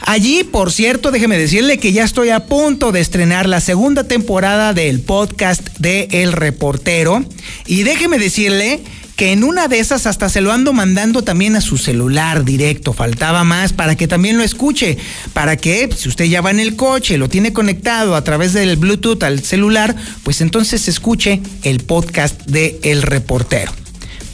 Allí, 0.00 0.44
por 0.44 0.72
cierto, 0.72 1.10
déjeme 1.10 1.38
decirle 1.38 1.78
que 1.78 1.92
ya 1.92 2.04
estoy 2.04 2.30
a 2.30 2.46
punto 2.46 2.92
de 2.92 3.00
estrenar 3.00 3.48
la 3.48 3.60
segunda 3.60 4.04
temporada 4.04 4.72
del 4.72 5.00
podcast 5.00 5.76
de 5.78 6.08
El 6.10 6.32
Reportero. 6.32 7.24
Y 7.66 7.82
déjeme 7.82 8.18
decirle 8.18 8.80
que 9.18 9.32
en 9.32 9.42
una 9.42 9.66
de 9.66 9.80
esas 9.80 10.06
hasta 10.06 10.28
se 10.28 10.40
lo 10.40 10.52
ando 10.52 10.72
mandando 10.72 11.22
también 11.22 11.56
a 11.56 11.60
su 11.60 11.76
celular 11.76 12.44
directo. 12.44 12.92
Faltaba 12.92 13.42
más 13.42 13.72
para 13.72 13.96
que 13.96 14.06
también 14.06 14.36
lo 14.38 14.44
escuche. 14.44 14.96
Para 15.32 15.56
que 15.56 15.90
si 15.94 16.08
usted 16.08 16.26
ya 16.26 16.40
va 16.40 16.52
en 16.52 16.60
el 16.60 16.76
coche, 16.76 17.18
lo 17.18 17.28
tiene 17.28 17.52
conectado 17.52 18.14
a 18.14 18.22
través 18.22 18.52
del 18.52 18.76
Bluetooth 18.76 19.20
al 19.24 19.42
celular, 19.42 19.96
pues 20.22 20.40
entonces 20.40 20.86
escuche 20.86 21.42
el 21.64 21.80
podcast 21.80 22.42
de 22.46 22.78
El 22.84 23.02
Reportero 23.02 23.72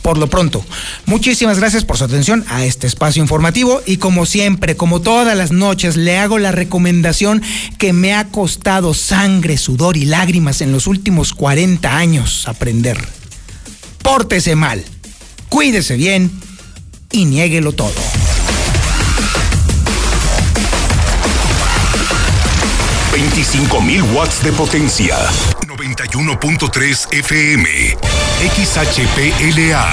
por 0.03 0.19
lo 0.19 0.29
pronto. 0.29 0.63
Muchísimas 1.07 1.59
gracias 1.59 1.87
por 1.87 1.97
su 1.97 2.05
atención 2.05 2.45
a 2.51 2.67
este 2.67 2.87
espacio 2.87 3.23
informativo 3.23 3.81
y 3.87 3.97
como 3.97 4.27
siempre, 4.27 4.77
como 4.77 5.01
todas 5.01 5.35
las 5.35 5.51
noches, 5.51 5.97
le 5.97 6.19
hago 6.19 6.39
la 6.39 6.53
recomendación 6.53 7.41
que 7.79 7.95
me 7.95 8.13
ha 8.13 8.29
costado 8.29 8.93
sangre, 8.93 9.57
sudor 9.57 9.97
y 9.97 10.05
lágrimas 10.05 10.61
en 10.61 10.73
los 10.73 10.87
últimos 10.87 11.33
40 11.33 11.97
años 11.97 12.47
aprender. 12.47 13.24
Pórtese 14.05 14.55
mal, 14.55 14.85
cuídese 15.49 15.97
bien 15.97 16.31
y 17.11 17.25
niéguelo 17.25 17.73
todo. 17.73 17.95
25.000 23.13 24.15
watts 24.15 24.45
de 24.45 24.53
potencia. 24.53 25.17
91.3 25.85 27.13
FM. 27.13 27.69
XHPLA. 28.41 29.85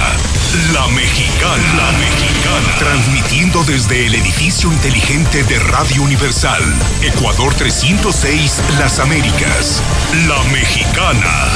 La 0.71 0.87
Mexicana. 0.87 1.75
La 1.75 1.91
Mexicana. 1.91 2.75
Transmitiendo 2.79 3.63
desde 3.65 4.05
el 4.05 4.15
edificio 4.15 4.71
inteligente 4.71 5.43
de 5.43 5.59
Radio 5.59 6.03
Universal. 6.03 6.63
Ecuador 7.01 7.53
306, 7.55 8.61
Las 8.79 8.99
Américas. 8.99 9.81
La 10.29 10.41
Mexicana. 10.53 11.49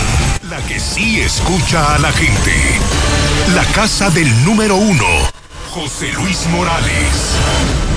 La 0.49 0.57
que 0.67 0.81
sí 0.81 1.21
escucha 1.21 1.95
a 1.95 1.99
la 1.99 2.11
gente. 2.11 2.53
La 3.53 3.63
casa 3.67 4.09
del 4.09 4.43
número 4.43 4.75
uno. 4.75 5.07
José 5.71 6.11
Luis 6.11 6.45
Morales. 6.47 7.94